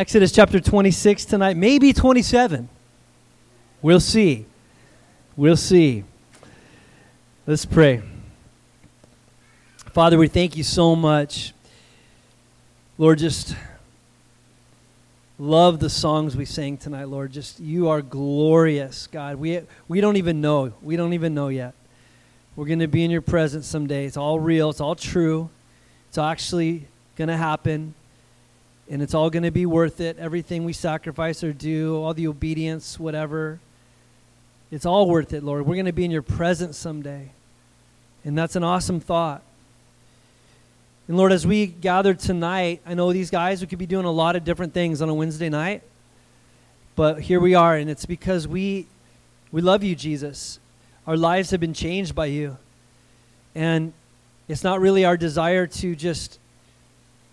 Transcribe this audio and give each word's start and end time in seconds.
Exodus 0.00 0.32
chapter 0.32 0.60
26 0.60 1.26
tonight, 1.26 1.58
maybe 1.58 1.92
27. 1.92 2.70
We'll 3.82 4.00
see. 4.00 4.46
We'll 5.36 5.58
see. 5.58 6.04
Let's 7.46 7.66
pray. 7.66 8.00
Father, 9.92 10.16
we 10.16 10.26
thank 10.26 10.56
you 10.56 10.62
so 10.62 10.96
much. 10.96 11.52
Lord, 12.96 13.18
just 13.18 13.54
love 15.38 15.80
the 15.80 15.90
songs 15.90 16.34
we 16.34 16.46
sang 16.46 16.78
tonight, 16.78 17.04
Lord. 17.04 17.30
Just 17.30 17.60
you 17.60 17.90
are 17.90 18.00
glorious, 18.00 19.06
God. 19.06 19.36
We 19.36 19.60
we 19.86 20.00
don't 20.00 20.16
even 20.16 20.40
know. 20.40 20.72
We 20.80 20.96
don't 20.96 21.12
even 21.12 21.34
know 21.34 21.48
yet. 21.48 21.74
We're 22.56 22.64
going 22.64 22.78
to 22.78 22.88
be 22.88 23.04
in 23.04 23.10
your 23.10 23.20
presence 23.20 23.66
someday. 23.66 24.06
It's 24.06 24.16
all 24.16 24.40
real. 24.40 24.70
It's 24.70 24.80
all 24.80 24.94
true. 24.94 25.50
It's 26.08 26.16
actually 26.16 26.86
going 27.16 27.28
to 27.28 27.36
happen 27.36 27.92
and 28.90 29.00
it's 29.00 29.14
all 29.14 29.30
going 29.30 29.44
to 29.44 29.52
be 29.52 29.64
worth 29.64 30.00
it. 30.00 30.18
Everything 30.18 30.64
we 30.64 30.72
sacrifice 30.72 31.44
or 31.44 31.52
do, 31.52 31.96
all 32.02 32.12
the 32.12 32.26
obedience, 32.26 32.98
whatever, 32.98 33.60
it's 34.72 34.84
all 34.84 35.08
worth 35.08 35.32
it, 35.32 35.44
Lord. 35.44 35.64
We're 35.64 35.76
going 35.76 35.86
to 35.86 35.92
be 35.92 36.04
in 36.04 36.10
your 36.10 36.22
presence 36.22 36.76
someday. 36.76 37.30
And 38.24 38.36
that's 38.36 38.56
an 38.56 38.64
awesome 38.64 38.98
thought. 38.98 39.42
And 41.06 41.16
Lord, 41.16 41.32
as 41.32 41.46
we 41.46 41.66
gather 41.66 42.14
tonight, 42.14 42.82
I 42.84 42.94
know 42.94 43.12
these 43.12 43.30
guys, 43.30 43.60
we 43.60 43.68
could 43.68 43.78
be 43.78 43.86
doing 43.86 44.06
a 44.06 44.10
lot 44.10 44.34
of 44.34 44.44
different 44.44 44.74
things 44.74 45.00
on 45.00 45.08
a 45.08 45.14
Wednesday 45.14 45.48
night, 45.48 45.82
but 46.94 47.22
here 47.22 47.40
we 47.40 47.54
are, 47.54 47.76
and 47.76 47.88
it's 47.88 48.06
because 48.06 48.46
we, 48.46 48.86
we 49.50 49.60
love 49.60 49.82
you, 49.82 49.96
Jesus. 49.96 50.60
Our 51.06 51.16
lives 51.16 51.50
have 51.50 51.60
been 51.60 51.74
changed 51.74 52.14
by 52.14 52.26
you. 52.26 52.58
And 53.54 53.92
it's 54.48 54.62
not 54.62 54.80
really 54.80 55.04
our 55.04 55.16
desire 55.16 55.66
to 55.66 55.96
just 55.96 56.38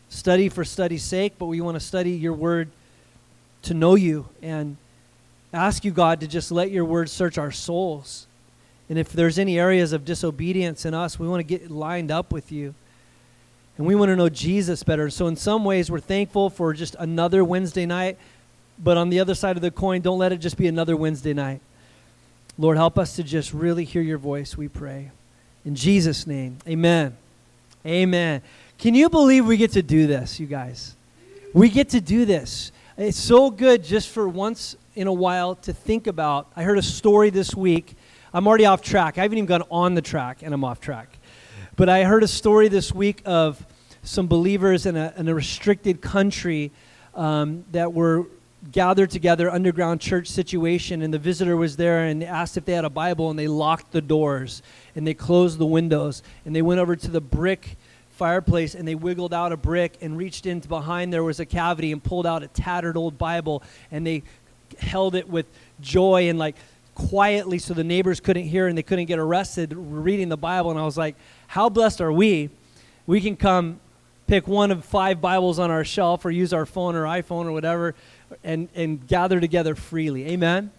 study 0.09 0.49
for 0.49 0.63
study's 0.63 1.03
sake, 1.03 1.33
but 1.37 1.45
we 1.45 1.61
want 1.61 1.75
to 1.75 1.79
study 1.79 2.11
your 2.11 2.33
word 2.33 2.69
to 3.63 3.73
know 3.73 3.95
you 3.95 4.27
and 4.41 4.77
ask 5.53 5.83
you, 5.83 5.91
God, 5.91 6.21
to 6.21 6.27
just 6.27 6.51
let 6.51 6.71
your 6.71 6.85
word 6.85 7.09
search 7.09 7.37
our 7.37 7.51
souls. 7.51 8.27
And 8.89 8.97
if 8.97 9.11
there's 9.11 9.37
any 9.37 9.59
areas 9.59 9.91
of 9.91 10.05
disobedience 10.05 10.85
in 10.85 10.93
us, 10.93 11.19
we 11.19 11.27
want 11.27 11.39
to 11.39 11.43
get 11.43 11.69
lined 11.69 12.11
up 12.11 12.31
with 12.31 12.51
you. 12.51 12.73
And 13.77 13.85
we 13.85 13.95
want 13.95 14.09
to 14.09 14.15
know 14.15 14.29
Jesus 14.29 14.81
better. 14.83 15.09
So, 15.09 15.27
in 15.27 15.35
some 15.35 15.63
ways, 15.63 15.91
we're 15.91 15.99
thankful 15.99 16.49
for 16.49 16.73
just 16.73 16.95
another 16.97 17.43
Wednesday 17.43 17.85
night. 17.85 18.17
But 18.79 18.97
on 18.97 19.09
the 19.09 19.19
other 19.19 19.35
side 19.35 19.55
of 19.55 19.61
the 19.61 19.71
coin, 19.71 20.01
don't 20.01 20.17
let 20.17 20.31
it 20.31 20.37
just 20.37 20.57
be 20.57 20.67
another 20.67 20.95
Wednesday 20.95 21.33
night. 21.33 21.61
Lord, 22.57 22.77
help 22.77 22.97
us 22.97 23.15
to 23.17 23.23
just 23.23 23.53
really 23.53 23.83
hear 23.83 24.01
your 24.01 24.17
voice, 24.17 24.57
we 24.57 24.67
pray. 24.67 25.11
In 25.63 25.75
Jesus' 25.75 26.25
name, 26.25 26.57
amen. 26.67 27.15
Amen. 27.85 28.41
Can 28.77 28.93
you 28.93 29.09
believe 29.09 29.47
we 29.47 29.57
get 29.57 29.71
to 29.71 29.81
do 29.81 30.05
this, 30.05 30.39
you 30.39 30.45
guys? 30.45 30.95
We 31.51 31.69
get 31.69 31.89
to 31.89 32.01
do 32.01 32.25
this. 32.25 32.71
It's 32.95 33.17
so 33.17 33.49
good 33.49 33.83
just 33.83 34.09
for 34.09 34.29
once 34.29 34.75
in 34.95 35.07
a 35.07 35.13
while 35.13 35.55
to 35.55 35.73
think 35.73 36.05
about. 36.05 36.51
I 36.55 36.61
heard 36.61 36.77
a 36.77 36.83
story 36.83 37.31
this 37.31 37.55
week. 37.55 37.95
I'm 38.31 38.47
already 38.47 38.67
off 38.67 38.83
track. 38.83 39.17
I 39.17 39.23
haven't 39.23 39.39
even 39.39 39.47
gone 39.47 39.63
on 39.71 39.95
the 39.95 40.03
track, 40.03 40.43
and 40.43 40.53
I'm 40.53 40.63
off 40.63 40.79
track. 40.79 41.17
But 41.75 41.89
I 41.89 42.03
heard 42.03 42.21
a 42.21 42.27
story 42.27 42.67
this 42.67 42.93
week 42.93 43.23
of 43.25 43.65
some 44.03 44.27
believers 44.27 44.85
in 44.85 44.95
a, 44.95 45.11
in 45.17 45.27
a 45.27 45.33
restricted 45.33 45.99
country 45.99 46.71
um, 47.15 47.65
that 47.71 47.93
were 47.93 48.27
gathered 48.71 49.09
together, 49.09 49.49
underground 49.49 50.01
church 50.01 50.27
situation, 50.27 51.01
and 51.01 51.11
the 51.11 51.19
visitor 51.19 51.57
was 51.57 51.77
there 51.77 52.05
and 52.05 52.23
asked 52.23 52.57
if 52.57 52.65
they 52.65 52.73
had 52.73 52.85
a 52.85 52.91
Bible, 52.91 53.31
and 53.31 53.39
they 53.39 53.47
locked 53.47 53.91
the 53.91 54.01
doors 54.01 54.61
and 54.95 55.07
they 55.07 55.15
closed 55.15 55.57
the 55.57 55.65
windows, 55.65 56.21
and 56.45 56.55
they 56.55 56.61
went 56.61 56.79
over 56.79 56.95
to 56.95 57.09
the 57.09 57.21
brick 57.21 57.75
fireplace 58.17 58.75
and 58.75 58.87
they 58.87 58.95
wiggled 58.95 59.33
out 59.33 59.51
a 59.51 59.57
brick 59.57 59.97
and 60.01 60.17
reached 60.17 60.45
into 60.45 60.67
behind 60.67 61.13
there 61.13 61.23
was 61.23 61.39
a 61.39 61.45
cavity 61.45 61.91
and 61.91 62.03
pulled 62.03 62.25
out 62.25 62.43
a 62.43 62.47
tattered 62.47 62.97
old 62.97 63.17
Bible 63.17 63.63
and 63.91 64.05
they 64.05 64.23
held 64.79 65.15
it 65.15 65.29
with 65.29 65.45
joy 65.79 66.27
and 66.29 66.37
like 66.37 66.55
quietly 66.95 67.59
so 67.59 67.73
the 67.73 67.83
neighbors 67.83 68.19
couldn't 68.19 68.45
hear 68.45 68.67
and 68.67 68.77
they 68.77 68.83
couldn't 68.83 69.05
get 69.05 69.19
arrested 69.19 69.71
reading 69.75 70.29
the 70.29 70.37
Bible. 70.37 70.71
And 70.71 70.79
I 70.79 70.83
was 70.83 70.97
like, 70.97 71.15
how 71.45 71.69
blessed 71.69 72.01
are 72.01 72.11
we? 72.11 72.49
We 73.05 73.21
can 73.21 73.37
come 73.37 73.79
pick 74.25 74.47
one 74.47 74.71
of 74.71 74.83
five 74.83 75.21
Bibles 75.21 75.59
on 75.59 75.71
our 75.71 75.85
shelf 75.85 76.25
or 76.25 76.31
use 76.31 76.53
our 76.53 76.65
phone 76.65 76.95
or 76.95 77.03
iPhone 77.03 77.45
or 77.45 77.51
whatever 77.51 77.95
and, 78.43 78.67
and 78.75 79.07
gather 79.07 79.39
together 79.39 79.75
freely. 79.75 80.27
Amen? 80.27 80.71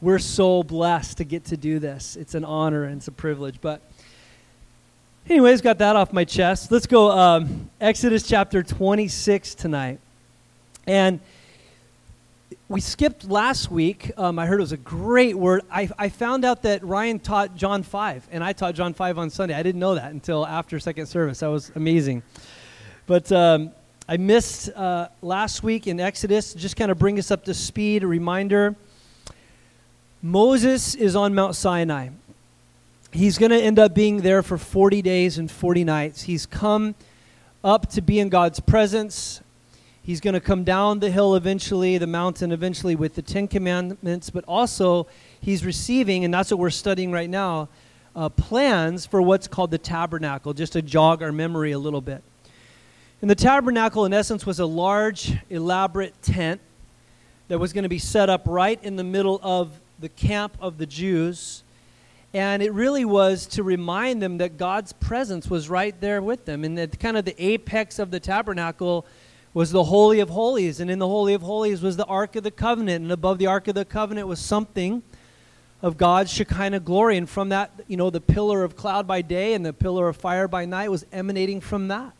We're 0.00 0.18
so 0.18 0.62
blessed 0.62 1.18
to 1.18 1.24
get 1.24 1.46
to 1.46 1.56
do 1.56 1.78
this. 1.78 2.16
It's 2.16 2.34
an 2.34 2.44
honor 2.44 2.84
and 2.84 2.98
it's 2.98 3.08
a 3.08 3.12
privilege. 3.12 3.56
But 3.60 3.82
Anyways, 5.28 5.60
got 5.60 5.78
that 5.78 5.96
off 5.96 6.12
my 6.12 6.24
chest. 6.24 6.70
Let's 6.70 6.86
go 6.86 7.10
um, 7.10 7.68
Exodus 7.80 8.22
chapter 8.28 8.62
26 8.62 9.56
tonight. 9.56 9.98
And 10.86 11.18
we 12.68 12.80
skipped 12.80 13.28
last 13.28 13.68
week. 13.68 14.12
Um, 14.16 14.38
I 14.38 14.46
heard 14.46 14.60
it 14.60 14.62
was 14.62 14.70
a 14.70 14.76
great 14.76 15.36
word. 15.36 15.62
I, 15.68 15.90
I 15.98 16.10
found 16.10 16.44
out 16.44 16.62
that 16.62 16.84
Ryan 16.84 17.18
taught 17.18 17.56
John 17.56 17.82
5, 17.82 18.28
and 18.30 18.44
I 18.44 18.52
taught 18.52 18.76
John 18.76 18.94
5 18.94 19.18
on 19.18 19.28
Sunday. 19.30 19.54
I 19.54 19.64
didn't 19.64 19.80
know 19.80 19.96
that 19.96 20.12
until 20.12 20.46
after 20.46 20.78
second 20.78 21.06
service. 21.06 21.40
That 21.40 21.48
was 21.48 21.72
amazing. 21.74 22.22
But 23.08 23.32
um, 23.32 23.72
I 24.08 24.18
missed 24.18 24.70
uh, 24.76 25.08
last 25.22 25.64
week 25.64 25.88
in 25.88 25.98
Exodus. 25.98 26.54
Just 26.54 26.76
kind 26.76 26.92
of 26.92 27.00
bring 27.00 27.18
us 27.18 27.32
up 27.32 27.44
to 27.46 27.54
speed, 27.54 28.04
a 28.04 28.06
reminder. 28.06 28.76
Moses 30.22 30.94
is 30.94 31.16
on 31.16 31.34
Mount 31.34 31.56
Sinai 31.56 32.10
he's 33.16 33.38
going 33.38 33.50
to 33.50 33.60
end 33.60 33.78
up 33.78 33.94
being 33.94 34.18
there 34.18 34.42
for 34.42 34.58
40 34.58 35.02
days 35.02 35.38
and 35.38 35.50
40 35.50 35.84
nights. 35.84 36.22
He's 36.22 36.46
come 36.46 36.94
up 37.64 37.88
to 37.90 38.02
be 38.02 38.20
in 38.20 38.28
God's 38.28 38.60
presence. 38.60 39.40
He's 40.02 40.20
going 40.20 40.34
to 40.34 40.40
come 40.40 40.62
down 40.62 41.00
the 41.00 41.10
hill 41.10 41.34
eventually, 41.34 41.98
the 41.98 42.06
mountain 42.06 42.52
eventually, 42.52 42.94
with 42.94 43.14
the 43.14 43.22
Ten 43.22 43.48
Commandments, 43.48 44.30
but 44.30 44.44
also 44.46 45.08
he's 45.40 45.64
receiving, 45.64 46.24
and 46.24 46.32
that's 46.32 46.50
what 46.50 46.60
we're 46.60 46.70
studying 46.70 47.10
right 47.10 47.28
now, 47.28 47.68
uh, 48.14 48.28
plans 48.28 49.04
for 49.04 49.20
what's 49.20 49.48
called 49.48 49.70
the 49.70 49.78
tabernacle, 49.78 50.52
just 50.52 50.74
to 50.74 50.82
jog 50.82 51.22
our 51.22 51.32
memory 51.32 51.72
a 51.72 51.78
little 51.78 52.00
bit. 52.00 52.22
And 53.20 53.30
the 53.30 53.34
tabernacle, 53.34 54.04
in 54.04 54.12
essence, 54.12 54.46
was 54.46 54.60
a 54.60 54.66
large, 54.66 55.32
elaborate 55.50 56.20
tent 56.22 56.60
that 57.48 57.58
was 57.58 57.72
going 57.72 57.84
to 57.84 57.88
be 57.88 57.98
set 57.98 58.28
up 58.28 58.42
right 58.46 58.78
in 58.84 58.96
the 58.96 59.04
middle 59.04 59.40
of 59.42 59.80
the 59.98 60.08
camp 60.10 60.56
of 60.60 60.78
the 60.78 60.86
Jews 60.86 61.62
and 62.34 62.62
it 62.62 62.72
really 62.72 63.04
was 63.04 63.46
to 63.46 63.62
remind 63.62 64.20
them 64.20 64.38
that 64.38 64.58
God's 64.58 64.92
presence 64.92 65.48
was 65.48 65.70
right 65.70 65.98
there 66.00 66.20
with 66.20 66.44
them. 66.44 66.64
And 66.64 66.76
that 66.76 66.98
kind 66.98 67.16
of 67.16 67.24
the 67.24 67.34
apex 67.42 67.98
of 67.98 68.10
the 68.10 68.20
tabernacle 68.20 69.06
was 69.54 69.70
the 69.70 69.84
Holy 69.84 70.20
of 70.20 70.28
Holies. 70.28 70.80
And 70.80 70.90
in 70.90 70.98
the 70.98 71.08
Holy 71.08 71.32
of 71.32 71.42
Holies 71.42 71.80
was 71.80 71.96
the 71.96 72.04
Ark 72.04 72.36
of 72.36 72.44
the 72.44 72.50
Covenant. 72.50 73.02
And 73.02 73.12
above 73.12 73.38
the 73.38 73.46
Ark 73.46 73.68
of 73.68 73.74
the 73.74 73.84
Covenant 73.84 74.28
was 74.28 74.38
something 74.38 75.02
of 75.80 75.96
God's 75.96 76.30
Shekinah 76.30 76.80
glory. 76.80 77.16
And 77.16 77.28
from 77.28 77.48
that, 77.50 77.70
you 77.86 77.96
know, 77.96 78.10
the 78.10 78.20
pillar 78.20 78.64
of 78.64 78.76
cloud 78.76 79.06
by 79.06 79.22
day 79.22 79.54
and 79.54 79.64
the 79.64 79.72
pillar 79.72 80.08
of 80.08 80.16
fire 80.16 80.48
by 80.48 80.66
night 80.66 80.90
was 80.90 81.06
emanating 81.12 81.60
from 81.60 81.88
that. 81.88 82.12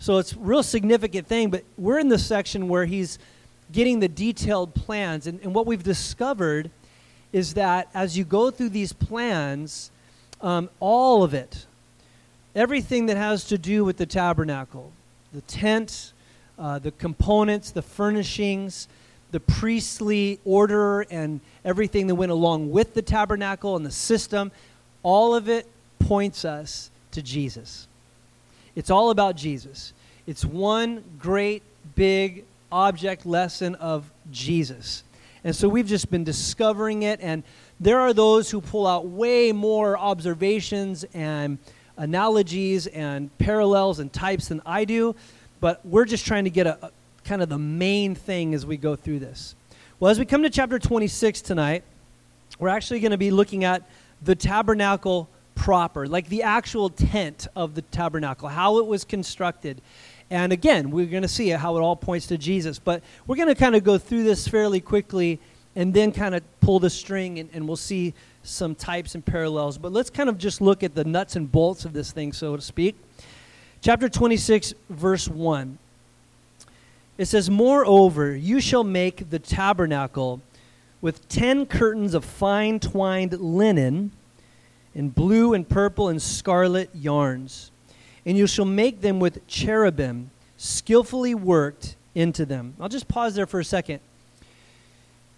So 0.00 0.18
it's 0.18 0.32
a 0.32 0.38
real 0.38 0.62
significant 0.62 1.28
thing. 1.28 1.50
But 1.50 1.62
we're 1.76 1.98
in 1.98 2.08
the 2.08 2.18
section 2.18 2.68
where 2.68 2.86
he's 2.86 3.18
getting 3.70 4.00
the 4.00 4.08
detailed 4.08 4.74
plans. 4.74 5.28
And, 5.28 5.40
and 5.42 5.54
what 5.54 5.66
we've 5.66 5.84
discovered 5.84 6.70
is 7.32 7.54
that 7.54 7.88
as 7.94 8.16
you 8.16 8.24
go 8.24 8.50
through 8.50 8.70
these 8.70 8.92
plans, 8.92 9.90
um, 10.40 10.68
all 10.80 11.22
of 11.22 11.34
it, 11.34 11.66
everything 12.54 13.06
that 13.06 13.16
has 13.16 13.44
to 13.44 13.58
do 13.58 13.84
with 13.84 13.96
the 13.96 14.06
tabernacle, 14.06 14.92
the 15.32 15.40
tent, 15.42 16.12
uh, 16.58 16.78
the 16.78 16.90
components, 16.92 17.70
the 17.70 17.82
furnishings, 17.82 18.88
the 19.30 19.40
priestly 19.40 20.40
order, 20.44 21.02
and 21.02 21.40
everything 21.64 22.06
that 22.08 22.14
went 22.14 22.32
along 22.32 22.70
with 22.70 22.94
the 22.94 23.02
tabernacle 23.02 23.76
and 23.76 23.86
the 23.86 23.90
system, 23.90 24.50
all 25.02 25.34
of 25.34 25.48
it 25.48 25.66
points 26.00 26.44
us 26.44 26.90
to 27.12 27.22
Jesus. 27.22 27.86
It's 28.74 28.90
all 28.90 29.10
about 29.10 29.36
Jesus. 29.36 29.92
It's 30.26 30.44
one 30.44 31.04
great, 31.18 31.62
big 31.94 32.44
object 32.72 33.26
lesson 33.26 33.74
of 33.76 34.10
Jesus. 34.30 35.02
And 35.44 35.54
so 35.54 35.68
we've 35.68 35.86
just 35.86 36.10
been 36.10 36.24
discovering 36.24 37.02
it. 37.02 37.20
And 37.22 37.42
there 37.78 38.00
are 38.00 38.12
those 38.12 38.50
who 38.50 38.60
pull 38.60 38.86
out 38.86 39.06
way 39.06 39.52
more 39.52 39.98
observations 39.98 41.04
and 41.14 41.58
analogies 41.96 42.86
and 42.86 43.36
parallels 43.38 43.98
and 43.98 44.12
types 44.12 44.48
than 44.48 44.60
I 44.66 44.84
do. 44.84 45.14
But 45.60 45.84
we're 45.84 46.04
just 46.04 46.26
trying 46.26 46.44
to 46.44 46.50
get 46.50 46.66
a, 46.66 46.86
a 46.86 46.90
kind 47.24 47.42
of 47.42 47.48
the 47.48 47.58
main 47.58 48.14
thing 48.14 48.54
as 48.54 48.64
we 48.66 48.76
go 48.76 48.96
through 48.96 49.20
this. 49.20 49.54
Well, 49.98 50.10
as 50.10 50.18
we 50.18 50.24
come 50.24 50.42
to 50.42 50.50
chapter 50.50 50.78
26 50.78 51.42
tonight, 51.42 51.84
we're 52.58 52.68
actually 52.68 53.00
going 53.00 53.10
to 53.10 53.18
be 53.18 53.30
looking 53.30 53.64
at 53.64 53.82
the 54.22 54.34
tabernacle 54.34 55.28
proper, 55.54 56.06
like 56.06 56.28
the 56.28 56.42
actual 56.42 56.88
tent 56.88 57.46
of 57.54 57.74
the 57.74 57.82
tabernacle, 57.82 58.48
how 58.48 58.78
it 58.78 58.86
was 58.86 59.04
constructed. 59.04 59.80
And 60.30 60.52
again, 60.52 60.90
we're 60.90 61.06
going 61.06 61.22
to 61.22 61.28
see 61.28 61.48
how 61.48 61.76
it 61.76 61.80
all 61.80 61.96
points 61.96 62.28
to 62.28 62.38
Jesus. 62.38 62.78
But 62.78 63.02
we're 63.26 63.36
going 63.36 63.48
to 63.48 63.54
kind 63.54 63.74
of 63.74 63.82
go 63.82 63.98
through 63.98 64.22
this 64.22 64.46
fairly 64.46 64.80
quickly 64.80 65.40
and 65.74 65.92
then 65.92 66.12
kind 66.12 66.34
of 66.34 66.42
pull 66.60 66.78
the 66.78 66.90
string 66.90 67.38
and, 67.38 67.50
and 67.52 67.66
we'll 67.66 67.76
see 67.76 68.14
some 68.42 68.74
types 68.74 69.14
and 69.14 69.24
parallels. 69.24 69.76
But 69.76 69.92
let's 69.92 70.10
kind 70.10 70.28
of 70.28 70.38
just 70.38 70.60
look 70.60 70.82
at 70.82 70.94
the 70.94 71.04
nuts 71.04 71.36
and 71.36 71.50
bolts 71.50 71.84
of 71.84 71.92
this 71.92 72.12
thing, 72.12 72.32
so 72.32 72.56
to 72.56 72.62
speak. 72.62 72.96
Chapter 73.80 74.08
26, 74.08 74.74
verse 74.88 75.28
1. 75.28 75.78
It 77.18 77.26
says, 77.26 77.50
Moreover, 77.50 78.34
you 78.34 78.60
shall 78.60 78.84
make 78.84 79.30
the 79.30 79.38
tabernacle 79.38 80.40
with 81.00 81.28
ten 81.28 81.66
curtains 81.66 82.14
of 82.14 82.24
fine 82.24 82.78
twined 82.78 83.38
linen 83.40 84.12
in 84.94 85.10
blue 85.10 85.54
and 85.54 85.68
purple 85.68 86.08
and 86.08 86.20
scarlet 86.20 86.90
yarns. 86.94 87.69
And 88.26 88.36
you 88.36 88.46
shall 88.46 88.64
make 88.64 89.00
them 89.00 89.20
with 89.20 89.46
cherubim 89.46 90.30
skillfully 90.56 91.34
worked 91.34 91.96
into 92.14 92.44
them. 92.44 92.74
I'll 92.80 92.88
just 92.88 93.08
pause 93.08 93.34
there 93.34 93.46
for 93.46 93.60
a 93.60 93.64
second. 93.64 94.00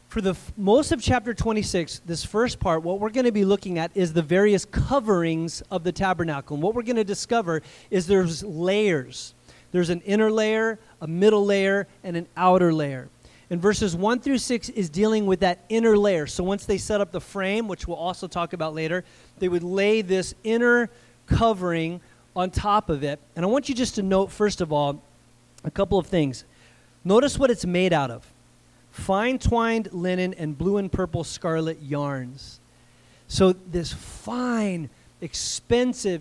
For 0.09 0.21
the 0.21 0.31
f- 0.31 0.53
most 0.59 0.93
of 0.93 1.01
chapter 1.01 1.33
26, 1.33 2.03
this 2.05 2.25
first 2.25 2.61
part, 2.61 2.83
what 2.83 3.01
we're 3.01 3.11
going 3.11 3.25
to 3.25 3.33
be 3.33 3.45
looking 3.45 3.79
at 3.79 3.91
is 3.95 4.13
the 4.13 4.21
various 4.21 4.65
coverings 4.65 5.63
of 5.71 5.85
the 5.85 5.93
tabernacle. 5.93 6.55
And 6.55 6.63
what 6.63 6.75
we're 6.75 6.83
going 6.83 6.97
to 6.97 7.05
discover 7.05 7.63
is 7.91 8.07
there's 8.07 8.43
layers. 8.45 9.33
There's 9.71 9.89
an 9.89 10.03
inner 10.03 10.31
layer, 10.31 10.79
a 11.01 11.07
middle 11.07 11.47
layer, 11.47 11.87
and 12.05 12.17
an 12.17 12.27
outer 12.37 12.75
layer. 12.75 13.09
And 13.49 13.61
verses 13.61 13.97
1 13.97 14.21
through 14.21 14.39
6 14.39 14.69
is 14.71 14.91
dealing 14.91 15.25
with 15.25 15.41
that 15.41 15.65
inner 15.69 15.97
layer. 15.97 16.27
So 16.27 16.45
once 16.45 16.67
they 16.67 16.79
set 16.79 17.01
up 17.01 17.11
the 17.11 17.21
frame, 17.21 17.69
which 17.69 17.89
we'll 17.89 17.97
also 17.97 18.27
talk 18.27 18.53
about 18.53 18.75
later, 18.75 19.05
they 19.39 19.49
would 19.49 19.63
lay 19.63 20.03
this 20.03 20.35
inner 20.45 20.91
covering 21.27 22.01
on 22.35 22.51
top 22.51 22.89
of 22.89 23.03
it. 23.03 23.21
And 23.37 23.45
I 23.45 23.49
want 23.49 23.69
you 23.69 23.75
just 23.75 23.95
to 23.97 24.03
note, 24.03 24.31
first 24.31 24.61
of 24.61 24.73
all, 24.73 25.03
a 25.65 25.71
couple 25.71 25.99
of 25.99 26.07
things. 26.07 26.45
Notice 27.05 27.39
what 27.39 27.51
it's 27.51 27.67
made 27.67 27.93
out 27.93 28.11
of 28.11 28.27
fine 28.91 29.39
twined 29.39 29.91
linen 29.93 30.35
and 30.35 30.57
blue 30.57 30.77
and 30.77 30.93
purple 30.93 31.25
scarlet 31.25 31.81
yarns. 31.83 32.61
So, 33.27 33.53
this 33.53 33.93
fine, 33.93 34.91
expensive, 35.23 36.21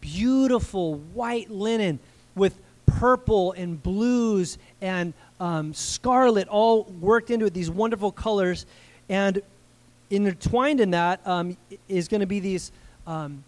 beautiful 0.00 0.96
white 1.14 1.50
linen 1.50 1.98
with 2.34 2.58
purple 2.84 3.52
and 3.52 3.82
blues 3.82 4.58
and 4.82 5.14
um, 5.40 5.72
scarlet 5.72 6.48
all 6.48 6.84
worked 7.00 7.30
into 7.30 7.46
it, 7.46 7.54
these 7.54 7.70
wonderful 7.70 8.12
colors. 8.12 8.66
And 9.08 9.40
intertwined 10.10 10.80
in 10.80 10.90
that 10.90 11.26
um, 11.26 11.56
is 11.88 12.08
going 12.08 12.20
to 12.20 12.26
be 12.26 12.40
these 12.40 12.70
um, 13.06 13.42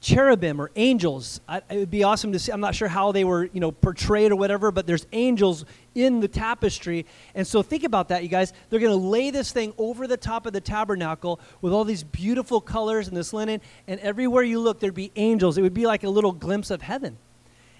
cherubim 0.00 0.60
or 0.60 0.70
angels. 0.76 1.40
I, 1.46 1.58
it 1.70 1.76
would 1.76 1.90
be 1.90 2.04
awesome 2.04 2.32
to 2.32 2.38
see. 2.38 2.52
I'm 2.52 2.60
not 2.60 2.74
sure 2.74 2.88
how 2.88 3.12
they 3.12 3.24
were, 3.24 3.44
you 3.52 3.60
know, 3.60 3.70
portrayed 3.70 4.32
or 4.32 4.36
whatever, 4.36 4.70
but 4.70 4.86
there's 4.86 5.06
angels 5.12 5.64
in 5.94 6.20
the 6.20 6.28
tapestry. 6.28 7.04
And 7.34 7.46
so 7.46 7.62
think 7.62 7.84
about 7.84 8.08
that, 8.08 8.22
you 8.22 8.28
guys. 8.28 8.52
They're 8.70 8.80
going 8.80 8.98
to 8.98 9.06
lay 9.06 9.30
this 9.30 9.52
thing 9.52 9.74
over 9.76 10.06
the 10.06 10.16
top 10.16 10.46
of 10.46 10.52
the 10.52 10.60
tabernacle 10.60 11.38
with 11.60 11.72
all 11.72 11.84
these 11.84 12.02
beautiful 12.02 12.60
colors 12.60 13.08
and 13.08 13.16
this 13.16 13.32
linen. 13.32 13.60
And 13.86 14.00
everywhere 14.00 14.42
you 14.42 14.58
look, 14.58 14.80
there'd 14.80 14.94
be 14.94 15.12
angels. 15.16 15.58
It 15.58 15.62
would 15.62 15.74
be 15.74 15.86
like 15.86 16.02
a 16.02 16.10
little 16.10 16.32
glimpse 16.32 16.70
of 16.70 16.80
heaven. 16.80 17.18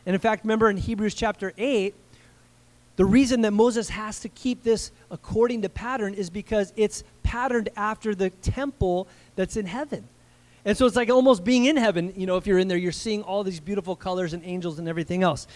And 0.05 0.15
in 0.15 0.21
fact, 0.21 0.45
remember 0.45 0.69
in 0.69 0.77
Hebrews 0.77 1.15
chapter 1.15 1.53
8, 1.57 1.95
the 2.97 3.05
reason 3.07 3.41
that 3.43 3.53
Moses 3.53 3.89
has 3.89 4.21
to 4.21 4.29
keep 4.29 4.63
this 4.63 4.91
according 5.11 5.63
to 5.63 5.71
pattern 5.71 6.13
is 6.13 6.29
because 6.29 6.73
it's 6.77 7.03
patterned 7.23 7.71
after 7.77 8.15
the 8.15 8.29
temple 8.29 9.09
that's 9.37 9.57
in 9.57 9.65
heaven. 9.65 10.07
And 10.65 10.77
so 10.77 10.87
it's 10.87 10.97
like 10.97 11.11
almost 11.11 11.45
being 11.45 11.65
in 11.67 11.77
heaven. 11.77 12.13
You 12.17 12.27
know, 12.27 12.37
if 12.37 12.47
you're 12.47 12.59
in 12.59 12.69
there, 12.69 12.79
you're 12.79 12.93
seeing 12.93 13.23
all 13.23 13.43
these 13.45 13.61
beautiful 13.61 13.97
colors 13.97 14.33
and 14.33 14.43
angels 14.45 14.79
and 14.79 14.89
everything 14.89 15.23
else. 15.23 15.47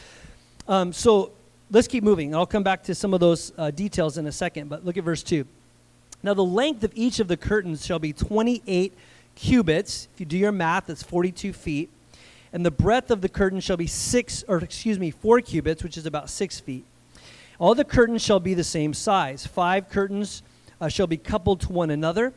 Um, 0.67 0.93
so 0.93 1.33
let's 1.71 1.89
keep 1.89 2.05
moving. 2.05 2.35
I'll 2.35 2.47
come 2.47 2.63
back 2.63 2.83
to 2.85 2.95
some 2.95 3.13
of 3.13 3.21
those 3.21 3.53
uh, 3.59 3.71
details 3.71 4.19
in 4.19 4.27
a 4.27 4.33
second, 4.33 4.69
but 4.69 4.85
look 4.85 4.97
at 4.97 5.05
verse 5.05 5.23
2. 5.23 5.47
Now, 6.23 6.33
the 6.33 6.45
length 6.45 6.85
of 6.85 6.93
each 6.95 7.21
of 7.21 7.29
the 7.29 7.37
curtains 7.37 7.85
shall 7.85 7.99
be 7.99 8.13
28 8.15 8.95
cubits. 9.35 10.09
If 10.15 10.21
you 10.21 10.27
do 10.27 10.39
your 10.39 10.53
math, 10.53 10.87
that's 10.87 11.03
42 11.03 11.53
feet 11.53 11.91
and 12.55 12.65
the 12.65 12.71
breadth 12.71 13.11
of 13.11 13.21
the 13.21 13.29
curtain 13.29 13.59
shall 13.59 13.77
be 13.77 13.89
six, 13.89 14.45
or 14.47 14.59
excuse 14.59 14.97
me, 14.97 15.11
four 15.11 15.41
cubits, 15.41 15.83
which 15.83 15.99
is 15.99 16.07
about 16.07 16.31
six 16.31 16.61
feet. 16.61 16.85
All 17.59 17.75
the 17.75 17.85
curtains 17.85 18.23
shall 18.23 18.39
be 18.39 18.55
the 18.55 18.63
same 18.63 18.95
size. 18.95 19.45
Five 19.45 19.91
curtains 19.91 20.45
uh, 20.81 20.87
shall 20.87 21.09
be 21.09 21.17
coupled 21.17 21.63
to 21.63 21.73
one 21.73 21.91
another, 21.91 22.33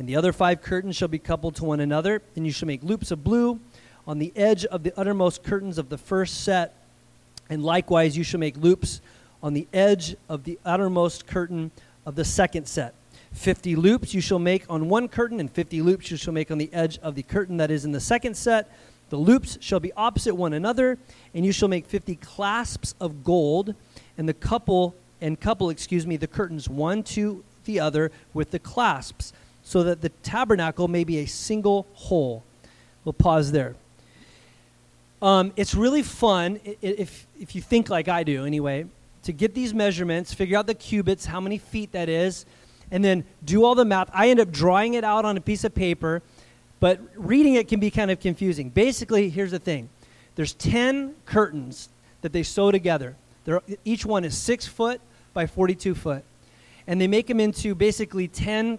and 0.00 0.08
the 0.08 0.16
other 0.16 0.32
five 0.32 0.62
curtains 0.62 0.96
shall 0.96 1.08
be 1.08 1.18
coupled 1.18 1.54
to 1.56 1.64
one 1.64 1.78
another. 1.78 2.22
And 2.34 2.46
you 2.46 2.52
shall 2.52 2.66
make 2.66 2.82
loops 2.82 3.10
of 3.10 3.22
blue 3.22 3.60
on 4.06 4.18
the 4.18 4.32
edge 4.34 4.64
of 4.64 4.82
the 4.82 4.94
uttermost 4.96 5.44
curtains 5.44 5.76
of 5.76 5.90
the 5.90 5.98
first 5.98 6.42
set, 6.42 6.74
and 7.50 7.62
likewise 7.62 8.16
you 8.16 8.24
shall 8.24 8.40
make 8.40 8.56
loops 8.56 9.02
on 9.42 9.52
the 9.52 9.68
edge 9.72 10.16
of 10.26 10.44
the 10.44 10.58
uttermost 10.64 11.26
curtain 11.26 11.70
of 12.06 12.16
the 12.16 12.24
second 12.24 12.66
set. 12.66 12.94
Fifty 13.32 13.76
loops 13.76 14.14
you 14.14 14.22
shall 14.22 14.38
make 14.38 14.64
on 14.70 14.88
one 14.88 15.06
curtain, 15.06 15.38
and 15.38 15.50
fifty 15.50 15.82
loops 15.82 16.10
you 16.10 16.16
shall 16.16 16.32
make 16.32 16.50
on 16.50 16.56
the 16.56 16.72
edge 16.72 16.98
of 16.98 17.14
the 17.14 17.22
curtain 17.22 17.58
that 17.58 17.70
is 17.70 17.84
in 17.84 17.92
the 17.92 18.00
second 18.00 18.34
set 18.34 18.68
the 19.10 19.16
loops 19.16 19.58
shall 19.60 19.80
be 19.80 19.92
opposite 19.94 20.36
one 20.36 20.52
another, 20.52 20.96
and 21.34 21.44
you 21.44 21.50
shall 21.50 21.68
make 21.68 21.84
50 21.84 22.14
clasps 22.16 22.94
of 23.00 23.24
gold, 23.24 23.74
and 24.16 24.28
the 24.28 24.34
couple 24.34 24.94
and 25.20 25.38
couple, 25.38 25.68
excuse 25.68 26.06
me, 26.06 26.16
the 26.16 26.28
curtains 26.28 26.68
one 26.68 27.02
to 27.02 27.44
the 27.64 27.80
other 27.80 28.10
with 28.32 28.52
the 28.52 28.58
clasps, 28.60 29.32
so 29.70 29.84
that 29.84 30.00
the 30.00 30.08
tabernacle 30.08 30.88
may 30.88 31.04
be 31.04 31.18
a 31.18 31.26
single 31.26 31.86
whole. 31.94 32.42
We'll 33.04 33.12
pause 33.12 33.52
there. 33.52 33.76
Um, 35.22 35.52
it's 35.54 35.74
really 35.74 36.02
fun 36.02 36.58
if, 36.64 37.26
if 37.38 37.54
you 37.54 37.62
think 37.62 37.88
like 37.88 38.08
I 38.08 38.24
do, 38.24 38.44
anyway, 38.44 38.86
to 39.22 39.32
get 39.32 39.54
these 39.54 39.72
measurements, 39.72 40.34
figure 40.34 40.58
out 40.58 40.66
the 40.66 40.74
cubits, 40.74 41.26
how 41.26 41.40
many 41.40 41.58
feet 41.58 41.92
that 41.92 42.08
is, 42.08 42.46
and 42.90 43.04
then 43.04 43.24
do 43.44 43.64
all 43.64 43.74
the 43.74 43.84
math. 43.84 44.10
I 44.12 44.30
end 44.30 44.40
up 44.40 44.50
drawing 44.50 44.94
it 44.94 45.04
out 45.04 45.24
on 45.24 45.36
a 45.36 45.40
piece 45.40 45.62
of 45.62 45.74
paper 45.74 46.20
but 46.80 46.98
reading 47.14 47.54
it 47.54 47.68
can 47.68 47.78
be 47.78 47.90
kind 47.90 48.10
of 48.10 48.18
confusing. 48.18 48.70
Basically, 48.70 49.28
here's 49.28 49.52
the 49.52 49.58
thing 49.58 49.88
there's 50.34 50.54
10 50.54 51.14
curtains 51.26 51.90
that 52.22 52.32
they 52.32 52.42
sew 52.42 52.72
together. 52.72 53.14
They're, 53.44 53.62
each 53.84 54.04
one 54.04 54.24
is 54.24 54.36
6 54.36 54.66
foot 54.66 55.00
by 55.32 55.46
42 55.46 55.94
foot. 55.94 56.24
And 56.86 57.00
they 57.00 57.06
make 57.06 57.26
them 57.26 57.38
into 57.38 57.74
basically 57.74 58.26
10 58.26 58.78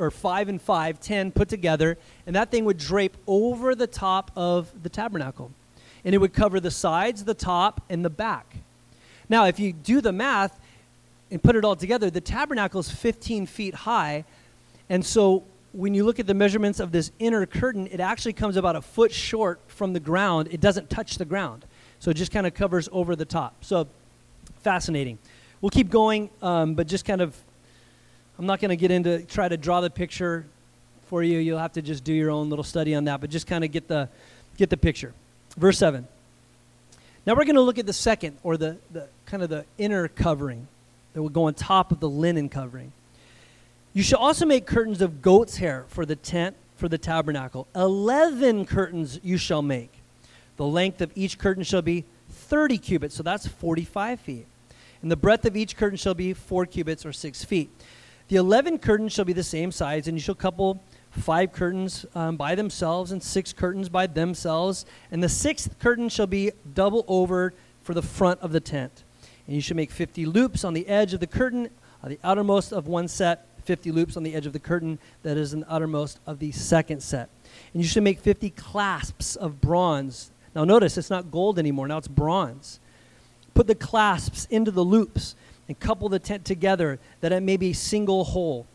or 0.00 0.10
5 0.10 0.48
and 0.48 0.60
five, 0.60 0.98
ten 0.98 1.30
put 1.30 1.48
together. 1.48 1.98
And 2.26 2.34
that 2.34 2.50
thing 2.50 2.64
would 2.64 2.78
drape 2.78 3.16
over 3.26 3.74
the 3.74 3.86
top 3.86 4.30
of 4.34 4.70
the 4.82 4.88
tabernacle. 4.88 5.52
And 6.04 6.14
it 6.14 6.18
would 6.18 6.32
cover 6.32 6.60
the 6.60 6.70
sides, 6.70 7.24
the 7.24 7.34
top, 7.34 7.82
and 7.90 8.04
the 8.04 8.10
back. 8.10 8.56
Now, 9.28 9.44
if 9.44 9.60
you 9.60 9.72
do 9.72 10.00
the 10.00 10.12
math 10.12 10.58
and 11.30 11.42
put 11.42 11.54
it 11.54 11.64
all 11.64 11.76
together, 11.76 12.10
the 12.10 12.20
tabernacle 12.20 12.80
is 12.80 12.90
15 12.90 13.46
feet 13.46 13.74
high. 13.74 14.24
And 14.88 15.04
so 15.04 15.44
when 15.72 15.94
you 15.94 16.04
look 16.04 16.18
at 16.18 16.26
the 16.26 16.34
measurements 16.34 16.80
of 16.80 16.90
this 16.90 17.12
inner 17.18 17.46
curtain, 17.46 17.86
it 17.92 18.00
actually 18.00 18.32
comes 18.32 18.56
about 18.56 18.76
a 18.76 18.82
foot 18.82 19.12
short 19.12 19.60
from 19.68 19.92
the 19.92 20.00
ground. 20.00 20.48
It 20.50 20.60
doesn't 20.60 20.90
touch 20.90 21.16
the 21.16 21.24
ground. 21.24 21.64
So 22.00 22.10
it 22.10 22.14
just 22.14 22.32
kind 22.32 22.46
of 22.46 22.54
covers 22.54 22.88
over 22.90 23.14
the 23.14 23.24
top. 23.24 23.64
So 23.64 23.86
fascinating. 24.62 25.18
We'll 25.60 25.70
keep 25.70 25.90
going, 25.90 26.30
um, 26.42 26.74
but 26.74 26.86
just 26.86 27.04
kind 27.04 27.20
of, 27.20 27.36
I'm 28.40 28.46
not 28.46 28.58
going 28.58 28.70
to 28.70 28.76
get 28.76 28.90
into, 28.90 29.22
try 29.26 29.50
to 29.50 29.58
draw 29.58 29.82
the 29.82 29.90
picture 29.90 30.46
for 31.08 31.22
you. 31.22 31.40
You'll 31.40 31.58
have 31.58 31.74
to 31.74 31.82
just 31.82 32.04
do 32.04 32.14
your 32.14 32.30
own 32.30 32.48
little 32.48 32.64
study 32.64 32.94
on 32.94 33.04
that, 33.04 33.20
but 33.20 33.28
just 33.28 33.46
kind 33.46 33.62
of 33.62 33.70
get 33.70 33.86
the, 33.86 34.08
get 34.56 34.70
the 34.70 34.78
picture. 34.78 35.12
Verse 35.58 35.76
7. 35.76 36.08
Now 37.26 37.34
we're 37.34 37.44
going 37.44 37.56
to 37.56 37.60
look 37.60 37.78
at 37.78 37.84
the 37.84 37.92
second, 37.92 38.38
or 38.42 38.56
the, 38.56 38.78
the 38.90 39.08
kind 39.26 39.42
of 39.42 39.50
the 39.50 39.66
inner 39.76 40.08
covering 40.08 40.68
that 41.12 41.20
will 41.20 41.28
go 41.28 41.48
on 41.48 41.52
top 41.52 41.92
of 41.92 42.00
the 42.00 42.08
linen 42.08 42.48
covering. 42.48 42.92
You 43.92 44.02
shall 44.02 44.20
also 44.20 44.46
make 44.46 44.64
curtains 44.64 45.02
of 45.02 45.20
goat's 45.20 45.58
hair 45.58 45.84
for 45.88 46.06
the 46.06 46.16
tent, 46.16 46.56
for 46.76 46.88
the 46.88 46.96
tabernacle. 46.96 47.66
Eleven 47.76 48.64
curtains 48.64 49.20
you 49.22 49.36
shall 49.36 49.60
make. 49.60 49.92
The 50.56 50.64
length 50.64 51.02
of 51.02 51.12
each 51.14 51.36
curtain 51.36 51.62
shall 51.62 51.82
be 51.82 52.06
30 52.30 52.78
cubits, 52.78 53.14
so 53.14 53.22
that's 53.22 53.46
45 53.46 54.18
feet. 54.18 54.46
And 55.02 55.10
the 55.10 55.16
breadth 55.16 55.44
of 55.44 55.58
each 55.58 55.76
curtain 55.76 55.98
shall 55.98 56.14
be 56.14 56.32
4 56.32 56.64
cubits 56.64 57.04
or 57.04 57.12
6 57.12 57.44
feet. 57.44 57.68
The 58.30 58.36
11 58.36 58.78
curtains 58.78 59.12
shall 59.12 59.24
be 59.24 59.32
the 59.32 59.42
same 59.42 59.72
size, 59.72 60.06
and 60.06 60.16
you 60.16 60.20
shall 60.20 60.36
couple 60.36 60.80
five 61.10 61.52
curtains 61.52 62.06
um, 62.14 62.36
by 62.36 62.54
themselves 62.54 63.10
and 63.10 63.20
six 63.20 63.52
curtains 63.52 63.88
by 63.88 64.06
themselves. 64.06 64.86
And 65.10 65.20
the 65.20 65.28
sixth 65.28 65.80
curtain 65.80 66.08
shall 66.08 66.28
be 66.28 66.52
double 66.72 67.04
over 67.08 67.52
for 67.82 67.92
the 67.92 68.02
front 68.02 68.38
of 68.38 68.52
the 68.52 68.60
tent. 68.60 69.02
And 69.48 69.56
you 69.56 69.60
shall 69.60 69.76
make 69.76 69.90
50 69.90 70.26
loops 70.26 70.62
on 70.62 70.74
the 70.74 70.86
edge 70.86 71.12
of 71.12 71.18
the 71.18 71.26
curtain, 71.26 71.70
on 72.04 72.10
the 72.10 72.20
outermost 72.22 72.72
of 72.72 72.86
one 72.86 73.08
set 73.08 73.48
50 73.64 73.90
loops 73.90 74.16
on 74.16 74.22
the 74.22 74.36
edge 74.36 74.46
of 74.46 74.52
the 74.52 74.60
curtain 74.60 75.00
that 75.24 75.36
is 75.36 75.52
in 75.52 75.60
the 75.60 75.74
outermost 75.74 76.20
of 76.24 76.38
the 76.38 76.52
second 76.52 77.02
set. 77.02 77.30
And 77.74 77.82
you 77.82 77.88
should 77.88 78.04
make 78.04 78.20
50 78.20 78.50
clasps 78.50 79.34
of 79.34 79.60
bronze. 79.60 80.30
Now, 80.54 80.62
notice 80.62 80.96
it's 80.96 81.10
not 81.10 81.32
gold 81.32 81.58
anymore, 81.58 81.88
now 81.88 81.98
it's 81.98 82.06
bronze. 82.06 82.78
Put 83.54 83.66
the 83.66 83.74
clasps 83.74 84.46
into 84.52 84.70
the 84.70 84.84
loops 84.84 85.34
and 85.70 85.78
couple 85.78 86.08
the 86.08 86.18
tent 86.18 86.44
together 86.44 86.98
that 87.20 87.30
it 87.30 87.44
may 87.44 87.56
be 87.56 87.70
a 87.70 87.74
single 87.74 88.24
whole. 88.24 88.66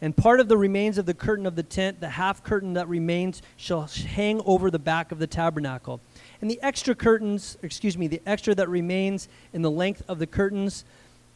And 0.00 0.16
part 0.16 0.38
of 0.38 0.46
the 0.46 0.56
remains 0.56 0.96
of 0.96 1.04
the 1.04 1.12
curtain 1.12 1.44
of 1.44 1.56
the 1.56 1.64
tent, 1.64 1.98
the 1.98 2.10
half 2.10 2.44
curtain 2.44 2.74
that 2.74 2.86
remains, 2.86 3.42
shall 3.56 3.82
hang 3.82 4.40
over 4.46 4.70
the 4.70 4.78
back 4.78 5.10
of 5.10 5.18
the 5.18 5.26
tabernacle. 5.26 6.00
And 6.40 6.48
the 6.48 6.60
extra 6.62 6.94
curtains, 6.94 7.58
excuse 7.62 7.98
me, 7.98 8.06
the 8.06 8.22
extra 8.26 8.54
that 8.54 8.68
remains 8.68 9.28
in 9.52 9.62
the 9.62 9.70
length 9.72 10.04
of 10.06 10.20
the 10.20 10.26
curtains 10.28 10.84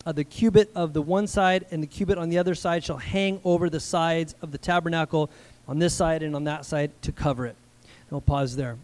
uh, 0.06 0.12
the 0.12 0.22
cubit 0.22 0.70
of 0.76 0.92
the 0.92 1.02
one 1.02 1.26
side 1.26 1.66
and 1.72 1.82
the 1.82 1.88
cubit 1.88 2.16
on 2.16 2.28
the 2.28 2.38
other 2.38 2.54
side 2.54 2.84
shall 2.84 2.96
hang 2.96 3.40
over 3.44 3.68
the 3.68 3.80
sides 3.80 4.36
of 4.42 4.52
the 4.52 4.58
tabernacle 4.58 5.28
on 5.66 5.80
this 5.80 5.92
side 5.92 6.22
and 6.22 6.36
on 6.36 6.44
that 6.44 6.64
side 6.64 6.90
to 7.02 7.10
cover 7.10 7.46
it. 7.46 7.56
And 7.84 8.12
we'll 8.12 8.20
pause 8.20 8.54
there. 8.54 8.76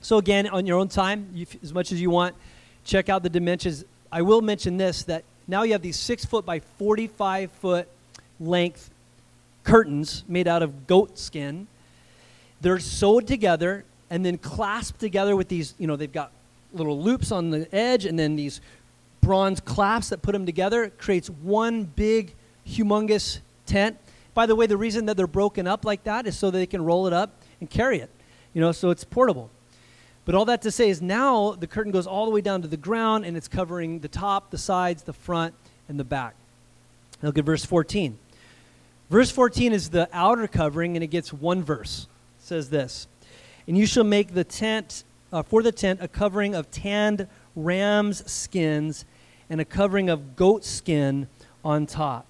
So, 0.00 0.18
again, 0.18 0.48
on 0.48 0.66
your 0.66 0.78
own 0.80 0.88
time, 0.88 1.30
you, 1.32 1.46
as 1.62 1.72
much 1.72 1.92
as 1.92 2.00
you 2.00 2.10
want, 2.10 2.34
check 2.84 3.08
out 3.08 3.22
the 3.22 3.30
dimensions. 3.30 3.84
I 4.10 4.22
will 4.22 4.42
mention 4.42 4.76
this 4.76 5.04
that 5.04 5.24
now 5.52 5.64
you 5.64 5.72
have 5.72 5.82
these 5.82 5.98
six 5.98 6.24
foot 6.24 6.46
by 6.46 6.60
45 6.60 7.52
foot 7.52 7.86
length 8.40 8.88
curtains 9.64 10.24
made 10.26 10.48
out 10.48 10.62
of 10.62 10.86
goat 10.86 11.18
skin. 11.18 11.66
They're 12.62 12.78
sewed 12.78 13.26
together 13.26 13.84
and 14.08 14.24
then 14.24 14.38
clasped 14.38 14.98
together 14.98 15.36
with 15.36 15.48
these, 15.48 15.74
you 15.78 15.86
know, 15.86 15.94
they've 15.94 16.10
got 16.10 16.32
little 16.72 16.98
loops 16.98 17.30
on 17.30 17.50
the 17.50 17.72
edge 17.74 18.06
and 18.06 18.18
then 18.18 18.34
these 18.34 18.62
bronze 19.20 19.60
clasps 19.60 20.08
that 20.08 20.22
put 20.22 20.32
them 20.32 20.46
together. 20.46 20.90
Creates 20.96 21.28
one 21.28 21.84
big, 21.84 22.32
humongous 22.66 23.40
tent. 23.66 23.98
By 24.32 24.46
the 24.46 24.56
way, 24.56 24.66
the 24.66 24.78
reason 24.78 25.04
that 25.04 25.18
they're 25.18 25.26
broken 25.26 25.66
up 25.66 25.84
like 25.84 26.04
that 26.04 26.26
is 26.26 26.34
so 26.34 26.50
they 26.50 26.64
can 26.64 26.82
roll 26.82 27.06
it 27.06 27.12
up 27.12 27.30
and 27.60 27.68
carry 27.68 27.98
it, 27.98 28.08
you 28.54 28.62
know, 28.62 28.72
so 28.72 28.88
it's 28.88 29.04
portable. 29.04 29.50
But 30.24 30.34
all 30.34 30.44
that 30.44 30.62
to 30.62 30.70
say 30.70 30.88
is 30.88 31.02
now 31.02 31.52
the 31.52 31.66
curtain 31.66 31.92
goes 31.92 32.06
all 32.06 32.24
the 32.24 32.30
way 32.30 32.40
down 32.40 32.62
to 32.62 32.68
the 32.68 32.76
ground 32.76 33.24
and 33.24 33.36
it's 33.36 33.48
covering 33.48 33.98
the 33.98 34.08
top, 34.08 34.50
the 34.50 34.58
sides, 34.58 35.02
the 35.02 35.12
front, 35.12 35.54
and 35.88 35.98
the 35.98 36.04
back. 36.04 36.34
Now 37.22 37.28
look 37.28 37.38
at 37.38 37.44
verse 37.44 37.64
14. 37.64 38.18
Verse 39.10 39.30
14 39.30 39.72
is 39.72 39.90
the 39.90 40.08
outer 40.12 40.46
covering 40.46 40.96
and 40.96 41.02
it 41.02 41.08
gets 41.08 41.32
one 41.32 41.62
verse. 41.62 42.06
It 42.38 42.44
says 42.44 42.70
this 42.70 43.06
And 43.66 43.76
you 43.76 43.86
shall 43.86 44.04
make 44.04 44.34
the 44.34 44.44
tent, 44.44 45.04
uh, 45.32 45.42
for 45.42 45.62
the 45.62 45.72
tent, 45.72 46.00
a 46.02 46.08
covering 46.08 46.54
of 46.54 46.70
tanned 46.70 47.26
ram's 47.56 48.30
skins 48.30 49.04
and 49.50 49.60
a 49.60 49.64
covering 49.64 50.08
of 50.08 50.36
goat 50.36 50.64
skin 50.64 51.28
on 51.64 51.86
top. 51.86 52.26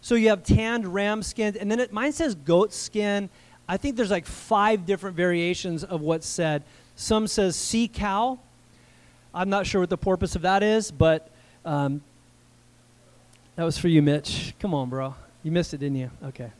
So 0.00 0.14
you 0.14 0.28
have 0.28 0.44
tanned 0.44 0.94
ram 0.94 1.22
skin, 1.22 1.56
and 1.58 1.70
then 1.70 1.80
it, 1.80 1.92
mine 1.92 2.12
says 2.12 2.34
goat 2.34 2.72
skin. 2.72 3.28
I 3.68 3.76
think 3.76 3.96
there's 3.96 4.10
like 4.10 4.24
five 4.24 4.86
different 4.86 5.16
variations 5.16 5.82
of 5.82 6.00
what's 6.00 6.26
said. 6.26 6.62
Some 6.96 7.26
says 7.26 7.56
sea 7.56 7.88
cow. 7.88 8.38
I'm 9.34 9.50
not 9.50 9.66
sure 9.66 9.82
what 9.82 9.90
the 9.90 9.98
purpose 9.98 10.34
of 10.34 10.42
that 10.42 10.62
is, 10.62 10.90
but 10.90 11.30
um, 11.64 12.00
that 13.54 13.64
was 13.64 13.76
for 13.76 13.88
you, 13.88 14.00
Mitch. 14.00 14.54
Come 14.58 14.72
on, 14.72 14.88
bro. 14.88 15.14
You 15.42 15.52
missed 15.52 15.74
it, 15.74 15.78
didn't 15.78 15.98
you? 15.98 16.10
Okay. 16.24 16.50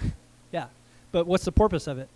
yeah. 0.52 0.66
But 1.12 1.26
what's 1.26 1.44
the 1.44 1.52
purpose 1.52 1.86
of 1.86 1.98
it? 1.98 2.08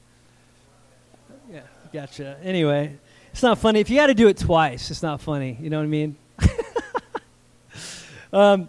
Yeah, 1.52 1.61
gotcha. 1.92 2.37
Anyway, 2.42 2.99
it's 3.32 3.42
not 3.42 3.58
funny. 3.58 3.78
If 3.78 3.90
you 3.90 4.00
had 4.00 4.08
to 4.08 4.14
do 4.14 4.26
it 4.26 4.37
twice, 4.37 4.90
it's 4.90 5.02
not 5.02 5.20
funny. 5.20 5.56
You 5.61 5.70
know 5.70 5.78
what 5.78 5.85
I 5.85 5.87
mean? 5.87 6.16
um, 8.32 8.68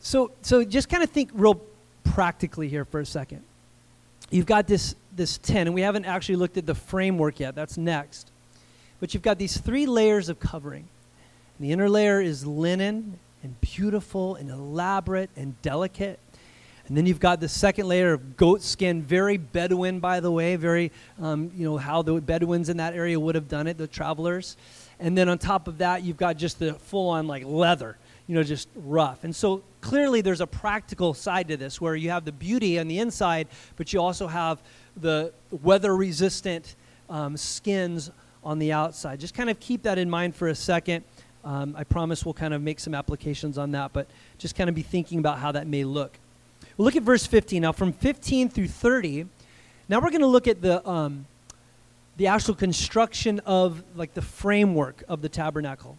so, 0.00 0.32
so 0.42 0.64
just 0.64 0.88
kind 0.88 1.02
of 1.02 1.10
think 1.10 1.30
real 1.32 1.60
practically 2.02 2.68
here 2.68 2.84
for 2.84 3.00
a 3.00 3.06
second. 3.06 3.42
You've 4.34 4.46
got 4.46 4.66
this 4.66 4.96
this 5.14 5.38
tent, 5.38 5.68
and 5.68 5.74
we 5.76 5.82
haven't 5.82 6.06
actually 6.06 6.34
looked 6.34 6.56
at 6.56 6.66
the 6.66 6.74
framework 6.74 7.38
yet. 7.38 7.54
That's 7.54 7.78
next. 7.78 8.32
But 8.98 9.14
you've 9.14 9.22
got 9.22 9.38
these 9.38 9.56
three 9.56 9.86
layers 9.86 10.28
of 10.28 10.40
covering. 10.40 10.88
And 11.56 11.68
the 11.68 11.70
inner 11.70 11.88
layer 11.88 12.20
is 12.20 12.44
linen 12.44 13.20
and 13.44 13.60
beautiful 13.60 14.34
and 14.34 14.50
elaborate 14.50 15.30
and 15.36 15.60
delicate. 15.62 16.18
And 16.88 16.96
then 16.96 17.06
you've 17.06 17.20
got 17.20 17.38
the 17.38 17.48
second 17.48 17.86
layer 17.86 18.12
of 18.12 18.36
goat 18.36 18.60
skin, 18.60 19.02
very 19.02 19.36
Bedouin, 19.36 20.00
by 20.00 20.18
the 20.18 20.32
way, 20.32 20.56
very, 20.56 20.90
um, 21.22 21.52
you 21.54 21.64
know, 21.64 21.76
how 21.76 22.02
the 22.02 22.20
Bedouins 22.20 22.68
in 22.68 22.78
that 22.78 22.94
area 22.94 23.18
would 23.20 23.36
have 23.36 23.48
done 23.48 23.68
it, 23.68 23.78
the 23.78 23.86
travelers. 23.86 24.56
And 24.98 25.16
then 25.16 25.28
on 25.28 25.38
top 25.38 25.68
of 25.68 25.78
that, 25.78 26.02
you've 26.02 26.16
got 26.16 26.36
just 26.36 26.58
the 26.58 26.74
full 26.74 27.10
on 27.10 27.28
like 27.28 27.44
leather, 27.46 27.96
you 28.26 28.34
know, 28.34 28.42
just 28.42 28.68
rough. 28.74 29.24
And 29.24 29.34
so 29.34 29.62
clearly 29.80 30.20
there's 30.20 30.40
a 30.40 30.46
practical 30.46 31.14
side 31.14 31.48
to 31.48 31.56
this 31.56 31.80
where 31.80 31.94
you 31.94 32.10
have 32.10 32.24
the 32.24 32.32
beauty 32.32 32.78
on 32.78 32.88
the 32.88 32.98
inside, 32.98 33.48
but 33.76 33.92
you 33.92 34.00
also 34.00 34.26
have 34.26 34.62
the 34.96 35.32
weather 35.62 35.94
resistant 35.94 36.76
um, 37.10 37.36
skins 37.36 38.10
on 38.42 38.58
the 38.58 38.72
outside. 38.72 39.20
Just 39.20 39.34
kind 39.34 39.50
of 39.50 39.60
keep 39.60 39.82
that 39.82 39.98
in 39.98 40.08
mind 40.08 40.34
for 40.34 40.48
a 40.48 40.54
second. 40.54 41.04
Um, 41.44 41.74
I 41.76 41.84
promise 41.84 42.24
we'll 42.24 42.34
kind 42.34 42.54
of 42.54 42.62
make 42.62 42.80
some 42.80 42.94
applications 42.94 43.58
on 43.58 43.72
that, 43.72 43.92
but 43.92 44.06
just 44.38 44.54
kind 44.54 44.70
of 44.70 44.74
be 44.74 44.82
thinking 44.82 45.18
about 45.18 45.38
how 45.38 45.52
that 45.52 45.66
may 45.66 45.84
look. 45.84 46.18
We'll 46.76 46.86
look 46.86 46.96
at 46.96 47.02
verse 47.02 47.26
15. 47.26 47.62
Now, 47.62 47.72
from 47.72 47.92
15 47.92 48.48
through 48.48 48.68
30, 48.68 49.26
now 49.88 50.00
we're 50.00 50.10
going 50.10 50.22
to 50.22 50.26
look 50.26 50.48
at 50.48 50.62
the, 50.62 50.86
um, 50.88 51.26
the 52.16 52.26
actual 52.28 52.54
construction 52.54 53.40
of 53.40 53.84
like 53.94 54.14
the 54.14 54.22
framework 54.22 55.04
of 55.08 55.20
the 55.20 55.28
tabernacle. 55.28 55.98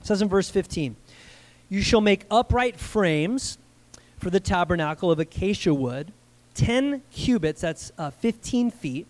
It 0.00 0.06
says 0.06 0.22
in 0.22 0.28
verse 0.28 0.48
15, 0.48 0.96
You 1.72 1.80
shall 1.80 2.02
make 2.02 2.26
upright 2.30 2.78
frames 2.78 3.56
for 4.18 4.28
the 4.28 4.40
tabernacle 4.40 5.10
of 5.10 5.18
acacia 5.18 5.72
wood 5.72 6.12
10 6.52 7.00
cubits, 7.10 7.62
that's 7.62 7.90
uh, 7.96 8.10
15 8.10 8.70
feet, 8.70 9.06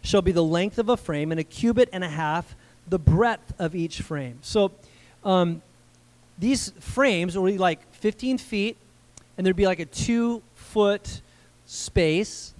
shall 0.00 0.22
be 0.22 0.32
the 0.32 0.42
length 0.42 0.78
of 0.78 0.88
a 0.88 0.96
frame, 0.96 1.30
and 1.30 1.38
a 1.38 1.44
cubit 1.44 1.90
and 1.92 2.02
a 2.02 2.08
half 2.08 2.56
the 2.88 2.98
breadth 2.98 3.52
of 3.58 3.74
each 3.74 4.00
frame. 4.00 4.38
So 4.40 4.72
um, 5.24 5.60
these 6.38 6.70
frames 6.80 7.36
will 7.36 7.44
be 7.44 7.58
like 7.58 7.92
15 7.96 8.38
feet, 8.38 8.78
and 9.36 9.44
there'd 9.44 9.54
be 9.54 9.66
like 9.66 9.80
a 9.80 9.84
two 9.84 10.42
foot 10.54 11.20
space, 11.66 12.54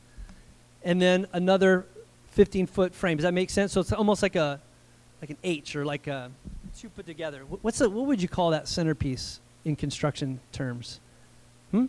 and 0.85 1.01
then 1.01 1.29
another 1.33 1.87
15 2.33 2.67
foot 2.67 2.95
frame. 2.95 3.17
Does 3.17 3.25
that 3.25 3.33
make 3.33 3.49
sense? 3.49 3.73
So 3.73 3.81
it's 3.81 3.91
almost 3.95 4.23
like 4.23 4.37
a 4.37 4.61
like 5.23 5.31
an 5.31 5.39
H 5.43 5.75
or 5.75 5.87
like 5.87 6.09
a 6.09 6.31
two 6.79 6.91
put 6.91 7.07
together. 7.07 7.39
What's 7.63 7.79
the, 7.79 7.89
what 7.89 8.05
would 8.05 8.21
you 8.21 8.29
call 8.29 8.51
that 8.51 8.69
centerpiece 8.69 9.41
in 9.67 9.77
construction 9.77 10.41
terms? 10.53 11.01
Hmm? 11.73 11.87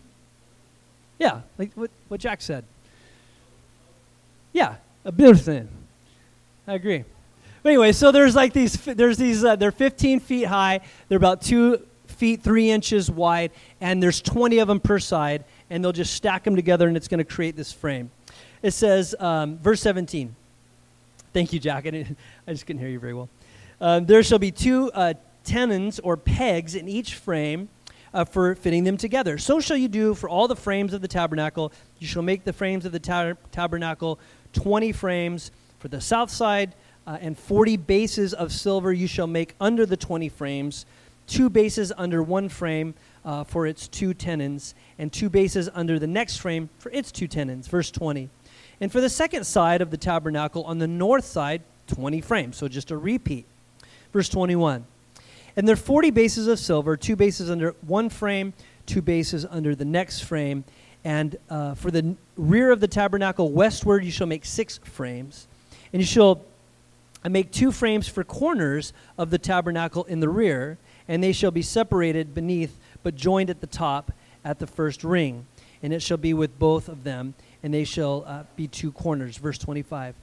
Yeah, 1.20 1.42
like 1.58 1.72
what, 1.76 1.92
what 2.10 2.20
Jack 2.20 2.42
said. 2.42 2.66
Yeah, 4.52 4.76
a 5.06 5.12
building. 5.12 5.70
I 6.68 6.74
agree. 6.74 7.06
But 7.64 7.70
anyway, 7.70 7.92
so 7.92 8.12
there's 8.12 8.36
like 8.36 8.54
these, 8.54 8.76
there's 8.84 9.18
these, 9.18 9.44
uh, 9.44 9.56
they're 9.56 9.72
15 9.72 10.20
feet 10.20 10.46
high, 10.46 10.82
they're 11.08 11.18
about 11.18 11.42
two 11.42 11.86
feet, 12.08 12.42
three 12.42 12.72
inches 12.72 13.10
wide, 13.12 13.52
and 13.80 14.02
there's 14.02 14.22
20 14.22 14.60
of 14.60 14.68
them 14.68 14.80
per 14.80 15.00
side, 15.00 15.44
and 15.70 15.84
they'll 15.84 15.92
just 15.92 16.14
stack 16.14 16.44
them 16.44 16.56
together, 16.56 16.88
and 16.88 16.98
it's 16.98 17.08
going 17.08 17.20
to 17.20 17.24
create 17.24 17.56
this 17.56 17.72
frame. 17.72 18.10
It 18.64 18.72
says, 18.72 19.16
um, 19.20 19.58
verse 19.60 19.82
17. 19.82 20.36
Thank 21.34 21.54
you, 21.54 21.60
Jack. 21.60 21.86
I, 21.86 21.90
I, 22.48 22.52
just 22.52 22.66
couldn't 22.66 22.82
hear 22.82 22.90
you 22.90 23.00
very 23.00 23.14
well. 23.14 23.30
Um, 23.80 24.06
there 24.08 24.24
shall 24.24 24.40
be 24.40 24.52
two 24.52 24.92
uh, 24.94 25.14
tenons 25.48 26.00
or 26.00 26.18
pegs 26.18 26.76
in 26.76 26.88
each 26.88 27.16
frame 27.16 27.70
uh, 28.14 28.26
for 28.26 28.54
fitting 28.56 28.84
them 28.84 28.98
together. 28.98 29.38
So 29.38 29.60
shall 29.60 29.78
you 29.78 29.88
do 29.88 30.14
for 30.14 30.30
all 30.30 30.48
the 30.48 30.56
frames 30.56 30.94
of 30.94 31.02
the 31.02 31.08
tabernacle. 31.08 31.72
You 32.00 32.08
shall 32.08 32.22
make 32.22 32.44
the 32.44 32.54
frames 32.54 32.86
of 32.86 32.92
the 32.92 33.00
tab- 33.00 33.38
tabernacle 33.52 34.20
20 34.54 34.92
frames 34.92 35.52
for 35.80 35.88
the 35.88 36.02
south 36.02 36.30
side, 36.30 36.76
uh, 37.06 37.18
and 37.22 37.38
40 37.38 37.78
bases 37.78 38.34
of 38.34 38.52
silver 38.52 38.92
you 38.92 39.08
shall 39.08 39.28
make 39.28 39.56
under 39.62 39.86
the 39.86 39.98
20 39.98 40.30
frames, 40.30 40.86
two 41.28 41.50
bases 41.50 41.94
under 41.98 42.22
one 42.22 42.50
frame 42.50 42.94
uh, 43.24 43.44
for 43.44 43.66
its 43.66 43.88
two 43.88 44.14
tenons, 44.14 44.74
and 44.98 45.14
two 45.14 45.30
bases 45.30 45.70
under 45.74 46.00
the 46.00 46.08
next 46.08 46.38
frame 46.38 46.70
for 46.80 46.92
its 46.92 47.12
two 47.12 47.28
tenons. 47.28 47.68
Verse 47.68 47.92
20. 47.92 48.30
And 48.82 48.92
for 48.92 49.02
the 49.02 49.10
second 49.10 49.46
side 49.46 49.82
of 49.82 49.92
the 49.92 49.98
tabernacle, 49.98 50.64
on 50.64 50.80
the 50.80 50.88
north 50.88 51.26
side, 51.26 51.62
20 51.88 52.22
frames. 52.22 52.58
So 52.58 52.68
just 52.68 52.92
a 52.92 52.98
repeat. 52.98 53.46
Verse 54.12 54.30
21. 54.30 54.86
And 55.58 55.68
there 55.68 55.74
are 55.74 55.76
40 55.76 56.12
bases 56.12 56.48
of 56.48 56.60
silver, 56.60 56.96
two 56.96 57.16
bases 57.16 57.50
under 57.50 57.72
one 57.82 58.10
frame, 58.10 58.54
two 58.86 59.02
bases 59.02 59.44
under 59.50 59.74
the 59.74 59.86
next 59.86 60.22
frame. 60.22 60.64
And 61.04 61.36
uh, 61.50 61.74
for 61.74 61.90
the 61.90 62.16
rear 62.38 62.72
of 62.72 62.80
the 62.80 62.88
tabernacle 62.88 63.52
westward, 63.52 64.06
you 64.06 64.12
shall 64.12 64.28
make 64.28 64.46
six 64.46 64.78
frames. 64.84 65.48
And 65.92 66.00
you 66.00 66.06
shall 66.06 66.46
uh, 67.26 67.30
make 67.30 67.52
two 67.52 67.72
frames 67.72 68.08
for 68.08 68.24
corners 68.24 68.94
of 69.18 69.32
the 69.32 69.40
tabernacle 69.40 70.04
in 70.04 70.20
the 70.20 70.30
rear, 70.30 70.78
and 71.08 71.24
they 71.24 71.32
shall 71.32 71.52
be 71.52 71.64
separated 71.64 72.36
beneath, 72.36 72.78
but 73.02 73.16
joined 73.16 73.50
at 73.50 73.60
the 73.60 73.68
top 73.68 74.12
at 74.46 74.60
the 74.60 74.68
first 74.68 75.04
ring. 75.04 75.48
And 75.82 75.92
it 75.92 76.04
shall 76.04 76.18
be 76.18 76.36
with 76.36 76.60
both 76.60 76.88
of 76.88 77.04
them, 77.04 77.34
and 77.64 77.74
they 77.74 77.84
shall 77.84 78.24
uh, 78.28 78.44
be 78.56 78.68
two 78.68 78.92
corners. 78.92 79.38
Verse 79.38 79.58
25. 79.58 80.14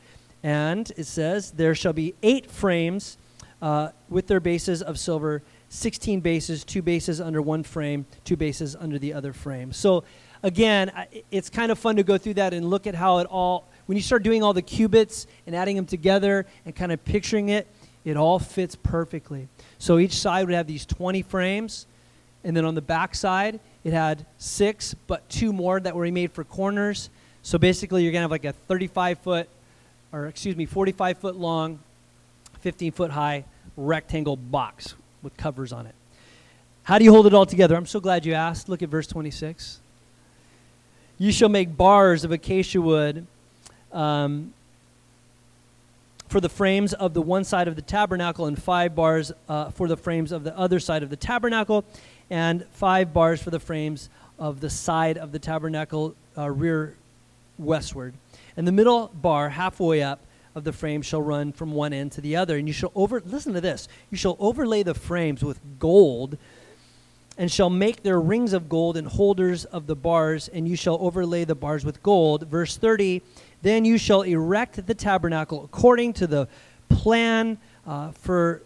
And 0.44 0.92
it 0.96 1.06
says, 1.06 1.50
There 1.52 1.74
shall 1.74 1.92
be 1.92 2.14
eight 2.22 2.48
frames 2.48 3.16
uh, 3.64 3.88
with 4.10 4.26
their 4.26 4.40
bases 4.40 4.82
of 4.82 4.98
silver, 4.98 5.42
16 5.70 6.20
bases, 6.20 6.64
two 6.64 6.82
bases 6.82 7.18
under 7.18 7.40
one 7.40 7.62
frame, 7.62 8.04
two 8.22 8.36
bases 8.36 8.76
under 8.76 8.98
the 8.98 9.14
other 9.14 9.32
frame. 9.32 9.72
So 9.72 10.04
again, 10.42 10.92
it's 11.30 11.48
kind 11.48 11.72
of 11.72 11.78
fun 11.78 11.96
to 11.96 12.02
go 12.02 12.18
through 12.18 12.34
that 12.34 12.52
and 12.52 12.68
look 12.68 12.86
at 12.86 12.94
how 12.94 13.20
it 13.20 13.26
all, 13.26 13.66
when 13.86 13.96
you 13.96 14.02
start 14.02 14.22
doing 14.22 14.42
all 14.42 14.52
the 14.52 14.60
cubits 14.60 15.26
and 15.46 15.56
adding 15.56 15.76
them 15.76 15.86
together 15.86 16.44
and 16.66 16.76
kind 16.76 16.92
of 16.92 17.02
picturing 17.06 17.48
it, 17.48 17.66
it 18.04 18.18
all 18.18 18.38
fits 18.38 18.76
perfectly. 18.76 19.48
So 19.78 19.98
each 19.98 20.20
side 20.20 20.44
would 20.44 20.54
have 20.54 20.66
these 20.66 20.84
20 20.84 21.22
frames, 21.22 21.86
and 22.44 22.54
then 22.54 22.66
on 22.66 22.74
the 22.74 22.82
back 22.82 23.14
side, 23.14 23.60
it 23.82 23.94
had 23.94 24.26
six, 24.36 24.92
but 25.06 25.26
two 25.30 25.54
more 25.54 25.80
that 25.80 25.96
were 25.96 26.10
made 26.12 26.32
for 26.32 26.44
corners. 26.44 27.08
So 27.40 27.56
basically, 27.56 28.02
you're 28.02 28.12
going 28.12 28.20
to 28.20 28.24
have 28.24 28.30
like 28.30 28.44
a 28.44 28.52
35 28.52 29.20
foot, 29.20 29.48
or 30.12 30.26
excuse 30.26 30.54
me, 30.54 30.66
45 30.66 31.16
foot 31.16 31.36
long, 31.36 31.78
15 32.60 32.92
foot 32.92 33.10
high 33.10 33.46
rectangle 33.76 34.36
box 34.36 34.94
with 35.22 35.36
covers 35.36 35.72
on 35.72 35.86
it. 35.86 35.94
How 36.84 36.98
do 36.98 37.04
you 37.04 37.12
hold 37.12 37.26
it 37.26 37.34
all 37.34 37.46
together? 37.46 37.76
I'm 37.76 37.86
so 37.86 38.00
glad 38.00 38.26
you 38.26 38.34
asked. 38.34 38.68
Look 38.68 38.82
at 38.82 38.88
verse 38.88 39.06
26. 39.06 39.80
You 41.18 41.32
shall 41.32 41.48
make 41.48 41.76
bars 41.76 42.24
of 42.24 42.32
acacia 42.32 42.80
wood. 42.80 43.26
Um, 43.92 44.52
for 46.28 46.40
the 46.40 46.48
frames 46.48 46.92
of 46.94 47.14
the 47.14 47.22
one 47.22 47.44
side 47.44 47.68
of 47.68 47.76
the 47.76 47.82
tabernacle, 47.82 48.46
and 48.46 48.60
five 48.60 48.94
bars 48.96 49.30
uh, 49.48 49.70
for 49.70 49.86
the 49.86 49.96
frames 49.96 50.32
of 50.32 50.42
the 50.42 50.56
other 50.58 50.80
side 50.80 51.04
of 51.04 51.10
the 51.10 51.16
tabernacle, 51.16 51.84
and 52.28 52.66
five 52.72 53.12
bars 53.12 53.40
for 53.40 53.50
the 53.50 53.60
frames 53.60 54.08
of 54.38 54.60
the 54.60 54.68
side 54.68 55.16
of 55.16 55.30
the 55.30 55.38
tabernacle 55.38 56.14
uh, 56.36 56.50
rear 56.50 56.96
westward. 57.56 58.14
And 58.56 58.66
the 58.66 58.72
middle 58.72 59.12
bar, 59.14 59.50
halfway 59.50 60.02
up 60.02 60.18
of 60.54 60.64
the 60.64 60.72
frame, 60.72 61.02
shall 61.02 61.22
run 61.22 61.52
from 61.52 61.72
one 61.72 61.92
end 61.92 62.12
to 62.12 62.20
the 62.20 62.36
other. 62.36 62.56
And 62.56 62.68
you 62.68 62.74
shall 62.74 62.92
over, 62.94 63.20
listen 63.20 63.54
to 63.54 63.60
this, 63.60 63.88
you 64.10 64.16
shall 64.16 64.36
overlay 64.38 64.82
the 64.82 64.94
frames 64.94 65.42
with 65.42 65.60
gold, 65.78 66.38
and 67.36 67.50
shall 67.50 67.70
make 67.70 68.02
their 68.02 68.20
rings 68.20 68.52
of 68.52 68.68
gold 68.68 68.96
and 68.96 69.08
holders 69.08 69.64
of 69.64 69.86
the 69.86 69.96
bars, 69.96 70.48
and 70.48 70.68
you 70.68 70.76
shall 70.76 70.98
overlay 71.00 71.44
the 71.44 71.54
bars 71.54 71.84
with 71.84 72.02
gold. 72.02 72.46
Verse 72.48 72.76
30 72.76 73.22
Then 73.62 73.84
you 73.84 73.98
shall 73.98 74.22
erect 74.22 74.86
the 74.86 74.94
tabernacle 74.94 75.64
according 75.64 76.12
to 76.14 76.26
the 76.26 76.48
plan 76.88 77.58
uh, 77.86 78.12
for, 78.12 78.62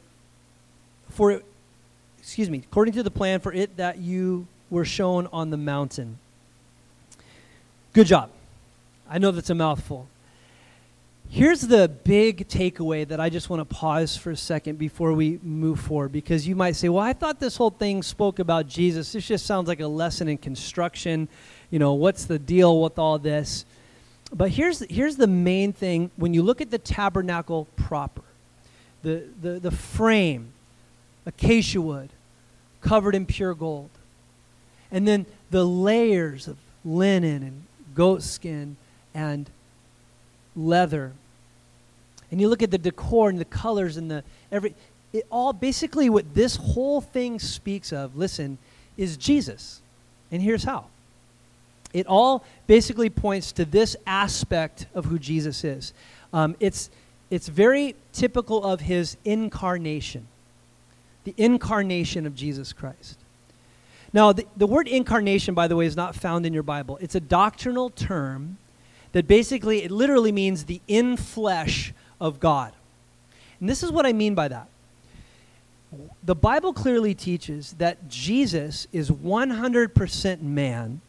for 1.10 1.40
excuse 2.18 2.50
me, 2.50 2.58
according 2.58 2.94
to 2.94 3.02
the 3.02 3.10
plan 3.10 3.40
for 3.40 3.52
it 3.52 3.76
that 3.78 3.98
you 3.98 4.46
were 4.70 4.84
shown 4.84 5.26
on 5.32 5.50
the 5.50 5.56
mountain. 5.56 6.18
Good 7.94 8.06
job. 8.06 8.30
I 9.08 9.18
know 9.18 9.30
that's 9.30 9.50
a 9.50 9.54
mouthful. 9.54 10.06
Here's 11.30 11.60
the 11.60 11.88
big 11.88 12.48
takeaway 12.48 13.06
that 13.06 13.20
I 13.20 13.28
just 13.28 13.50
want 13.50 13.60
to 13.60 13.74
pause 13.74 14.16
for 14.16 14.30
a 14.30 14.36
second 14.36 14.78
before 14.78 15.12
we 15.12 15.38
move 15.42 15.78
forward 15.78 16.10
because 16.10 16.48
you 16.48 16.56
might 16.56 16.74
say, 16.74 16.88
well, 16.88 17.04
I 17.04 17.12
thought 17.12 17.38
this 17.38 17.54
whole 17.58 17.70
thing 17.70 18.02
spoke 18.02 18.38
about 18.38 18.66
Jesus. 18.66 19.12
This 19.12 19.26
just 19.26 19.44
sounds 19.44 19.68
like 19.68 19.80
a 19.80 19.86
lesson 19.86 20.28
in 20.28 20.38
construction. 20.38 21.28
You 21.70 21.80
know, 21.80 21.92
what's 21.92 22.24
the 22.24 22.38
deal 22.38 22.80
with 22.80 22.98
all 22.98 23.18
this? 23.18 23.66
But 24.32 24.50
here's, 24.50 24.80
here's 24.88 25.16
the 25.16 25.26
main 25.26 25.74
thing 25.74 26.10
when 26.16 26.32
you 26.32 26.42
look 26.42 26.62
at 26.62 26.70
the 26.70 26.78
tabernacle 26.78 27.66
proper 27.76 28.22
the, 29.02 29.24
the, 29.40 29.60
the 29.60 29.70
frame, 29.70 30.52
acacia 31.24 31.80
wood, 31.80 32.08
covered 32.80 33.14
in 33.14 33.26
pure 33.26 33.54
gold, 33.54 33.90
and 34.90 35.06
then 35.06 35.26
the 35.50 35.64
layers 35.64 36.48
of 36.48 36.56
linen 36.84 37.42
and 37.42 37.62
goat 37.94 38.22
skin 38.22 38.76
and 39.14 39.50
leather. 40.58 41.12
And 42.30 42.40
you 42.40 42.48
look 42.48 42.62
at 42.62 42.70
the 42.70 42.78
decor 42.78 43.30
and 43.30 43.38
the 43.38 43.44
colors 43.44 43.96
and 43.96 44.10
the 44.10 44.24
every 44.52 44.74
it 45.12 45.26
all 45.30 45.52
basically 45.52 46.10
what 46.10 46.34
this 46.34 46.56
whole 46.56 47.00
thing 47.00 47.38
speaks 47.38 47.92
of, 47.92 48.16
listen, 48.16 48.58
is 48.96 49.16
Jesus. 49.16 49.80
And 50.30 50.42
here's 50.42 50.64
how. 50.64 50.86
It 51.94 52.06
all 52.06 52.44
basically 52.66 53.08
points 53.08 53.52
to 53.52 53.64
this 53.64 53.96
aspect 54.06 54.86
of 54.94 55.06
who 55.06 55.18
Jesus 55.18 55.64
is. 55.64 55.94
Um, 56.32 56.54
it's, 56.60 56.90
it's 57.30 57.48
very 57.48 57.94
typical 58.12 58.62
of 58.62 58.80
his 58.80 59.16
incarnation, 59.24 60.26
the 61.24 61.34
incarnation 61.38 62.26
of 62.26 62.34
Jesus 62.34 62.74
Christ. 62.74 63.18
Now, 64.12 64.32
the, 64.32 64.46
the 64.56 64.66
word 64.66 64.88
incarnation, 64.88 65.54
by 65.54 65.68
the 65.68 65.76
way, 65.76 65.86
is 65.86 65.96
not 65.96 66.14
found 66.14 66.44
in 66.44 66.52
your 66.52 66.62
Bible. 66.62 66.98
It's 67.00 67.14
a 67.14 67.20
doctrinal 67.20 67.88
term 67.88 68.58
that 69.18 69.26
basically, 69.26 69.82
it 69.82 69.90
literally 69.90 70.30
means 70.30 70.66
the 70.66 70.80
in 70.86 71.16
flesh 71.16 71.92
of 72.20 72.38
God. 72.38 72.72
And 73.58 73.68
this 73.68 73.82
is 73.82 73.90
what 73.90 74.06
I 74.06 74.12
mean 74.12 74.36
by 74.36 74.46
that. 74.46 74.68
The 76.22 76.36
Bible 76.36 76.72
clearly 76.72 77.16
teaches 77.16 77.72
that 77.78 78.08
Jesus 78.08 78.86
is 78.92 79.10
100% 79.10 80.40
man, 80.42 81.00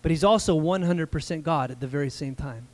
but 0.00 0.12
he's 0.12 0.22
also 0.22 0.56
100% 0.56 1.42
God 1.42 1.72
at 1.72 1.80
the 1.80 1.88
very 1.88 2.08
same 2.08 2.36
time. 2.36 2.68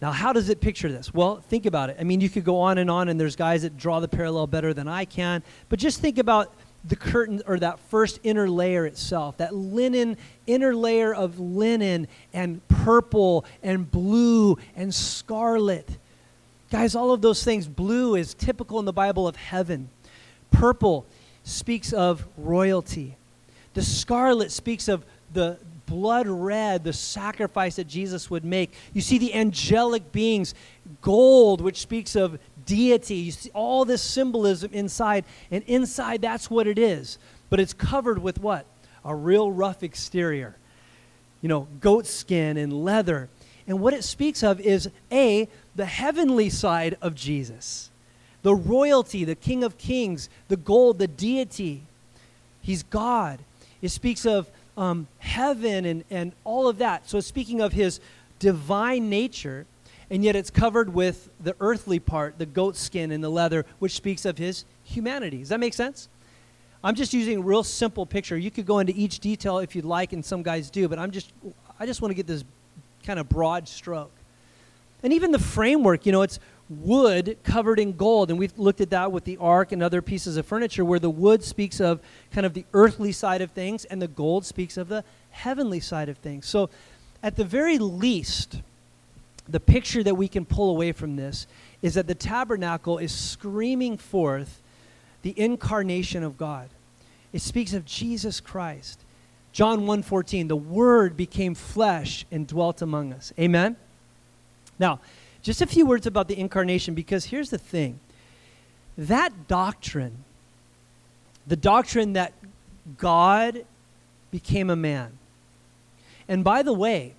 Now, 0.00 0.12
how 0.12 0.32
does 0.32 0.48
it 0.48 0.60
picture 0.60 0.88
this? 0.88 1.12
Well, 1.12 1.42
think 1.48 1.66
about 1.66 1.90
it. 1.90 1.96
I 1.98 2.04
mean, 2.04 2.20
you 2.20 2.28
could 2.28 2.44
go 2.44 2.60
on 2.60 2.78
and 2.78 2.88
on, 2.88 3.08
and 3.08 3.18
there's 3.18 3.34
guys 3.34 3.62
that 3.62 3.76
draw 3.76 3.98
the 3.98 4.06
parallel 4.06 4.46
better 4.46 4.72
than 4.72 4.86
I 4.86 5.04
can, 5.04 5.42
but 5.68 5.80
just 5.80 6.00
think 6.00 6.18
about 6.18 6.54
the 6.84 6.96
curtain 6.96 7.42
or 7.46 7.58
that 7.58 7.78
first 7.78 8.20
inner 8.22 8.48
layer 8.48 8.86
itself, 8.86 9.36
that 9.36 9.54
linen, 9.54 10.16
inner 10.46 10.74
layer 10.74 11.14
of 11.14 11.38
linen 11.38 12.08
and 12.32 12.66
purple 12.68 13.44
and 13.62 13.90
blue 13.90 14.58
and 14.74 14.94
scarlet. 14.94 15.88
Guys, 16.70 16.94
all 16.94 17.12
of 17.12 17.20
those 17.20 17.42
things, 17.42 17.66
blue 17.66 18.14
is 18.14 18.32
typical 18.34 18.78
in 18.78 18.84
the 18.84 18.92
Bible 18.92 19.28
of 19.28 19.36
heaven. 19.36 19.88
Purple 20.50 21.04
speaks 21.44 21.92
of 21.92 22.26
royalty. 22.36 23.16
The 23.74 23.82
scarlet 23.82 24.50
speaks 24.50 24.88
of 24.88 25.04
the 25.32 25.58
blood 25.86 26.28
red, 26.28 26.84
the 26.84 26.92
sacrifice 26.92 27.76
that 27.76 27.88
Jesus 27.88 28.30
would 28.30 28.44
make. 28.44 28.72
You 28.94 29.00
see 29.00 29.18
the 29.18 29.34
angelic 29.34 30.12
beings, 30.12 30.54
gold, 31.02 31.60
which 31.60 31.80
speaks 31.80 32.14
of 32.14 32.38
deity. 32.70 33.16
You 33.16 33.32
see 33.32 33.50
all 33.52 33.84
this 33.84 34.00
symbolism 34.00 34.70
inside, 34.72 35.24
and 35.50 35.64
inside 35.64 36.22
that's 36.22 36.48
what 36.48 36.68
it 36.68 36.78
is. 36.78 37.18
But 37.48 37.58
it's 37.58 37.72
covered 37.72 38.22
with 38.22 38.40
what? 38.40 38.64
A 39.04 39.14
real 39.14 39.50
rough 39.50 39.82
exterior. 39.82 40.56
You 41.42 41.48
know, 41.48 41.66
goat 41.80 42.06
skin 42.06 42.56
and 42.56 42.84
leather. 42.84 43.28
And 43.66 43.80
what 43.80 43.92
it 43.92 44.04
speaks 44.04 44.44
of 44.44 44.60
is 44.60 44.88
A, 45.10 45.48
the 45.74 45.84
heavenly 45.84 46.48
side 46.48 46.96
of 47.02 47.16
Jesus, 47.16 47.90
the 48.42 48.54
royalty, 48.54 49.24
the 49.24 49.34
King 49.34 49.64
of 49.64 49.76
Kings, 49.76 50.28
the 50.46 50.56
gold, 50.56 50.98
the 50.98 51.08
deity. 51.08 51.82
He's 52.62 52.84
God. 52.84 53.40
It 53.82 53.88
speaks 53.88 54.24
of 54.24 54.48
um, 54.76 55.08
heaven 55.18 55.84
and, 55.84 56.04
and 56.08 56.32
all 56.44 56.68
of 56.68 56.78
that. 56.78 57.08
So, 57.08 57.18
speaking 57.18 57.60
of 57.60 57.72
his 57.72 57.98
divine 58.38 59.10
nature, 59.10 59.66
and 60.10 60.24
yet 60.24 60.36
it's 60.36 60.50
covered 60.50 60.92
with 60.92 61.30
the 61.40 61.54
earthly 61.60 61.98
part, 61.98 62.38
the 62.38 62.46
goat 62.46 62.76
skin 62.76 63.12
and 63.12 63.22
the 63.22 63.28
leather, 63.28 63.64
which 63.78 63.92
speaks 63.92 64.24
of 64.24 64.38
his 64.38 64.64
humanity. 64.82 65.38
Does 65.38 65.50
that 65.50 65.60
make 65.60 65.74
sense? 65.74 66.08
I'm 66.82 66.94
just 66.94 67.12
using 67.12 67.38
a 67.38 67.42
real 67.42 67.62
simple 67.62 68.06
picture. 68.06 68.36
You 68.36 68.50
could 68.50 68.66
go 68.66 68.78
into 68.78 68.92
each 68.96 69.20
detail 69.20 69.58
if 69.58 69.76
you'd 69.76 69.84
like, 69.84 70.12
and 70.12 70.24
some 70.24 70.42
guys 70.42 70.70
do, 70.70 70.88
but 70.88 70.98
I'm 70.98 71.10
just 71.10 71.32
I 71.78 71.86
just 71.86 72.02
want 72.02 72.10
to 72.10 72.16
get 72.16 72.26
this 72.26 72.44
kind 73.04 73.18
of 73.18 73.28
broad 73.28 73.68
stroke. 73.68 74.12
And 75.02 75.12
even 75.12 75.30
the 75.30 75.38
framework, 75.38 76.04
you 76.04 76.12
know, 76.12 76.22
it's 76.22 76.38
wood 76.68 77.38
covered 77.42 77.78
in 77.78 77.96
gold. 77.96 78.30
And 78.30 78.38
we've 78.38 78.56
looked 78.58 78.80
at 78.80 78.90
that 78.90 79.12
with 79.12 79.24
the 79.24 79.36
ark 79.38 79.72
and 79.72 79.82
other 79.82 80.00
pieces 80.02 80.36
of 80.36 80.46
furniture 80.46 80.84
where 80.84 80.98
the 80.98 81.10
wood 81.10 81.42
speaks 81.42 81.80
of 81.80 82.00
kind 82.30 82.46
of 82.46 82.54
the 82.54 82.64
earthly 82.72 83.12
side 83.12 83.40
of 83.40 83.50
things 83.50 83.84
and 83.86 84.00
the 84.00 84.08
gold 84.08 84.44
speaks 84.44 84.76
of 84.76 84.88
the 84.88 85.04
heavenly 85.30 85.80
side 85.80 86.08
of 86.08 86.18
things. 86.18 86.46
So, 86.46 86.70
at 87.22 87.36
the 87.36 87.44
very 87.44 87.78
least, 87.78 88.62
the 89.52 89.60
picture 89.60 90.02
that 90.02 90.14
we 90.14 90.28
can 90.28 90.44
pull 90.44 90.70
away 90.70 90.92
from 90.92 91.16
this 91.16 91.46
is 91.82 91.94
that 91.94 92.06
the 92.06 92.14
tabernacle 92.14 92.98
is 92.98 93.12
screaming 93.12 93.96
forth 93.96 94.60
the 95.22 95.38
incarnation 95.38 96.22
of 96.22 96.36
God. 96.38 96.68
It 97.32 97.42
speaks 97.42 97.72
of 97.72 97.84
Jesus 97.84 98.40
Christ. 98.40 99.00
John 99.52 99.86
1:14, 99.86 100.48
the 100.48 100.56
word 100.56 101.16
became 101.16 101.54
flesh 101.54 102.24
and 102.30 102.46
dwelt 102.46 102.82
among 102.82 103.12
us. 103.12 103.32
Amen. 103.38 103.76
Now, 104.78 105.00
just 105.42 105.60
a 105.60 105.66
few 105.66 105.86
words 105.86 106.06
about 106.06 106.28
the 106.28 106.38
incarnation 106.38 106.94
because 106.94 107.26
here's 107.26 107.50
the 107.50 107.58
thing. 107.58 107.98
That 108.96 109.48
doctrine, 109.48 110.24
the 111.46 111.56
doctrine 111.56 112.12
that 112.12 112.32
God 112.98 113.64
became 114.30 114.70
a 114.70 114.76
man. 114.76 115.18
And 116.28 116.44
by 116.44 116.62
the 116.62 116.72
way, 116.72 117.14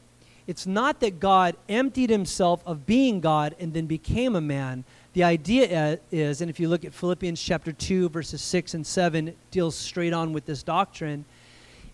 it's 0.48 0.66
not 0.66 1.00
that 1.02 1.20
God 1.20 1.56
emptied 1.70 2.10
himself 2.10 2.62
of 2.66 2.86
being 2.86 3.20
God 3.20 3.56
and 3.60 3.74
then 3.74 3.86
became 3.86 4.36
a 4.36 4.42
man. 4.42 4.84
The 5.14 5.24
idea 5.24 6.00
is, 6.12 6.42
and 6.42 6.50
if 6.50 6.60
you 6.60 6.70
look 6.70 6.86
at 6.86 6.94
Philippians 6.94 7.42
chapter 7.42 7.72
2, 7.72 8.10
verses 8.10 8.42
6 8.42 8.74
and 8.74 8.88
7, 8.88 9.30
it 9.30 9.38
deals 9.52 9.76
straight 9.76 10.14
on 10.14 10.34
with 10.34 10.46
this 10.46 10.64
doctrine, 10.64 11.26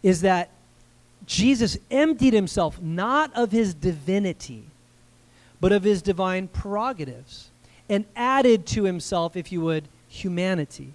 is 0.03 0.21
that 0.21 0.49
Jesus 1.25 1.77
emptied 1.91 2.33
himself 2.33 2.81
not 2.81 3.35
of 3.35 3.51
his 3.51 3.73
divinity, 3.73 4.63
but 5.59 5.71
of 5.71 5.83
his 5.83 6.01
divine 6.01 6.47
prerogatives, 6.47 7.49
and 7.89 8.05
added 8.15 8.65
to 8.67 8.83
himself, 8.83 9.35
if 9.35 9.51
you 9.51 9.61
would, 9.61 9.87
humanity. 10.07 10.93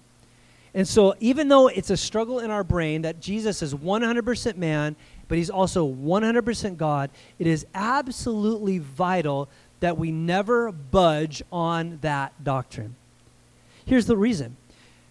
And 0.73 0.87
so, 0.87 1.15
even 1.19 1.49
though 1.49 1.67
it's 1.67 1.91
a 1.91 1.97
struggle 1.97 2.39
in 2.39 2.49
our 2.49 2.63
brain 2.63 3.03
that 3.03 3.19
Jesus 3.19 3.61
is 3.61 3.75
100% 3.75 4.57
man 4.57 4.95
but 5.33 5.39
he's 5.39 5.49
also 5.49 5.91
100% 5.91 6.77
God, 6.77 7.09
it 7.39 7.47
is 7.47 7.65
absolutely 7.73 8.77
vital 8.77 9.49
that 9.79 9.97
we 9.97 10.11
never 10.11 10.71
budge 10.71 11.41
on 11.51 11.97
that 12.03 12.43
doctrine. 12.43 12.95
Here's 13.83 14.05
the 14.05 14.15
reason 14.15 14.57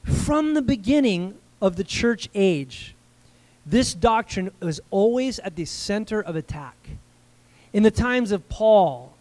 from 0.04 0.54
the 0.54 0.62
beginning 0.62 1.34
of 1.60 1.74
the 1.74 1.82
church 1.82 2.28
age, 2.36 2.94
this 3.66 3.94
doctrine 3.94 4.52
was 4.60 4.80
always 4.92 5.40
at 5.40 5.56
the 5.56 5.64
center 5.64 6.20
of 6.20 6.36
attack. 6.36 6.76
In 7.72 7.82
the 7.82 7.90
times 7.90 8.30
of 8.30 8.48
Paul 8.48 9.14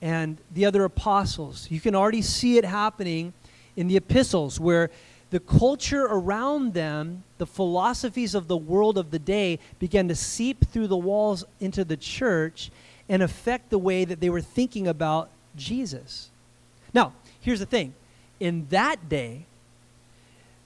and 0.00 0.38
the 0.52 0.66
other 0.66 0.84
apostles, 0.84 1.68
you 1.68 1.80
can 1.80 1.96
already 1.96 2.22
see 2.22 2.58
it 2.58 2.64
happening 2.64 3.32
in 3.74 3.88
the 3.88 3.96
epistles 3.96 4.60
where 4.60 4.92
the 5.34 5.40
culture 5.40 6.04
around 6.04 6.74
them, 6.74 7.24
the 7.38 7.46
philosophies 7.46 8.36
of 8.36 8.46
the 8.46 8.56
world 8.56 8.96
of 8.96 9.10
the 9.10 9.18
day, 9.18 9.58
began 9.80 10.06
to 10.06 10.14
seep 10.14 10.64
through 10.68 10.86
the 10.86 10.96
walls 10.96 11.42
into 11.58 11.84
the 11.84 11.96
church 11.96 12.70
and 13.08 13.20
affect 13.20 13.68
the 13.68 13.78
way 13.78 14.04
that 14.04 14.20
they 14.20 14.30
were 14.30 14.40
thinking 14.40 14.86
about 14.86 15.28
Jesus. 15.56 16.30
Now, 16.94 17.14
here's 17.40 17.58
the 17.58 17.66
thing. 17.66 17.94
In 18.38 18.68
that 18.68 19.08
day, 19.08 19.46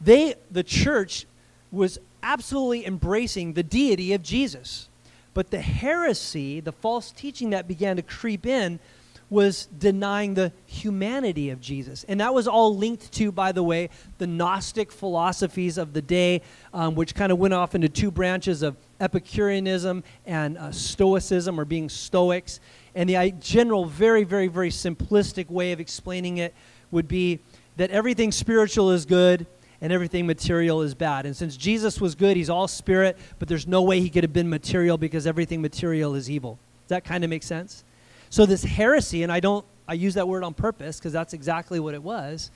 they 0.03 0.35
the 0.51 0.63
church 0.63 1.25
was 1.73 1.99
absolutely 2.23 2.85
embracing 2.85 3.55
the 3.55 3.63
deity 3.63 4.13
of 4.13 4.23
Jesus. 4.23 4.91
But 5.33 5.51
the 5.51 5.63
heresy, 5.63 6.61
the 6.61 6.73
false 6.73 7.11
teaching 7.11 7.49
that 7.51 7.67
began 7.67 7.97
to 7.97 8.03
creep 8.03 8.45
in 8.45 8.81
was 9.31 9.67
denying 9.67 10.35
the 10.35 10.53
humanity 10.67 11.51
of 11.51 11.61
Jesus. 11.61 12.05
And 12.09 12.21
that 12.21 12.33
was 12.33 12.49
all 12.49 12.75
linked 12.75 13.13
to, 13.13 13.31
by 13.31 13.53
the 13.53 13.63
way, 13.63 13.91
the 14.17 14.27
Gnostic 14.27 14.91
philosophies 14.91 15.77
of 15.77 15.93
the 15.93 16.01
day, 16.01 16.43
um, 16.73 16.95
which 16.95 17.15
kind 17.15 17.31
of 17.31 17.39
went 17.39 17.53
off 17.53 17.75
into 17.75 17.89
two 17.89 18.11
branches 18.11 18.63
of 18.63 18.77
Epicureanism 19.01 20.03
and 20.25 20.57
uh, 20.57 20.73
Stoicism, 20.73 21.61
or 21.61 21.65
being 21.65 21.89
Stoics. 21.89 22.61
And 22.95 23.09
the 23.09 23.33
general, 23.39 23.85
very, 23.85 24.25
very, 24.25 24.49
very 24.49 24.71
simplistic 24.71 25.51
way 25.51 25.73
of 25.73 25.81
explaining 25.81 26.39
it 26.39 26.55
would 26.91 27.07
be 27.07 27.41
that 27.77 27.91
everything 27.91 28.33
spiritual 28.33 28.91
is 28.91 29.05
good 29.05 29.47
and 29.81 29.93
everything 29.93 30.27
material 30.27 30.83
is 30.83 30.95
bad. 30.95 31.27
And 31.27 31.37
since 31.37 31.57
Jesus 31.57 32.01
was 32.01 32.15
good, 32.15 32.37
he's 32.37 32.51
all 32.51 32.67
spirit, 32.67 33.17
but 33.39 33.47
there's 33.47 33.67
no 33.67 33.83
way 33.83 34.01
he 34.01 34.11
could 34.11 34.25
have 34.25 34.33
been 34.33 34.49
material 34.49 34.99
because 34.99 35.27
everything 35.27 35.63
material 35.63 36.15
is 36.15 36.29
evil. 36.31 36.59
Does 36.85 36.89
that 36.89 37.05
kind 37.05 37.23
of 37.23 37.31
make 37.31 37.43
sense? 37.43 37.85
So 38.31 38.47
this 38.47 38.63
heresy, 38.65 39.23
and 39.23 39.33
I 39.33 39.41
don't 39.41 39.65
I 39.89 39.95
use 39.95 40.15
that 40.15 40.29
word 40.29 40.45
on 40.45 40.53
purpose 40.53 40.99
because 40.99 41.13
that's 41.13 41.33
exactly 41.33 41.81
what 41.81 41.95
it 41.95 42.03
was, 42.03 42.51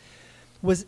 was 0.61 0.85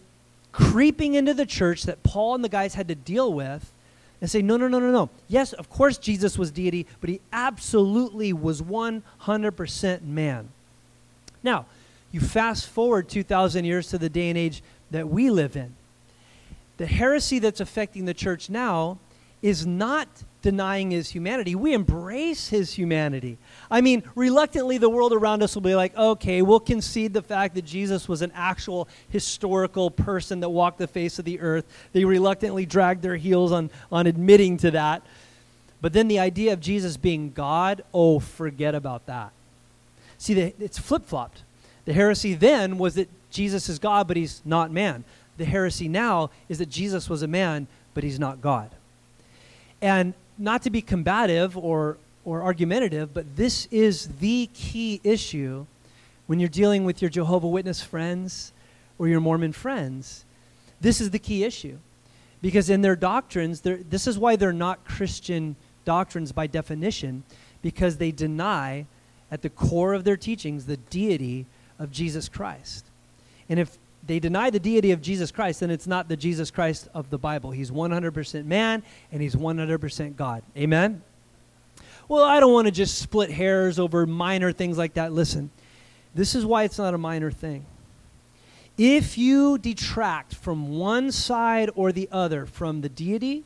creeping 0.53 1.15
into 1.15 1.33
the 1.33 1.47
church 1.47 1.85
that 1.85 2.03
Paul 2.03 2.35
and 2.35 2.45
the 2.45 2.51
guys 2.51 2.75
had 2.75 2.87
to 2.89 2.95
deal 2.95 3.33
with 3.33 3.73
and 4.21 4.31
say, 4.31 4.43
no, 4.43 4.57
no, 4.57 4.69
no, 4.69 4.79
no, 4.79 4.93
no. 4.93 5.11
Yes, 5.27 5.53
of 5.55 5.69
course 5.71 5.99
Jesus 5.99 6.39
was 6.39 6.51
deity, 6.51 6.87
but 7.01 7.11
he 7.11 7.21
absolutely 7.33 8.33
was 8.33 8.63
100% 8.63 10.03
man. 10.03 10.49
Now, 11.43 11.67
you 12.13 12.21
fast 12.21 12.69
forward 12.69 13.09
2,000 13.09 13.65
years 13.65 13.89
to 13.89 13.99
the 13.99 14.09
day 14.09 14.29
and 14.29 14.39
age 14.39 14.63
that 14.91 15.09
we 15.09 15.31
live 15.31 15.57
in. 15.57 15.75
The 16.77 16.87
heresy 16.87 17.39
that's 17.39 17.61
affecting 17.61 18.05
the 18.05 18.15
church 18.15 18.49
now 18.49 18.99
is 19.45 19.67
not 19.67 20.09
denying 20.41 20.91
his 20.91 21.11
humanity. 21.11 21.55
We 21.55 21.75
embrace 21.75 22.49
his 22.49 22.73
humanity. 22.73 23.37
I 23.71 23.83
mean, 23.83 24.03
reluctantly, 24.15 24.79
the 24.79 24.89
world 24.89 25.13
around 25.13 25.43
us 25.43 25.55
will 25.55 25.61
be 25.61 25.75
like, 25.75 25.95
okay, 25.95 26.41
we'll 26.41 26.61
concede 26.61 27.13
the 27.13 27.21
fact 27.21 27.55
that 27.57 27.67
Jesus 27.67 28.09
was 28.09 28.23
an 28.23 28.33
actual 28.35 28.89
historical 29.11 29.91
person 29.91 30.41
that 30.41 30.49
walked 30.49 30.79
the 30.79 30.87
face 30.87 31.19
of 31.19 31.27
the 31.27 31.41
earth. 31.41 31.67
They 31.93 32.07
reluctantly 32.07 32.65
drag 32.65 33.03
their 33.03 33.17
heels 33.17 33.53
on, 33.53 33.69
on 33.93 34.07
admitting 34.07 34.57
to 34.59 34.71
that. 34.71 35.03
But 35.83 35.93
then 35.93 36.09
the 36.09 36.21
idea 36.21 36.55
of 36.55 36.61
Jesus 36.61 36.97
being 36.97 37.31
God, 37.31 37.85
oh, 37.93 38.21
forget 38.21 38.75
about 38.75 39.05
that. 39.05 39.31
See, 40.17 40.33
the, 40.33 40.55
it's 40.59 40.79
flip 40.79 41.05
flopped. 41.05 41.43
The 41.85 41.93
heresy 41.93 42.33
then 42.33 42.79
was 42.79 42.95
that 42.95 43.11
Jesus 43.31 43.69
is 43.69 43.79
God, 43.79 44.09
but 44.09 44.17
he's 44.17 44.41
not 44.47 44.71
man. 44.71 45.05
The 45.37 45.45
heresy 45.45 45.87
now 45.87 46.31
is 46.49 46.57
that 46.57 46.71
Jesus 46.71 47.11
was 47.11 47.21
a 47.21 47.29
man, 47.29 47.67
but 47.93 48.05
he's 48.05 48.19
not 48.19 48.41
God. 48.41 48.71
And 49.85 50.15
not 50.39 50.63
to 50.63 50.71
be 50.71 50.81
combative 50.81 51.59
or, 51.59 51.99
or 52.25 52.43
argumentative, 52.43 53.13
but 53.13 53.37
this 53.37 53.69
is 53.71 54.09
the 54.19 54.49
key 54.55 54.99
issue 55.05 55.67
when 56.27 56.41
you're 56.41 56.49
dealing 56.49 56.87
with 56.87 57.03
your 57.03 57.11
Jehovah 57.11 57.49
Witness 57.49 57.83
friends 57.83 58.55
or 58.99 59.09
your 59.09 59.21
Mormon 59.21 59.53
friends. 59.53 60.25
This 60.81 61.03
is 61.03 61.11
the 61.11 61.19
key 61.19 61.45
issue. 61.45 61.77
Because 62.41 62.71
in 62.71 62.81
their 62.81 62.97
doctrines, 62.97 63.61
this 63.61 64.07
is 64.07 64.19
why 64.19 64.37
they're 64.37 64.55
not 64.55 64.87
Christian 64.87 65.55
doctrines 65.85 66.33
by 66.33 66.47
definition, 66.47 67.23
because 67.61 67.99
they 67.99 68.11
deny 68.11 68.87
at 69.31 69.43
the 69.43 69.51
core 69.51 69.93
of 69.93 70.05
their 70.05 70.17
teachings 70.17 70.65
the 70.65 70.79
deity 70.79 71.45
of 71.79 71.91
Jesus 71.91 72.31
Christ. 72.31 72.87
And 73.51 73.61
if 73.61 73.77
they 74.07 74.19
deny 74.19 74.51
the 74.51 74.61
deity 74.61 74.93
of 74.93 75.01
Jesus 75.01 75.31
Christ, 75.31 75.61
then 75.61 75.71
it's 75.71 75.87
not 75.87 76.09
the 76.09 76.17
Jesus 76.17 76.51
Christ 76.51 76.89
of 76.95 77.11
the 77.11 77.19
Bible. 77.19 77.51
He's 77.51 77.71
100% 77.71 78.45
man 78.45 78.83
and 79.11 79.23
he's 79.23 79.35
100% 79.35 80.17
God. 80.17 80.43
Amen? 80.57 81.03
Well, 82.09 82.25
I 82.25 82.41
don't 82.41 82.53
want 82.53 82.67
to 82.67 82.73
just 82.73 82.99
split 82.99 83.31
hairs 83.31 83.79
over 83.79 84.07
minor 84.07 84.53
things 84.53 84.77
like 84.77 84.95
that. 84.95 85.13
Listen, 85.13 85.51
this 86.15 86.35
is 86.35 86.45
why 86.45 86.65
it's 86.65 86.79
not 86.79 86.93
a 86.93 86.99
minor 86.99 87.31
thing. 87.31 87.65
If 88.77 89.17
you 89.17 89.57
detract 89.57 90.35
from 90.35 90.77
one 90.79 91.13
side 91.13 91.71
or 91.75 91.93
the 91.93 92.09
other 92.11 92.45
from 92.45 92.81
the 92.81 92.89
deity 92.89 93.45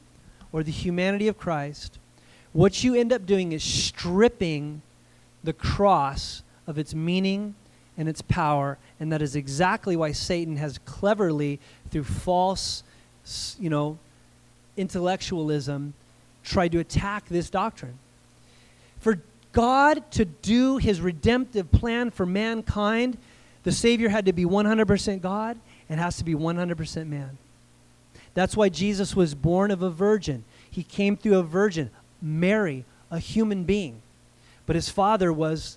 or 0.53 0.63
the 0.63 0.73
humanity 0.73 1.29
of 1.29 1.39
Christ, 1.39 1.99
what 2.53 2.83
you 2.83 2.95
end 2.95 3.13
up 3.13 3.27
doing 3.27 3.53
is 3.53 3.63
stripping 3.63 4.83
the 5.45 5.53
cross 5.53 6.43
of 6.67 6.79
its 6.79 6.95
meaning 6.95 7.55
and 7.99 8.09
its 8.09 8.23
power. 8.23 8.79
And 9.01 9.13
that 9.13 9.21
is 9.21 9.37
exactly 9.37 9.97
why 9.97 10.13
Satan 10.13 10.57
has 10.57 10.79
cleverly, 10.87 11.59
through 11.91 12.05
false, 12.05 12.85
you 13.59 13.69
know, 13.69 13.99
intellectualism, 14.77 15.93
tried 16.45 16.73
to 16.73 16.79
attack 16.79 17.29
this 17.29 17.51
doctrine. 17.51 17.99
For 19.01 19.21
God 19.53 20.11
to 20.13 20.25
do 20.25 20.79
his 20.79 21.01
redemptive 21.01 21.71
plan 21.73 22.11
for 22.11 22.25
mankind, 22.25 23.19
the 23.65 23.73
Savior 23.73 24.09
had 24.09 24.27
to 24.27 24.33
be 24.33 24.45
100% 24.45 25.21
God 25.21 25.59
and 25.91 26.01
has 26.01 26.17
to 26.19 26.25
be 26.25 26.35
100% 26.35 27.09
man. 27.09 27.37
That's 28.35 28.57
why 28.57 28.69
Jesus 28.69 29.17
was 29.17 29.35
born 29.35 29.73
of 29.73 29.83
a 29.83 29.91
virgin. 29.91 30.45
He 30.71 30.85
came 30.85 31.17
through 31.17 31.39
a 31.39 31.43
virgin, 31.43 31.91
Mary, 32.23 32.85
a 33.11 33.19
human 33.19 33.65
being. 33.65 34.01
But 34.67 34.77
his 34.77 34.89
father 34.89 35.33
was 35.33 35.77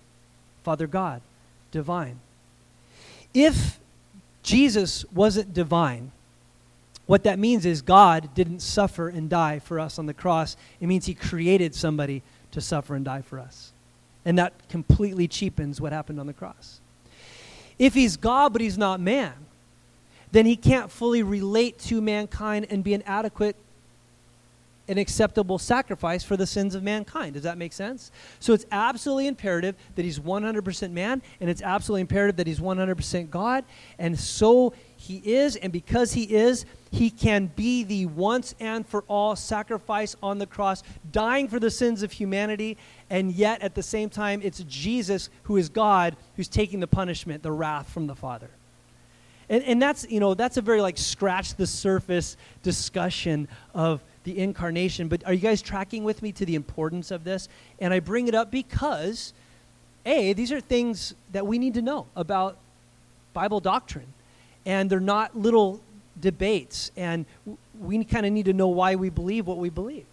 Father 0.63 0.85
God 0.85 1.21
divine. 1.71 2.19
If 3.33 3.79
Jesus 4.43 5.05
wasn't 5.13 5.53
divine, 5.53 6.11
what 7.05 7.23
that 7.23 7.39
means 7.39 7.65
is 7.65 7.81
God 7.81 8.33
didn't 8.35 8.61
suffer 8.61 9.09
and 9.09 9.29
die 9.29 9.59
for 9.59 9.79
us 9.79 9.99
on 9.99 10.05
the 10.05 10.13
cross. 10.13 10.55
It 10.79 10.87
means 10.87 11.05
he 11.05 11.13
created 11.13 11.75
somebody 11.75 12.23
to 12.51 12.61
suffer 12.61 12.95
and 12.95 13.03
die 13.03 13.21
for 13.21 13.39
us. 13.39 13.71
And 14.23 14.37
that 14.37 14.53
completely 14.69 15.27
cheapens 15.27 15.81
what 15.81 15.91
happened 15.91 16.19
on 16.19 16.27
the 16.27 16.33
cross. 16.33 16.79
If 17.79 17.93
he's 17.93 18.17
God 18.17 18.53
but 18.53 18.61
he's 18.61 18.77
not 18.77 18.99
man, 18.99 19.33
then 20.31 20.45
he 20.45 20.55
can't 20.55 20.91
fully 20.91 21.23
relate 21.23 21.79
to 21.79 22.01
mankind 22.01 22.67
and 22.69 22.83
be 22.83 22.93
an 22.93 23.01
adequate 23.05 23.55
an 24.87 24.97
acceptable 24.97 25.57
sacrifice 25.57 26.23
for 26.23 26.35
the 26.35 26.45
sins 26.45 26.75
of 26.75 26.83
mankind. 26.83 27.33
Does 27.33 27.43
that 27.43 27.57
make 27.57 27.71
sense? 27.71 28.11
So 28.39 28.53
it's 28.53 28.65
absolutely 28.71 29.27
imperative 29.27 29.75
that 29.95 30.03
he's 30.03 30.19
100% 30.19 30.91
man, 30.91 31.21
and 31.39 31.49
it's 31.49 31.61
absolutely 31.61 32.01
imperative 32.01 32.35
that 32.37 32.47
he's 32.47 32.59
100% 32.59 33.29
God. 33.29 33.63
And 33.99 34.19
so 34.19 34.73
he 34.97 35.17
is, 35.17 35.55
and 35.55 35.71
because 35.71 36.13
he 36.13 36.23
is, 36.23 36.65
he 36.91 37.09
can 37.09 37.47
be 37.55 37.83
the 37.83 38.07
once 38.07 38.53
and 38.59 38.85
for 38.85 39.03
all 39.07 39.35
sacrifice 39.35 40.15
on 40.21 40.39
the 40.39 40.47
cross, 40.47 40.83
dying 41.11 41.47
for 41.47 41.59
the 41.59 41.71
sins 41.71 42.03
of 42.03 42.11
humanity, 42.11 42.77
and 43.09 43.31
yet 43.31 43.61
at 43.61 43.75
the 43.75 43.83
same 43.83 44.09
time, 44.09 44.41
it's 44.43 44.63
Jesus 44.67 45.29
who 45.43 45.57
is 45.57 45.69
God 45.69 46.17
who's 46.35 46.47
taking 46.47 46.79
the 46.79 46.87
punishment, 46.87 47.43
the 47.43 47.51
wrath 47.51 47.89
from 47.89 48.07
the 48.07 48.15
Father. 48.15 48.49
And, 49.51 49.63
and 49.65 49.81
that's, 49.81 50.09
you 50.09 50.21
know, 50.21 50.33
that's 50.33 50.57
a 50.57 50.61
very 50.61 50.81
like 50.81 50.97
scratch 50.97 51.55
the 51.55 51.67
surface 51.67 52.37
discussion 52.63 53.49
of 53.73 54.01
the 54.23 54.37
incarnation. 54.37 55.07
But 55.07 55.25
are 55.25 55.33
you 55.33 55.39
guys 55.39 55.61
tracking 55.61 56.03
with 56.03 56.21
me 56.21 56.31
to 56.33 56.45
the 56.45 56.55
importance 56.55 57.11
of 57.11 57.23
this? 57.23 57.49
And 57.79 57.93
I 57.93 57.99
bring 57.99 58.27
it 58.27 58.35
up 58.35 58.51
because, 58.51 59.33
A, 60.05 60.33
these 60.33 60.51
are 60.51 60.61
things 60.61 61.13
that 61.31 61.45
we 61.45 61.57
need 61.57 61.73
to 61.75 61.81
know 61.81 62.07
about 62.15 62.57
Bible 63.33 63.59
doctrine. 63.59 64.13
And 64.65 64.89
they're 64.89 64.99
not 64.99 65.35
little 65.35 65.81
debates. 66.19 66.91
And 66.95 67.25
we 67.79 68.03
kind 68.03 68.25
of 68.25 68.31
need 68.31 68.45
to 68.45 68.53
know 68.53 68.67
why 68.67 68.95
we 68.95 69.09
believe 69.09 69.47
what 69.47 69.57
we 69.57 69.69
believe. 69.69 70.05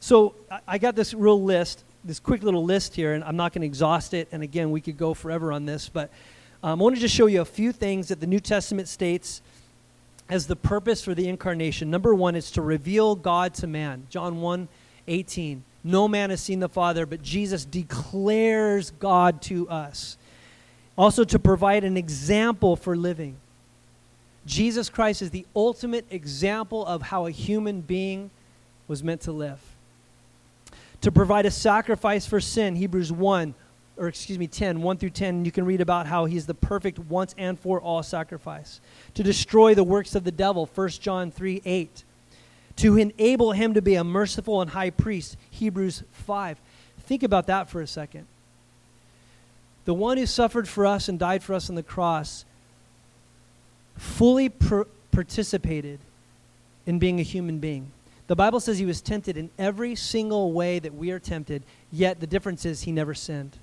So 0.00 0.34
I 0.66 0.78
got 0.78 0.96
this 0.96 1.14
real 1.14 1.42
list, 1.42 1.84
this 2.04 2.20
quick 2.20 2.42
little 2.42 2.64
list 2.64 2.94
here, 2.94 3.14
and 3.14 3.24
I'm 3.24 3.36
not 3.36 3.52
going 3.52 3.62
to 3.62 3.66
exhaust 3.66 4.12
it. 4.14 4.28
And 4.32 4.42
again, 4.42 4.70
we 4.70 4.80
could 4.80 4.98
go 4.98 5.14
forever 5.14 5.52
on 5.52 5.64
this. 5.64 5.88
But 5.88 6.10
um, 6.62 6.80
I 6.80 6.82
want 6.82 6.94
to 6.94 7.00
just 7.00 7.14
show 7.14 7.26
you 7.26 7.40
a 7.40 7.46
few 7.46 7.72
things 7.72 8.08
that 8.08 8.20
the 8.20 8.26
New 8.26 8.40
Testament 8.40 8.88
states 8.88 9.42
as 10.28 10.46
the 10.46 10.56
purpose 10.56 11.02
for 11.02 11.14
the 11.14 11.28
incarnation. 11.28 11.90
Number 11.90 12.14
one 12.14 12.34
is 12.34 12.50
to 12.52 12.62
reveal 12.62 13.14
God 13.14 13.54
to 13.54 13.66
man. 13.66 14.06
John 14.10 14.40
1 14.40 14.68
18. 15.06 15.62
No 15.86 16.08
man 16.08 16.30
has 16.30 16.40
seen 16.40 16.60
the 16.60 16.68
Father, 16.68 17.04
but 17.04 17.22
Jesus 17.22 17.66
declares 17.66 18.90
God 18.92 19.42
to 19.42 19.68
us. 19.68 20.16
Also, 20.96 21.24
to 21.24 21.38
provide 21.38 21.84
an 21.84 21.96
example 21.98 22.74
for 22.74 22.96
living. 22.96 23.36
Jesus 24.46 24.88
Christ 24.88 25.20
is 25.20 25.30
the 25.30 25.46
ultimate 25.54 26.06
example 26.10 26.86
of 26.86 27.02
how 27.02 27.26
a 27.26 27.30
human 27.30 27.80
being 27.82 28.30
was 28.88 29.02
meant 29.02 29.22
to 29.22 29.32
live. 29.32 29.60
To 31.02 31.12
provide 31.12 31.44
a 31.44 31.50
sacrifice 31.50 32.26
for 32.26 32.40
sin, 32.40 32.76
Hebrews 32.76 33.12
1 33.12 33.54
or 33.96 34.08
excuse 34.08 34.38
me, 34.38 34.46
10, 34.46 34.82
1 34.82 34.96
through 34.98 35.10
10, 35.10 35.44
you 35.44 35.52
can 35.52 35.64
read 35.64 35.80
about 35.80 36.06
how 36.06 36.24
he's 36.24 36.46
the 36.46 36.54
perfect 36.54 36.98
once 36.98 37.34
and 37.38 37.58
for 37.58 37.80
all 37.80 38.02
sacrifice. 38.02 38.80
To 39.14 39.22
destroy 39.22 39.74
the 39.74 39.84
works 39.84 40.14
of 40.14 40.24
the 40.24 40.32
devil, 40.32 40.68
1 40.74 40.88
John 40.90 41.30
3, 41.30 41.62
8. 41.64 42.04
To 42.76 42.98
enable 42.98 43.52
him 43.52 43.74
to 43.74 43.82
be 43.82 43.94
a 43.94 44.02
merciful 44.02 44.60
and 44.60 44.70
high 44.70 44.90
priest, 44.90 45.36
Hebrews 45.50 46.02
5. 46.12 46.60
Think 47.00 47.22
about 47.22 47.46
that 47.46 47.70
for 47.70 47.80
a 47.80 47.86
second. 47.86 48.26
The 49.84 49.94
one 49.94 50.16
who 50.16 50.26
suffered 50.26 50.68
for 50.68 50.86
us 50.86 51.08
and 51.08 51.18
died 51.18 51.42
for 51.42 51.54
us 51.54 51.68
on 51.68 51.76
the 51.76 51.82
cross 51.82 52.44
fully 53.96 54.48
per- 54.48 54.86
participated 55.12 56.00
in 56.86 56.98
being 56.98 57.20
a 57.20 57.22
human 57.22 57.58
being. 57.58 57.92
The 58.26 58.34
Bible 58.34 58.58
says 58.58 58.78
he 58.78 58.86
was 58.86 59.00
tempted 59.00 59.36
in 59.36 59.50
every 59.58 59.94
single 59.94 60.52
way 60.52 60.78
that 60.78 60.94
we 60.94 61.10
are 61.10 61.18
tempted, 61.18 61.62
yet 61.92 62.20
the 62.20 62.26
difference 62.26 62.64
is 62.64 62.82
he 62.82 62.92
never 62.92 63.14
sinned. 63.14 63.58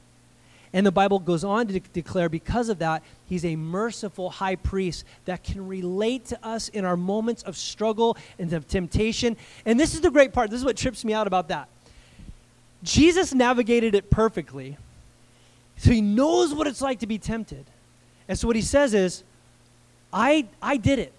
And 0.73 0.85
the 0.85 0.91
Bible 0.91 1.19
goes 1.19 1.43
on 1.43 1.67
to 1.67 1.73
de- 1.73 1.89
declare 1.91 2.29
because 2.29 2.69
of 2.69 2.79
that, 2.79 3.03
he's 3.25 3.43
a 3.43 3.55
merciful 3.55 4.29
high 4.29 4.55
priest 4.55 5.03
that 5.25 5.43
can 5.43 5.67
relate 5.67 6.25
to 6.27 6.45
us 6.45 6.69
in 6.69 6.85
our 6.85 6.95
moments 6.95 7.43
of 7.43 7.57
struggle 7.57 8.17
and 8.39 8.53
of 8.53 8.67
temptation. 8.67 9.35
And 9.65 9.79
this 9.79 9.93
is 9.93 10.01
the 10.01 10.11
great 10.11 10.31
part. 10.31 10.49
This 10.49 10.59
is 10.59 10.65
what 10.65 10.77
trips 10.77 11.03
me 11.03 11.13
out 11.13 11.27
about 11.27 11.49
that. 11.49 11.67
Jesus 12.83 13.33
navigated 13.33 13.95
it 13.95 14.09
perfectly. 14.09 14.77
So 15.77 15.91
he 15.91 16.01
knows 16.01 16.53
what 16.53 16.67
it's 16.67 16.81
like 16.81 16.99
to 16.99 17.07
be 17.07 17.17
tempted. 17.17 17.65
And 18.27 18.39
so 18.39 18.47
what 18.47 18.55
he 18.55 18.61
says 18.61 18.93
is, 18.93 19.23
I, 20.13 20.47
I 20.61 20.77
did 20.77 20.99
it. 20.99 21.11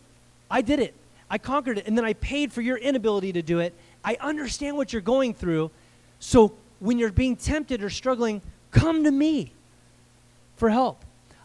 I 0.51 0.63
did 0.63 0.81
it. 0.81 0.95
I 1.31 1.39
conquered 1.39 1.79
it. 1.79 1.87
And 1.87 1.97
then 1.97 2.05
I 2.05 2.15
paid 2.15 2.53
for 2.53 2.63
your 2.63 2.77
inability 2.77 3.33
to 3.35 3.43
do 3.43 3.59
it. 3.59 3.75
I 4.05 4.17
understand 4.21 4.77
what 4.77 4.93
you're 4.93 5.03
going 5.03 5.35
through. 5.35 5.71
So 6.21 6.55
when 6.81 6.99
you're 6.99 7.13
being 7.13 7.37
tempted 7.37 7.83
or 7.83 7.91
struggling, 7.91 8.41
Come 8.73 9.05
to 9.05 9.11
me 9.11 9.53
for 10.57 10.71
help. 10.71 11.05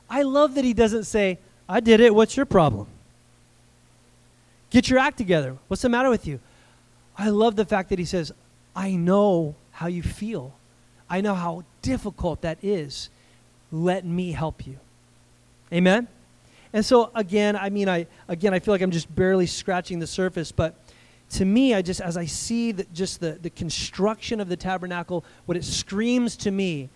I 0.09 0.23
love 0.23 0.55
that 0.55 0.63
he 0.63 0.73
doesn't 0.73 1.03
say, 1.03 1.37
I 1.69 1.79
did 1.79 1.99
it. 1.99 2.15
What's 2.15 2.35
your 2.35 2.45
problem? 2.45 2.87
Get 4.69 4.89
your 4.89 4.99
act 4.99 5.17
together. 5.17 5.57
What's 5.67 5.81
the 5.81 5.89
matter 5.89 6.09
with 6.09 6.25
you? 6.25 6.39
I 7.17 7.29
love 7.29 7.55
the 7.55 7.65
fact 7.65 7.89
that 7.89 7.99
he 7.99 8.05
says, 8.05 8.31
I 8.75 8.91
know 8.91 9.55
how 9.71 9.87
you 9.87 10.03
feel. 10.03 10.53
I 11.09 11.21
know 11.21 11.33
how 11.33 11.63
difficult 11.81 12.41
that 12.41 12.57
is. 12.61 13.09
Let 13.71 14.05
me 14.05 14.31
help 14.31 14.65
you. 14.65 14.77
Amen? 15.71 16.07
And 16.73 16.85
so 16.85 17.11
again, 17.15 17.55
I 17.55 17.69
mean, 17.69 17.89
I 17.89 18.07
again, 18.27 18.53
I 18.53 18.59
feel 18.59 18.73
like 18.73 18.81
I'm 18.81 18.91
just 18.91 19.13
barely 19.13 19.45
scratching 19.45 19.99
the 19.99 20.07
surface, 20.07 20.51
but 20.51 20.75
to 21.31 21.45
me, 21.45 21.73
I 21.73 21.81
just 21.81 22.01
as 22.01 22.17
I 22.17 22.25
see 22.25 22.71
that 22.73 22.93
just 22.93 23.19
the, 23.19 23.31
the 23.31 23.49
construction 23.49 24.39
of 24.39 24.47
the 24.47 24.55
tabernacle, 24.55 25.25
what 25.45 25.57
it 25.57 25.63
screams 25.63 26.37
to 26.37 26.51
me 26.51 26.89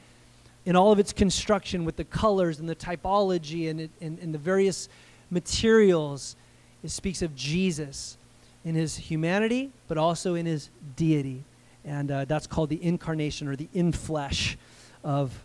in 0.66 0.76
all 0.76 0.92
of 0.92 1.00
its 1.00 1.12
construction 1.14 1.86
with 1.86 1.96
the 1.96 2.04
colors 2.04 2.60
and 2.60 2.70
the 2.70 2.76
typology 2.76 3.70
and, 3.70 3.82
it, 3.82 3.92
and, 4.00 4.20
and 4.20 4.34
the 4.34 4.38
various 4.38 4.90
materials, 5.30 6.36
it 6.84 6.90
speaks 6.90 7.22
of 7.22 7.36
Jesus 7.36 8.18
in 8.64 8.76
his 8.76 8.96
humanity, 8.96 9.72
but 9.88 9.98
also 9.98 10.36
in 10.36 10.46
his 10.46 10.70
deity. 10.96 11.44
And 11.84 12.12
uh, 12.12 12.26
that's 12.26 12.46
called 12.46 12.70
the 12.70 12.84
incarnation 12.84 13.48
or 13.48 13.56
the 13.56 13.68
in 13.74 13.92
flesh 13.92 14.58
of 15.04 15.44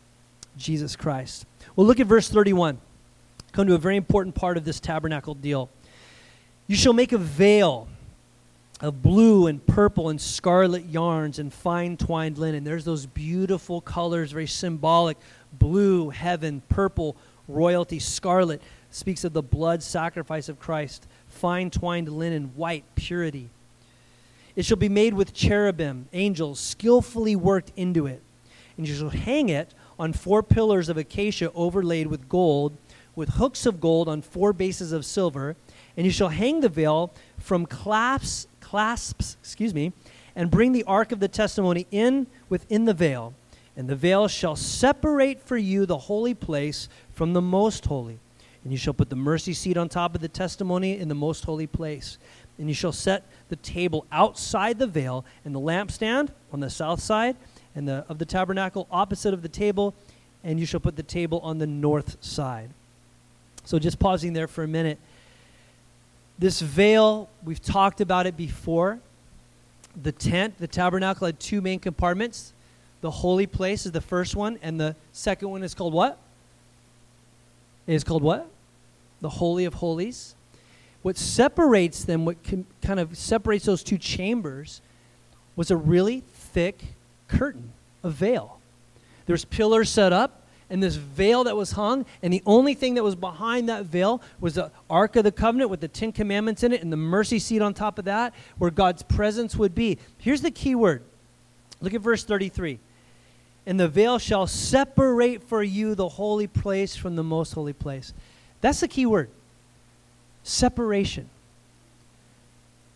Jesus 0.59 0.96
Christ. 0.96 1.46
Well, 1.74 1.87
look 1.87 2.00
at 2.00 2.07
verse 2.07 2.29
31. 2.29 2.79
Come 3.52 3.66
to 3.68 3.74
a 3.74 3.79
very 3.79 3.96
important 3.96 4.35
part 4.35 4.59
of 4.59 4.64
this 4.64 4.81
tabernacle 4.81 5.35
deal. 5.35 5.70
You 6.66 6.76
shall 6.76 6.92
make 6.92 7.12
a 7.12 7.18
veil 7.18 7.88
of 8.81 9.03
blue 9.03 9.47
and 9.47 9.65
purple 9.67 10.11
and 10.11 10.21
scarlet 10.21 10.85
yarns 10.87 11.39
and 11.39 11.53
fine 11.53 11.97
twined 11.97 12.39
linen. 12.39 12.65
There's 12.65 12.85
those 12.85 13.07
beautiful 13.07 13.81
colors, 13.81 14.33
very 14.33 14.47
symbolic 14.47 15.17
blue, 15.59 16.11
heaven, 16.11 16.62
purple, 16.69 17.17
royalty, 17.49 17.99
scarlet 17.99 18.61
speaks 18.91 19.25
of 19.25 19.33
the 19.33 19.43
blood 19.43 19.83
sacrifice 19.83 20.49
of 20.49 20.59
Christ, 20.59 21.07
fine 21.29 21.71
twined 21.71 22.09
linen, 22.09 22.53
white, 22.57 22.85
purity. 22.95 23.49
It 24.55 24.65
shall 24.65 24.77
be 24.77 24.89
made 24.89 25.15
with 25.15 25.35
cherubim, 25.35 26.09
angels, 26.12 26.61
skillfully 26.61 27.37
worked 27.37 27.73
into 27.77 28.07
it. 28.07 28.23
And 28.77 28.87
you 28.87 28.95
shall 28.95 29.11
hang 29.11 29.49
it 29.49 29.75
on 29.99 30.12
four 30.12 30.43
pillars 30.43 30.89
of 30.89 30.97
acacia 30.97 31.51
overlaid 31.55 32.07
with 32.07 32.29
gold, 32.29 32.77
with 33.15 33.31
hooks 33.31 33.65
of 33.67 33.81
gold 33.81 34.09
on 34.09 34.23
four 34.23 34.53
bases 34.53 34.93
of 34.93 35.05
silver. 35.05 35.57
And 35.97 36.05
you 36.05 36.12
shall 36.12 36.29
hang 36.29 36.61
the 36.61 36.69
veil 36.69 37.12
from 37.39 37.67
clasps 37.67 38.47
clasps, 38.66 39.37
excuse 39.40 39.72
me, 39.72 39.92
and 40.35 40.50
bring 40.50 40.72
the 40.72 40.83
ark 40.85 41.12
of 41.12 41.20
the 41.20 41.29
testimony 41.29 41.87
in 41.92 42.26
within 42.48 42.85
the 42.85 42.92
veil. 42.92 43.33
And 43.76 43.88
the 43.88 43.94
veil 43.94 44.26
shall 44.26 44.57
separate 44.57 45.40
for 45.40 45.57
you 45.57 45.87
the 45.87 45.98
holy 45.98 46.35
place 46.35 46.88
from 47.12 47.33
the 47.33 47.40
most 47.40 47.87
holy. 47.87 48.18
And 48.64 48.72
you 48.72 48.76
shall 48.76 48.92
put 48.92 49.09
the 49.09 49.14
mercy 49.14 49.52
seat 49.52 49.76
on 49.76 49.88
top 49.88 50.16
of 50.16 50.20
the 50.20 50.29
testimony 50.29 50.98
in 50.98 51.09
the 51.09 51.14
most 51.14 51.44
holy 51.44 51.68
place. 51.68 52.18
And 52.59 52.68
you 52.68 52.74
shall 52.74 52.90
set 52.90 53.22
the 53.50 53.57
table 53.57 54.05
outside 54.11 54.81
the 54.81 54.88
veil, 54.88 55.24
and 55.44 55.55
the 55.55 55.61
lampstand 55.61 56.31
on 56.52 56.59
the 56.59 56.70
south 56.70 57.00
side 57.00 57.37
and 57.76 57.87
the, 57.87 58.05
of 58.09 58.18
the 58.18 58.24
tabernacle 58.24 58.88
opposite 58.90 59.33
of 59.33 59.42
the 59.42 59.48
table, 59.48 59.94
and 60.42 60.59
you 60.59 60.66
shall 60.66 60.81
put 60.81 60.96
the 60.96 61.05
table 61.05 61.38
on 61.44 61.59
the 61.59 61.66
north 61.68 62.16
side. 62.20 62.70
So 63.64 63.79
just 63.79 64.00
pausing 64.00 64.33
there 64.33 64.48
for 64.48 64.64
a 64.64 64.68
minute. 64.68 64.98
This 66.38 66.61
veil, 66.61 67.29
we've 67.44 67.62
talked 67.62 68.01
about 68.01 68.27
it 68.27 68.37
before. 68.37 69.01
The 70.03 70.12
tent, 70.12 70.59
the 70.59 70.66
tabernacle 70.66 71.27
had 71.27 71.40
two 71.40 71.61
main 71.62 71.79
compartments. 71.79 72.53
The 73.01 73.11
holy 73.11 73.46
place 73.46 73.87
is 73.87 73.92
the 73.92 74.01
first 74.01 74.37
one, 74.37 74.59
and 74.62 74.79
the 74.79 74.96
second 75.12 75.49
one 75.49 75.62
is 75.62 75.75
called 75.75 75.94
what? 75.94 76.18
It 77.87 77.94
is 77.94 78.05
called 78.05 78.22
what? 78.22 78.49
The 79.20 79.29
Holy 79.29 79.64
of 79.64 79.75
Holies. 79.75 80.35
What 81.03 81.16
separates 81.16 82.05
them, 82.05 82.25
what 82.25 82.37
kind 82.83 83.01
of 83.01 83.16
separates 83.16 83.64
those 83.64 83.83
two 83.83 83.96
chambers, 83.96 84.83
was 85.55 85.70
a 85.70 85.77
really 85.77 86.22
thick 86.35 86.83
curtain, 87.29 87.72
a 88.03 88.11
veil. 88.11 88.59
There's 89.27 89.44
pillars 89.44 89.88
set 89.88 90.12
up, 90.12 90.42
and 90.68 90.83
this 90.83 90.96
veil 90.96 91.44
that 91.44 91.57
was 91.57 91.72
hung, 91.72 92.05
and 92.22 92.33
the 92.33 92.42
only 92.44 92.74
thing 92.74 92.94
that 92.94 93.05
was 93.05 93.14
behind 93.14 93.68
that 93.68 93.85
veil 93.85 94.20
was 94.40 94.55
the 94.55 94.70
Ark 94.90 95.16
of 95.16 95.24
the 95.24 95.33
Covenant 95.33 95.70
with 95.70 95.81
the 95.81 95.88
Ten 95.88 96.12
Commandments 96.12 96.62
in 96.62 96.72
it 96.72 96.83
and 96.83 96.92
the 96.92 96.96
mercy 96.96 97.38
seat 97.38 97.62
on 97.62 97.72
top 97.74 97.98
of 97.98 98.05
that, 98.07 98.35
where 98.59 98.70
God's 98.70 99.02
presence 99.02 99.57
would 99.57 99.74
be. 99.74 99.98
Here's 100.18 100.42
the 100.42 100.50
key 100.50 100.74
word. 100.74 101.02
Look 101.81 101.94
at 101.94 102.00
verse 102.00 102.24
33. 102.24 102.79
And 103.66 103.79
the 103.79 103.88
veil 103.88 104.18
shall 104.18 104.46
separate 104.46 105.42
for 105.42 105.62
you 105.62 105.94
the 105.94 106.09
holy 106.09 106.46
place 106.46 106.96
from 106.96 107.16
the 107.16 107.24
most 107.24 107.52
holy 107.52 107.72
place. 107.72 108.12
That's 108.61 108.81
the 108.81 108.88
key 108.88 109.07
word. 109.07 109.31
Separation. 110.42 111.29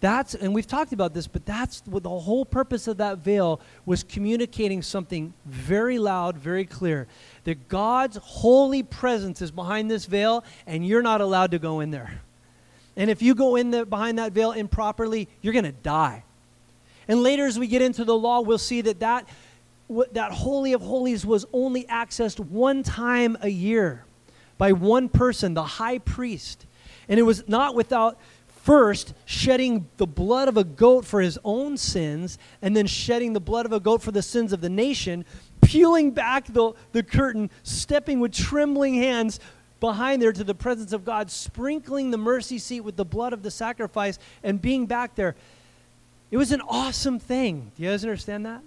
That's, 0.00 0.34
and 0.34 0.54
we've 0.54 0.66
talked 0.66 0.94
about 0.94 1.12
this, 1.12 1.26
but 1.26 1.44
that's 1.44 1.82
what 1.84 2.02
the 2.02 2.08
whole 2.08 2.46
purpose 2.46 2.88
of 2.88 2.96
that 2.96 3.18
veil 3.18 3.60
was 3.84 4.02
communicating 4.02 4.80
something 4.80 5.34
very 5.44 5.98
loud, 5.98 6.38
very 6.38 6.64
clear. 6.64 7.06
That 7.44 7.68
God's 7.68 8.16
holy 8.16 8.82
presence 8.82 9.42
is 9.42 9.50
behind 9.50 9.90
this 9.90 10.06
veil, 10.06 10.42
and 10.66 10.86
you're 10.86 11.02
not 11.02 11.20
allowed 11.20 11.50
to 11.50 11.58
go 11.58 11.80
in 11.80 11.90
there. 11.90 12.22
And 12.96 13.10
if 13.10 13.20
you 13.20 13.34
go 13.34 13.56
in 13.56 13.70
there 13.70 13.84
behind 13.84 14.18
that 14.18 14.32
veil 14.32 14.52
improperly, 14.52 15.28
you're 15.42 15.52
going 15.52 15.64
to 15.66 15.72
die. 15.72 16.24
And 17.06 17.22
later, 17.22 17.46
as 17.46 17.58
we 17.58 17.66
get 17.66 17.82
into 17.82 18.04
the 18.04 18.16
law, 18.16 18.40
we'll 18.40 18.56
see 18.58 18.80
that 18.80 19.00
that, 19.00 19.28
that 20.12 20.32
Holy 20.32 20.72
of 20.72 20.80
Holies 20.80 21.26
was 21.26 21.44
only 21.52 21.84
accessed 21.84 22.38
one 22.40 22.82
time 22.82 23.36
a 23.42 23.48
year 23.48 24.04
by 24.56 24.72
one 24.72 25.10
person, 25.10 25.52
the 25.52 25.62
high 25.62 25.98
priest. 25.98 26.66
And 27.08 27.18
it 27.18 27.24
was 27.24 27.46
not 27.48 27.74
without 27.74 28.18
first 28.70 29.14
shedding 29.24 29.88
the 29.96 30.06
blood 30.06 30.46
of 30.46 30.56
a 30.56 30.62
goat 30.62 31.04
for 31.04 31.20
his 31.20 31.36
own 31.44 31.76
sins, 31.76 32.38
and 32.62 32.76
then 32.76 32.86
shedding 32.86 33.32
the 33.32 33.40
blood 33.40 33.66
of 33.66 33.72
a 33.72 33.80
goat 33.80 34.00
for 34.00 34.12
the 34.12 34.22
sins 34.22 34.52
of 34.52 34.60
the 34.60 34.68
nation, 34.68 35.24
peeling 35.60 36.12
back 36.12 36.46
the, 36.46 36.72
the 36.92 37.02
curtain, 37.02 37.50
stepping 37.64 38.20
with 38.20 38.32
trembling 38.32 38.94
hands 38.94 39.40
behind 39.80 40.22
there 40.22 40.32
to 40.32 40.44
the 40.44 40.54
presence 40.54 40.92
of 40.92 41.04
God, 41.04 41.32
sprinkling 41.32 42.12
the 42.12 42.16
mercy 42.16 42.60
seat 42.60 42.82
with 42.82 42.94
the 42.94 43.04
blood 43.04 43.32
of 43.32 43.42
the 43.42 43.50
sacrifice, 43.50 44.20
and 44.44 44.62
being 44.62 44.86
back 44.86 45.16
there. 45.16 45.34
It 46.30 46.36
was 46.36 46.52
an 46.52 46.60
awesome 46.60 47.18
thing. 47.18 47.72
Do 47.76 47.82
you 47.82 47.90
guys 47.90 48.04
understand 48.04 48.46
that? 48.46 48.60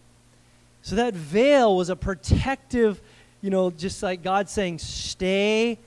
So 0.81 0.97
that 0.97 1.13
veil 1.13 1.77
was 1.77 1.87
a 1.87 1.95
protective, 1.95 2.99
you 3.41 3.49
know, 3.49 3.71
just 3.71 4.03
like 4.03 4.21
God 4.21 4.49
saying, 4.49 4.79
stay 4.79 5.79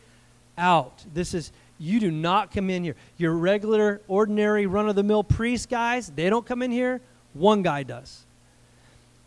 out. 0.57 1.05
This 1.13 1.35
is 1.35 1.53
you 1.79 2.01
do 2.01 2.11
not 2.11 2.53
come 2.53 2.71
in 2.71 2.85
here. 2.85 2.97
Your 3.19 3.33
regular, 3.33 4.01
ordinary, 4.09 4.67
run 4.67 4.89
of 4.89 4.97
the 4.97 5.03
mill 5.03 5.25
priest 5.25 5.69
guys, 5.69 6.11
they 6.11 6.31
don't 6.31 6.47
come 6.47 6.63
in 6.63 6.71
here. 6.71 7.01
One 7.35 7.63
guy 7.63 7.83
does. 7.83 8.25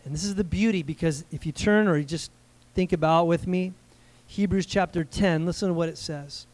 And 0.06 0.14
this 0.14 0.24
is 0.24 0.36
the 0.36 0.44
beauty 0.44 0.82
because 0.82 1.26
if 1.32 1.46
you 1.46 1.52
turn 1.52 1.88
or 1.88 1.98
you 1.98 2.04
just 2.04 2.32
think 2.74 2.94
about 2.94 3.28
with 3.28 3.46
me, 3.46 3.74
Hebrews 4.28 4.66
chapter 4.66 5.04
10, 5.04 5.46
listen 5.46 5.70
to 5.70 5.74
what 5.74 5.90
it 5.90 5.98
says. 5.98 6.48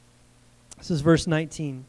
This 0.77 0.91
is 0.91 1.01
verse 1.01 1.27
19. 1.27 1.86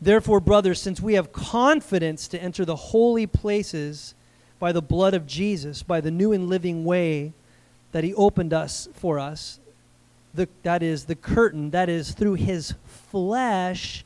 Therefore, 0.00 0.40
brothers, 0.40 0.80
since 0.80 1.00
we 1.00 1.14
have 1.14 1.32
confidence 1.32 2.28
to 2.28 2.42
enter 2.42 2.64
the 2.64 2.76
holy 2.76 3.26
places 3.26 4.14
by 4.58 4.72
the 4.72 4.82
blood 4.82 5.14
of 5.14 5.26
Jesus, 5.26 5.82
by 5.82 6.00
the 6.00 6.10
new 6.10 6.32
and 6.32 6.48
living 6.48 6.84
way 6.84 7.32
that 7.92 8.04
he 8.04 8.14
opened 8.14 8.52
us 8.52 8.88
for 8.94 9.18
us, 9.18 9.60
the, 10.34 10.48
that 10.62 10.82
is 10.82 11.04
the 11.04 11.14
curtain, 11.14 11.70
that 11.70 11.88
is 11.88 12.12
through 12.12 12.34
his 12.34 12.74
flesh. 13.14 14.04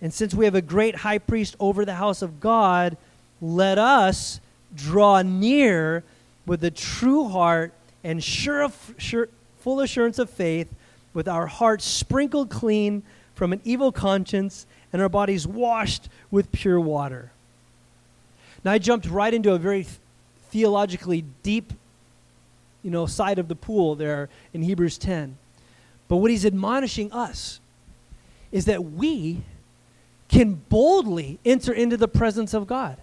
And 0.00 0.10
since 0.10 0.32
we 0.32 0.46
have 0.46 0.54
a 0.54 0.62
great 0.62 0.94
high 0.94 1.18
priest 1.18 1.54
over 1.60 1.84
the 1.84 1.96
house 1.96 2.22
of 2.22 2.40
God, 2.40 2.96
let 3.42 3.76
us 3.76 4.40
draw 4.74 5.20
near 5.20 6.02
with 6.46 6.64
a 6.64 6.70
true 6.70 7.28
heart 7.28 7.74
and 8.02 8.24
sure, 8.24 8.72
sure, 8.96 9.28
full 9.60 9.80
assurance 9.80 10.18
of 10.18 10.30
faith, 10.30 10.66
with 11.12 11.28
our 11.28 11.46
hearts 11.46 11.84
sprinkled 11.84 12.48
clean 12.48 13.02
from 13.34 13.52
an 13.52 13.60
evil 13.64 13.92
conscience 13.92 14.64
and 14.94 15.02
our 15.02 15.10
bodies 15.10 15.46
washed 15.46 16.08
with 16.30 16.50
pure 16.52 16.80
water. 16.80 17.32
Now 18.64 18.72
I 18.72 18.78
jumped 18.78 19.06
right 19.10 19.34
into 19.34 19.52
a 19.52 19.58
very 19.58 19.86
theologically 20.48 21.26
deep, 21.42 21.74
you 22.82 22.90
know, 22.90 23.04
side 23.04 23.38
of 23.38 23.48
the 23.48 23.56
pool 23.56 23.94
there 23.94 24.30
in 24.54 24.62
Hebrews 24.62 24.96
10. 24.96 25.36
But 26.08 26.16
what 26.16 26.30
he's 26.30 26.46
admonishing 26.46 27.12
us 27.12 27.60
is 28.52 28.66
that 28.66 28.84
we 28.84 29.42
can 30.28 30.54
boldly 30.68 31.38
enter 31.44 31.72
into 31.72 31.96
the 31.96 32.08
presence 32.08 32.54
of 32.54 32.66
God. 32.66 32.96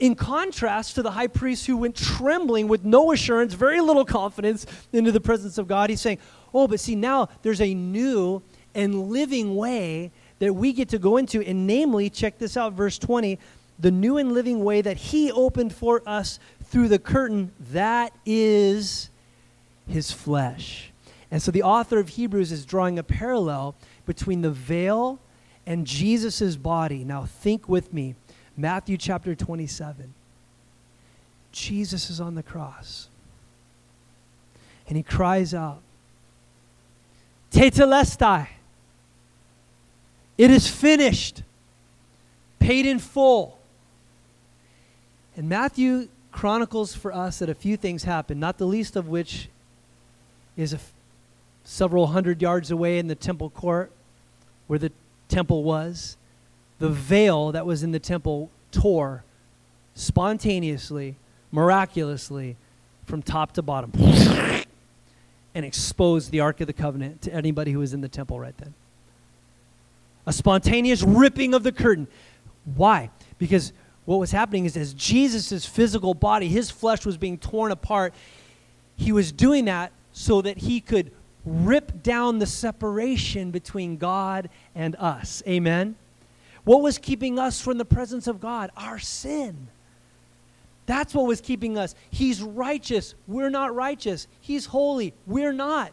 In 0.00 0.14
contrast 0.16 0.96
to 0.96 1.02
the 1.02 1.12
high 1.12 1.28
priest 1.28 1.66
who 1.66 1.76
went 1.76 1.94
trembling 1.94 2.66
with 2.66 2.84
no 2.84 3.12
assurance, 3.12 3.54
very 3.54 3.80
little 3.80 4.04
confidence 4.04 4.66
into 4.92 5.12
the 5.12 5.20
presence 5.20 5.58
of 5.58 5.68
God, 5.68 5.90
he's 5.90 6.00
saying, 6.00 6.18
Oh, 6.52 6.66
but 6.66 6.80
see, 6.80 6.94
now 6.94 7.28
there's 7.42 7.60
a 7.60 7.72
new 7.72 8.42
and 8.74 9.08
living 9.08 9.54
way 9.54 10.10
that 10.40 10.52
we 10.52 10.72
get 10.72 10.88
to 10.90 10.98
go 10.98 11.16
into. 11.16 11.40
And 11.40 11.66
namely, 11.66 12.10
check 12.10 12.38
this 12.38 12.56
out, 12.56 12.72
verse 12.72 12.98
20 12.98 13.38
the 13.78 13.90
new 13.90 14.16
and 14.16 14.32
living 14.32 14.62
way 14.62 14.80
that 14.80 14.96
he 14.96 15.32
opened 15.32 15.74
for 15.74 16.02
us 16.06 16.38
through 16.64 16.88
the 16.88 16.98
curtain, 16.98 17.50
that 17.72 18.12
is 18.24 19.10
his 19.88 20.12
flesh. 20.12 20.92
And 21.30 21.42
so 21.42 21.50
the 21.50 21.62
author 21.62 21.98
of 21.98 22.10
Hebrews 22.10 22.52
is 22.52 22.64
drawing 22.64 22.98
a 22.98 23.02
parallel 23.02 23.74
between 24.06 24.42
the 24.42 24.50
veil 24.50 25.18
and 25.66 25.86
Jesus' 25.86 26.56
body. 26.56 27.04
Now, 27.04 27.24
think 27.24 27.68
with 27.68 27.92
me 27.92 28.14
Matthew 28.56 28.96
chapter 28.96 29.34
27. 29.34 30.14
Jesus 31.52 32.10
is 32.10 32.20
on 32.20 32.34
the 32.34 32.42
cross. 32.42 33.08
And 34.88 34.96
he 34.96 35.02
cries 35.02 35.54
out, 35.54 35.80
Tetelestai. 37.52 38.48
It 40.38 40.50
is 40.50 40.68
finished, 40.68 41.42
paid 42.58 42.86
in 42.86 42.98
full. 42.98 43.58
And 45.36 45.48
Matthew 45.48 46.08
chronicles 46.30 46.94
for 46.94 47.12
us 47.12 47.38
that 47.38 47.48
a 47.48 47.54
few 47.54 47.76
things 47.76 48.04
happened, 48.04 48.40
not 48.40 48.58
the 48.58 48.66
least 48.66 48.96
of 48.96 49.08
which 49.08 49.48
is 50.56 50.76
several 51.64 52.08
hundred 52.08 52.42
yards 52.42 52.70
away 52.70 52.98
in 52.98 53.08
the 53.08 53.14
temple 53.14 53.50
court 53.50 53.92
where 54.66 54.78
the 54.78 54.92
temple 55.28 55.62
was. 55.62 56.16
The 56.78 56.88
veil 56.88 57.52
that 57.52 57.64
was 57.64 57.82
in 57.82 57.92
the 57.92 58.00
temple 58.00 58.50
tore 58.70 59.24
spontaneously, 59.94 61.16
miraculously, 61.50 62.56
from 63.04 63.22
top 63.22 63.52
to 63.52 63.62
bottom 63.62 63.92
and 65.54 65.64
exposed 65.64 66.30
the 66.30 66.40
Ark 66.40 66.60
of 66.60 66.66
the 66.66 66.72
Covenant 66.72 67.22
to 67.22 67.34
anybody 67.34 67.72
who 67.72 67.80
was 67.80 67.92
in 67.92 68.00
the 68.00 68.08
temple 68.08 68.40
right 68.40 68.56
then. 68.58 68.74
A 70.26 70.32
spontaneous 70.32 71.02
ripping 71.02 71.52
of 71.52 71.62
the 71.62 71.72
curtain. 71.72 72.08
Why? 72.74 73.10
Because 73.38 73.72
what 74.04 74.18
was 74.18 74.32
happening 74.32 74.64
is 74.64 74.76
as 74.76 74.94
Jesus' 74.94 75.66
physical 75.66 76.14
body, 76.14 76.48
his 76.48 76.70
flesh 76.70 77.04
was 77.04 77.16
being 77.16 77.38
torn 77.38 77.70
apart, 77.70 78.14
he 78.96 79.12
was 79.12 79.32
doing 79.32 79.66
that 79.66 79.92
so 80.12 80.42
that 80.42 80.58
he 80.58 80.80
could 80.80 81.10
rip 81.44 82.02
down 82.02 82.38
the 82.38 82.46
separation 82.46 83.50
between 83.50 83.96
God 83.96 84.48
and 84.74 84.96
us. 84.96 85.42
Amen? 85.46 85.96
What 86.64 86.82
was 86.82 86.98
keeping 86.98 87.38
us 87.38 87.60
from 87.60 87.78
the 87.78 87.84
presence 87.84 88.26
of 88.26 88.40
God? 88.40 88.70
Our 88.76 88.98
sin. 88.98 89.68
That's 90.86 91.14
what 91.14 91.26
was 91.26 91.40
keeping 91.40 91.78
us. 91.78 91.94
He's 92.10 92.42
righteous. 92.42 93.14
We're 93.26 93.50
not 93.50 93.74
righteous. 93.74 94.26
He's 94.40 94.66
holy. 94.66 95.14
We're 95.26 95.52
not. 95.52 95.92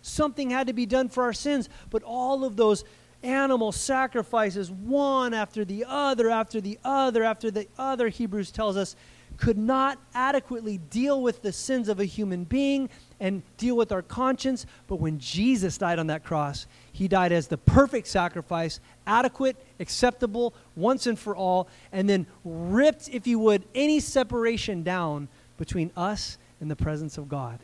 Something 0.00 0.50
had 0.50 0.66
to 0.66 0.72
be 0.72 0.86
done 0.86 1.08
for 1.08 1.22
our 1.24 1.32
sins. 1.32 1.68
But 1.90 2.02
all 2.02 2.44
of 2.44 2.56
those 2.56 2.84
animal 3.22 3.70
sacrifices, 3.70 4.70
one 4.70 5.34
after 5.34 5.64
the 5.64 5.84
other, 5.86 6.30
after 6.30 6.60
the 6.60 6.78
other, 6.84 7.22
after 7.22 7.50
the 7.50 7.68
other, 7.78 8.08
Hebrews 8.08 8.50
tells 8.50 8.76
us, 8.76 8.96
could 9.36 9.58
not 9.58 9.98
adequately 10.14 10.78
deal 10.78 11.22
with 11.22 11.42
the 11.42 11.52
sins 11.52 11.88
of 11.88 12.00
a 12.00 12.04
human 12.04 12.44
being 12.44 12.90
and 13.22 13.40
deal 13.56 13.76
with 13.76 13.92
our 13.92 14.02
conscience. 14.02 14.66
But 14.88 14.96
when 14.96 15.20
Jesus 15.20 15.78
died 15.78 16.00
on 16.00 16.08
that 16.08 16.24
cross, 16.24 16.66
he 16.92 17.06
died 17.06 17.30
as 17.30 17.46
the 17.46 17.56
perfect 17.56 18.08
sacrifice, 18.08 18.80
adequate, 19.06 19.56
acceptable, 19.78 20.52
once 20.74 21.06
and 21.06 21.16
for 21.16 21.36
all, 21.36 21.68
and 21.92 22.08
then 22.08 22.26
ripped, 22.44 23.08
if 23.08 23.26
you 23.26 23.38
would, 23.38 23.62
any 23.76 24.00
separation 24.00 24.82
down 24.82 25.28
between 25.56 25.92
us 25.96 26.36
and 26.60 26.68
the 26.68 26.76
presence 26.76 27.16
of 27.16 27.28
God. 27.28 27.60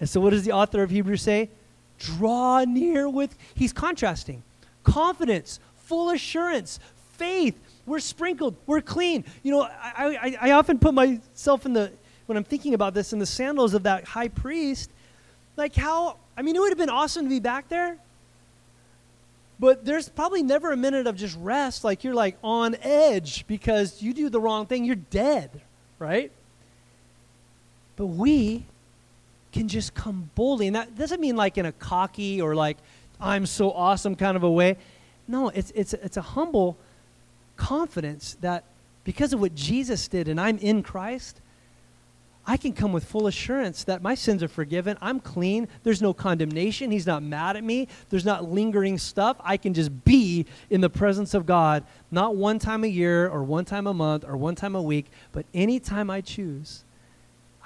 And 0.00 0.08
so, 0.08 0.18
what 0.18 0.30
does 0.30 0.44
the 0.44 0.52
author 0.52 0.82
of 0.82 0.90
Hebrews 0.90 1.22
say? 1.22 1.50
Draw 1.98 2.64
near 2.64 3.08
with, 3.08 3.36
he's 3.54 3.72
contrasting 3.72 4.42
confidence, 4.82 5.60
full 5.76 6.10
assurance, 6.10 6.78
faith. 7.12 7.58
We're 7.84 7.98
sprinkled, 7.98 8.56
we're 8.66 8.80
clean. 8.80 9.24
You 9.42 9.52
know, 9.52 9.62
I, 9.62 10.36
I, 10.40 10.48
I 10.48 10.50
often 10.52 10.78
put 10.78 10.94
myself 10.94 11.66
in 11.66 11.72
the, 11.74 11.92
when 12.26 12.36
I'm 12.36 12.44
thinking 12.44 12.74
about 12.74 12.94
this, 12.94 13.12
in 13.12 13.18
the 13.18 13.26
sandals 13.26 13.74
of 13.74 13.84
that 13.84 14.04
high 14.04 14.28
priest. 14.28 14.90
Like, 15.56 15.74
how, 15.74 16.16
I 16.36 16.42
mean, 16.42 16.56
it 16.56 16.60
would 16.60 16.70
have 16.70 16.78
been 16.78 16.90
awesome 16.90 17.24
to 17.24 17.28
be 17.28 17.40
back 17.40 17.68
there. 17.68 17.96
But 19.58 19.84
there's 19.84 20.08
probably 20.08 20.42
never 20.42 20.72
a 20.72 20.76
minute 20.76 21.06
of 21.06 21.16
just 21.16 21.36
rest. 21.40 21.82
Like, 21.82 22.04
you're 22.04 22.14
like 22.14 22.36
on 22.44 22.76
edge 22.82 23.46
because 23.46 24.02
you 24.02 24.12
do 24.12 24.28
the 24.28 24.40
wrong 24.40 24.66
thing, 24.66 24.84
you're 24.84 24.96
dead, 24.96 25.62
right? 25.98 26.30
But 27.96 28.06
we 28.06 28.66
can 29.52 29.68
just 29.68 29.94
come 29.94 30.30
boldly. 30.34 30.66
And 30.66 30.76
that 30.76 30.98
doesn't 30.98 31.20
mean 31.20 31.36
like 31.36 31.56
in 31.56 31.64
a 31.64 31.72
cocky 31.72 32.42
or 32.42 32.54
like, 32.54 32.76
I'm 33.18 33.46
so 33.46 33.72
awesome 33.72 34.14
kind 34.14 34.36
of 34.36 34.42
a 34.42 34.50
way. 34.50 34.76
No, 35.26 35.48
it's, 35.48 35.72
it's, 35.74 35.94
it's 35.94 36.18
a 36.18 36.22
humble 36.22 36.76
confidence 37.56 38.36
that 38.42 38.64
because 39.04 39.32
of 39.32 39.40
what 39.40 39.54
Jesus 39.54 40.08
did 40.08 40.28
and 40.28 40.38
I'm 40.38 40.58
in 40.58 40.82
Christ, 40.82 41.40
I 42.48 42.56
can 42.56 42.72
come 42.72 42.92
with 42.92 43.04
full 43.04 43.26
assurance 43.26 43.82
that 43.84 44.02
my 44.02 44.14
sins 44.14 44.40
are 44.42 44.48
forgiven. 44.48 44.96
I'm 45.00 45.18
clean. 45.18 45.66
There's 45.82 46.00
no 46.00 46.14
condemnation. 46.14 46.92
He's 46.92 47.06
not 47.06 47.22
mad 47.22 47.56
at 47.56 47.64
me. 47.64 47.88
There's 48.08 48.24
not 48.24 48.48
lingering 48.48 48.98
stuff. 48.98 49.36
I 49.40 49.56
can 49.56 49.74
just 49.74 50.04
be 50.04 50.46
in 50.70 50.80
the 50.80 50.88
presence 50.88 51.34
of 51.34 51.44
God, 51.44 51.82
not 52.12 52.36
one 52.36 52.60
time 52.60 52.84
a 52.84 52.88
year 52.88 53.28
or 53.28 53.42
one 53.42 53.64
time 53.64 53.88
a 53.88 53.94
month 53.94 54.24
or 54.24 54.36
one 54.36 54.54
time 54.54 54.76
a 54.76 54.82
week, 54.82 55.06
but 55.32 55.44
anytime 55.52 56.08
I 56.08 56.20
choose, 56.20 56.84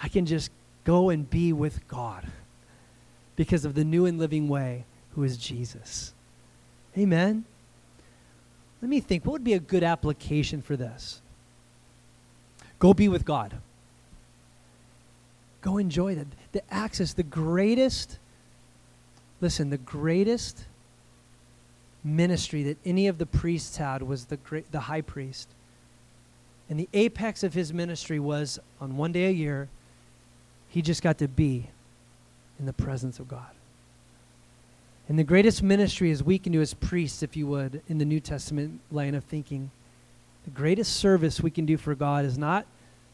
I 0.03 0.09
can 0.09 0.25
just 0.25 0.51
go 0.85 1.11
and 1.11 1.29
be 1.29 1.53
with 1.53 1.87
God 1.87 2.27
because 3.37 3.67
of 3.67 3.75
the 3.75 3.85
new 3.85 4.07
and 4.07 4.19
living 4.19 4.49
way 4.49 4.87
who 5.15 5.25
is 5.25 5.37
Jesus. 5.37 6.15
Amen. 6.97 7.45
Let 8.81 8.89
me 8.89 9.01
think 9.01 9.27
what 9.27 9.33
would 9.33 9.45
be 9.45 9.53
a 9.53 9.61
good 9.61 9.83
application 9.83 10.63
for 10.63 10.75
this? 10.75 11.21
Go 12.79 12.95
be 12.95 13.09
with 13.09 13.27
God. 13.27 13.55
Go 15.61 15.79
enjoy 15.79 16.15
the, 16.15 16.27
the 16.53 16.63
access, 16.73 17.13
the 17.13 17.23
greatest, 17.23 18.19
listen, 19.41 19.71
the 19.71 19.79
greatest 19.79 20.65
ministry 22.03 22.63
that 22.63 22.79
any 22.85 23.09
of 23.09 23.19
the 23.19 23.27
priests 23.27 23.77
had 23.77 24.03
was 24.03 24.27
the, 24.27 24.37
great, 24.39 24.71
the 24.73 24.81
high 24.81 25.03
priest. 25.03 25.49
And 26.69 26.79
the 26.79 26.89
apex 26.95 27.43
of 27.43 27.53
his 27.53 27.73
ministry 27.73 28.19
was 28.19 28.59
on 28.81 28.97
one 28.97 29.13
day 29.13 29.27
a 29.27 29.31
year, 29.31 29.69
he 30.69 30.83
just 30.83 31.03
got 31.03 31.19
to 31.19 31.29
be 31.29 31.69
in 32.59 32.67
the 32.67 32.73
presence 32.73 33.19
of 33.19 33.29
God. 33.29 33.51
And 35.09 35.19
the 35.19 35.25
greatest 35.25 35.63
ministry 35.63 36.13
as 36.13 36.23
we 36.23 36.39
can 36.39 36.53
do 36.53 36.61
as 36.61 36.73
priests, 36.73 37.23
if 37.25 37.37
you 37.37 37.49
would, 37.49 37.83
in 37.89 37.99
the 37.99 38.05
New 38.05 38.21
Testament 38.21 38.81
line 38.93 39.17
of 39.17 39.25
thinking, 39.25 39.73
the 40.45 40.51
greatest 40.51 40.97
service 40.97 41.41
we 41.41 41.51
can 41.51 41.67
do 41.67 41.77
for 41.77 41.97
God 41.97 42.25
is 42.25 42.39
not 42.39 42.65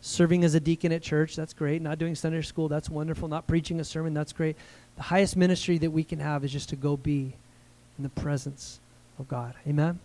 serving 0.00 0.44
as 0.44 0.54
a 0.54 0.60
deacon 0.60 0.92
at 0.92 1.02
church, 1.02 1.36
that's 1.36 1.52
great. 1.52 1.82
Not 1.82 1.98
doing 1.98 2.14
Sunday 2.14 2.42
school, 2.42 2.68
that's 2.68 2.88
wonderful. 2.88 3.28
Not 3.28 3.46
preaching 3.46 3.80
a 3.80 3.84
sermon, 3.84 4.14
that's 4.14 4.32
great. 4.32 4.56
The 4.96 5.02
highest 5.02 5.36
ministry 5.36 5.78
that 5.78 5.90
we 5.90 6.04
can 6.04 6.20
have 6.20 6.44
is 6.44 6.52
just 6.52 6.68
to 6.70 6.76
go 6.76 6.96
be 6.96 7.34
in 7.98 8.02
the 8.02 8.08
presence 8.08 8.78
of 9.18 9.28
God. 9.28 9.54
Amen? 9.66 9.98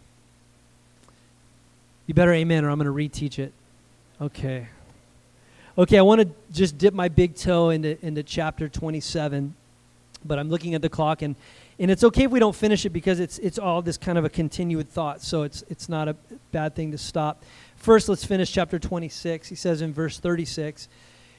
You 2.07 2.13
better 2.13 2.33
amen, 2.33 2.65
or 2.65 2.69
I'm 2.69 2.79
going 2.79 2.85
to 2.85 3.19
reteach 3.19 3.39
it. 3.39 3.53
Okay. 4.19 4.67
Okay, 5.77 5.97
I 5.97 6.01
want 6.01 6.21
to 6.21 6.29
just 6.51 6.77
dip 6.77 6.93
my 6.93 7.07
big 7.07 7.35
toe 7.35 7.69
into, 7.69 8.03
into 8.05 8.23
chapter 8.23 8.67
27, 8.67 9.55
but 10.25 10.37
I'm 10.37 10.49
looking 10.49 10.75
at 10.75 10.81
the 10.81 10.89
clock, 10.89 11.21
and 11.21 11.35
and 11.81 11.89
it's 11.89 12.03
okay 12.03 12.25
if 12.25 12.31
we 12.31 12.39
don't 12.39 12.55
finish 12.55 12.85
it 12.85 12.91
because 12.91 13.19
it's, 13.19 13.39
it's 13.39 13.57
all 13.57 13.81
this 13.81 13.97
kind 13.97 14.19
of 14.19 14.23
a 14.23 14.29
continued 14.29 14.87
thought, 14.87 15.23
so 15.23 15.41
it's, 15.41 15.63
it's 15.67 15.89
not 15.89 16.07
a 16.07 16.15
bad 16.51 16.75
thing 16.75 16.91
to 16.91 16.97
stop. 16.99 17.41
First, 17.81 18.09
let's 18.09 18.23
finish 18.23 18.51
chapter 18.51 18.77
26. 18.77 19.49
He 19.49 19.55
says 19.55 19.81
in 19.81 19.91
verse 19.91 20.19
36 20.19 20.87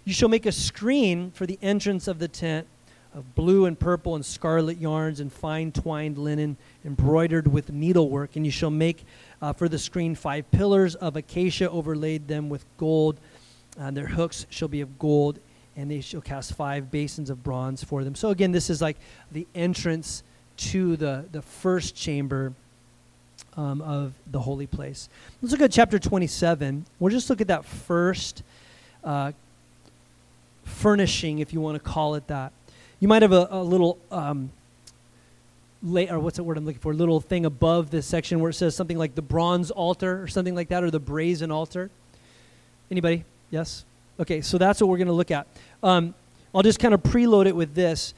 You 0.04 0.12
shall 0.12 0.28
make 0.28 0.44
a 0.44 0.50
screen 0.50 1.30
for 1.30 1.46
the 1.46 1.56
entrance 1.62 2.08
of 2.08 2.18
the 2.18 2.26
tent 2.26 2.66
of 3.14 3.36
blue 3.36 3.66
and 3.66 3.78
purple 3.78 4.16
and 4.16 4.26
scarlet 4.26 4.78
yarns 4.78 5.20
and 5.20 5.32
fine 5.32 5.70
twined 5.70 6.18
linen 6.18 6.56
embroidered 6.84 7.46
with 7.46 7.70
needlework. 7.70 8.34
And 8.34 8.44
you 8.44 8.50
shall 8.50 8.72
make 8.72 9.04
uh, 9.40 9.52
for 9.52 9.68
the 9.68 9.78
screen 9.78 10.16
five 10.16 10.50
pillars 10.50 10.96
of 10.96 11.14
acacia, 11.14 11.70
overlaid 11.70 12.26
them 12.26 12.48
with 12.48 12.64
gold. 12.76 13.20
And 13.78 13.96
their 13.96 14.08
hooks 14.08 14.44
shall 14.50 14.66
be 14.66 14.80
of 14.80 14.98
gold, 14.98 15.38
and 15.76 15.88
they 15.88 16.00
shall 16.00 16.20
cast 16.20 16.54
five 16.54 16.90
basins 16.90 17.30
of 17.30 17.44
bronze 17.44 17.84
for 17.84 18.02
them. 18.02 18.16
So, 18.16 18.30
again, 18.30 18.50
this 18.50 18.68
is 18.68 18.82
like 18.82 18.96
the 19.30 19.46
entrance 19.54 20.24
to 20.56 20.96
the, 20.96 21.24
the 21.30 21.40
first 21.40 21.94
chamber 21.94 22.52
um, 23.56 23.80
of 23.82 24.12
the 24.30 24.40
holy 24.40 24.66
place. 24.66 25.08
Let's 25.40 25.52
look 25.52 25.60
at 25.60 25.72
chapter 25.72 25.98
27. 25.98 26.86
We'll 26.98 27.10
just 27.10 27.28
look 27.28 27.40
at 27.40 27.48
that 27.48 27.64
first 27.64 28.42
uh, 29.04 29.32
furnishing, 30.64 31.40
if 31.40 31.52
you 31.52 31.60
want 31.60 31.82
to 31.82 31.90
call 31.90 32.14
it 32.14 32.26
that. 32.28 32.52
You 33.00 33.08
might 33.08 33.22
have 33.22 33.32
a, 33.32 33.48
a 33.50 33.62
little, 33.62 33.98
um, 34.10 34.50
lay, 35.82 36.08
or 36.08 36.18
what's 36.18 36.36
the 36.36 36.44
word 36.44 36.56
I'm 36.56 36.64
looking 36.64 36.80
for? 36.80 36.94
Little 36.94 37.20
thing 37.20 37.44
above 37.44 37.90
this 37.90 38.06
section 38.06 38.40
where 38.40 38.50
it 38.50 38.54
says 38.54 38.76
something 38.76 38.98
like 38.98 39.14
the 39.14 39.22
bronze 39.22 39.70
altar 39.70 40.22
or 40.22 40.28
something 40.28 40.54
like 40.54 40.68
that, 40.68 40.82
or 40.82 40.90
the 40.90 41.00
brazen 41.00 41.50
altar. 41.50 41.90
Anybody? 42.90 43.24
Yes? 43.50 43.84
Okay, 44.20 44.40
so 44.40 44.58
that's 44.58 44.80
what 44.80 44.88
we're 44.88 44.98
going 44.98 45.08
to 45.08 45.14
look 45.14 45.30
at. 45.30 45.46
Um, 45.82 46.14
I'll 46.54 46.62
just 46.62 46.78
kind 46.78 46.94
of 46.94 47.02
preload 47.02 47.46
it 47.46 47.56
with 47.56 47.74
this. 47.74 48.14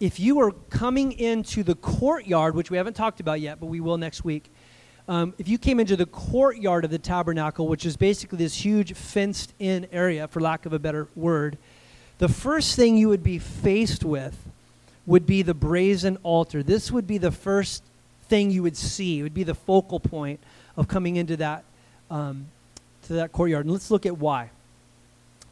If 0.00 0.18
you 0.18 0.40
are 0.40 0.50
coming 0.70 1.12
into 1.12 1.62
the 1.62 1.74
courtyard, 1.76 2.54
which 2.54 2.70
we 2.70 2.76
haven't 2.76 2.94
talked 2.94 3.20
about 3.20 3.40
yet, 3.40 3.60
but 3.60 3.66
we 3.66 3.80
will 3.80 3.96
next 3.98 4.24
week, 4.24 4.50
um, 5.06 5.34
if 5.38 5.48
you 5.48 5.58
came 5.58 5.80
into 5.80 5.96
the 5.96 6.06
courtyard 6.06 6.84
of 6.84 6.90
the 6.90 6.98
tabernacle, 6.98 7.68
which 7.68 7.84
is 7.84 7.96
basically 7.96 8.38
this 8.38 8.54
huge 8.54 8.94
fenced 8.94 9.52
in 9.58 9.86
area, 9.92 10.28
for 10.28 10.40
lack 10.40 10.64
of 10.64 10.72
a 10.72 10.78
better 10.78 11.08
word, 11.14 11.58
the 12.18 12.28
first 12.28 12.76
thing 12.76 12.96
you 12.96 13.08
would 13.08 13.22
be 13.22 13.38
faced 13.38 14.04
with 14.04 14.36
would 15.06 15.26
be 15.26 15.42
the 15.42 15.52
brazen 15.52 16.16
altar. 16.22 16.62
This 16.62 16.90
would 16.90 17.06
be 17.06 17.18
the 17.18 17.30
first 17.30 17.82
thing 18.28 18.50
you 18.50 18.62
would 18.62 18.76
see. 18.76 19.20
It 19.20 19.22
would 19.22 19.34
be 19.34 19.42
the 19.42 19.54
focal 19.54 20.00
point 20.00 20.40
of 20.76 20.88
coming 20.88 21.16
into 21.16 21.36
that, 21.36 21.64
um, 22.10 22.46
to 23.04 23.14
that 23.14 23.32
courtyard. 23.32 23.66
And 23.66 23.72
let's 23.72 23.90
look 23.90 24.06
at 24.06 24.16
why. 24.16 24.50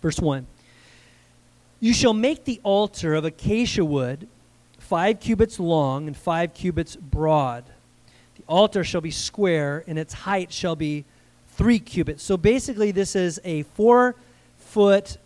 Verse 0.00 0.18
1. 0.18 0.46
You 1.80 1.92
shall 1.92 2.14
make 2.14 2.44
the 2.44 2.60
altar 2.62 3.14
of 3.14 3.24
acacia 3.24 3.84
wood, 3.84 4.28
five 4.78 5.20
cubits 5.20 5.60
long 5.60 6.06
and 6.06 6.16
five 6.16 6.54
cubits 6.54 6.96
broad. 6.96 7.64
Altar 8.48 8.84
shall 8.84 9.00
be 9.00 9.10
square, 9.10 9.84
and 9.86 9.98
its 9.98 10.12
height 10.12 10.52
shall 10.52 10.76
be 10.76 11.04
three 11.48 11.78
cubits. 11.78 12.22
So 12.22 12.36
basically, 12.36 12.90
this 12.90 13.14
is 13.14 13.40
a 13.44 13.62
four 13.62 14.14
foot 14.58 15.18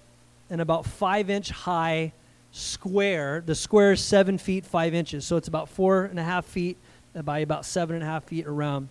and 0.50 0.60
about 0.60 0.86
five 0.86 1.30
inch 1.30 1.50
high 1.50 2.12
square. 2.52 3.42
The 3.44 3.54
square 3.54 3.92
is 3.92 4.00
seven 4.00 4.38
feet, 4.38 4.64
five 4.64 4.94
inches. 4.94 5.26
So 5.26 5.36
it's 5.36 5.48
about 5.48 5.68
four 5.68 6.04
and 6.04 6.18
a 6.18 6.22
half 6.22 6.44
feet 6.44 6.76
by 7.24 7.40
about 7.40 7.64
seven 7.64 7.96
and 7.96 8.02
a 8.02 8.06
half 8.06 8.24
feet 8.24 8.46
around. 8.46 8.88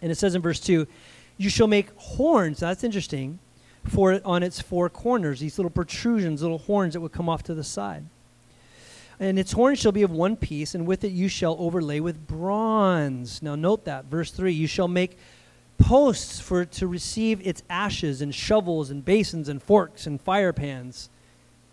And 0.00 0.10
it 0.10 0.16
says 0.16 0.34
in 0.34 0.42
verse 0.42 0.60
2 0.60 0.86
You 1.38 1.50
shall 1.50 1.68
make 1.68 1.90
horns. 1.96 2.60
That's 2.60 2.84
interesting 2.84 3.38
for 3.84 4.12
it 4.12 4.22
on 4.24 4.42
its 4.42 4.60
four 4.60 4.88
corners, 4.88 5.40
these 5.40 5.58
little 5.58 5.70
protrusions, 5.70 6.42
little 6.42 6.58
horns 6.58 6.94
that 6.94 7.00
would 7.00 7.12
come 7.12 7.28
off 7.28 7.42
to 7.44 7.54
the 7.54 7.64
side. 7.64 8.04
And 9.20 9.38
its 9.38 9.52
horns 9.52 9.78
shall 9.78 9.92
be 9.92 10.02
of 10.02 10.10
one 10.10 10.36
piece, 10.36 10.74
and 10.74 10.86
with 10.86 11.04
it 11.04 11.12
you 11.12 11.28
shall 11.28 11.56
overlay 11.58 12.00
with 12.00 12.26
bronze. 12.26 13.42
Now 13.42 13.54
note 13.54 13.84
that, 13.84 14.06
verse 14.06 14.30
3 14.30 14.52
You 14.52 14.66
shall 14.66 14.88
make 14.88 15.18
posts 15.78 16.40
for 16.40 16.64
to 16.64 16.86
receive 16.86 17.44
its 17.46 17.62
ashes, 17.68 18.22
and 18.22 18.34
shovels, 18.34 18.90
and 18.90 19.04
basins, 19.04 19.48
and 19.48 19.62
forks, 19.62 20.06
and 20.06 20.20
fire 20.20 20.52
pans. 20.52 21.08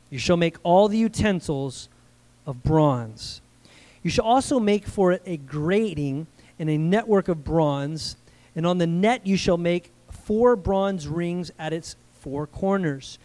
You 0.09 0.19
shall 0.19 0.37
make 0.37 0.57
all 0.63 0.87
the 0.87 0.97
utensils 0.97 1.89
of 2.45 2.63
bronze. 2.63 3.41
You 4.01 4.09
shall 4.09 4.25
also 4.25 4.59
make 4.59 4.87
for 4.87 5.11
it 5.11 5.21
a 5.25 5.37
grating 5.37 6.27
and 6.57 6.69
a 6.69 6.77
network 6.77 7.27
of 7.27 7.43
bronze, 7.43 8.15
and 8.55 8.65
on 8.65 8.77
the 8.77 8.87
net 8.87 9.25
you 9.25 9.37
shall 9.37 9.57
make 9.57 9.91
four 10.09 10.55
bronze 10.55 11.07
rings 11.07 11.51
at 11.59 11.73
its 11.73 11.95
four 12.19 12.47
corners. 12.47 13.19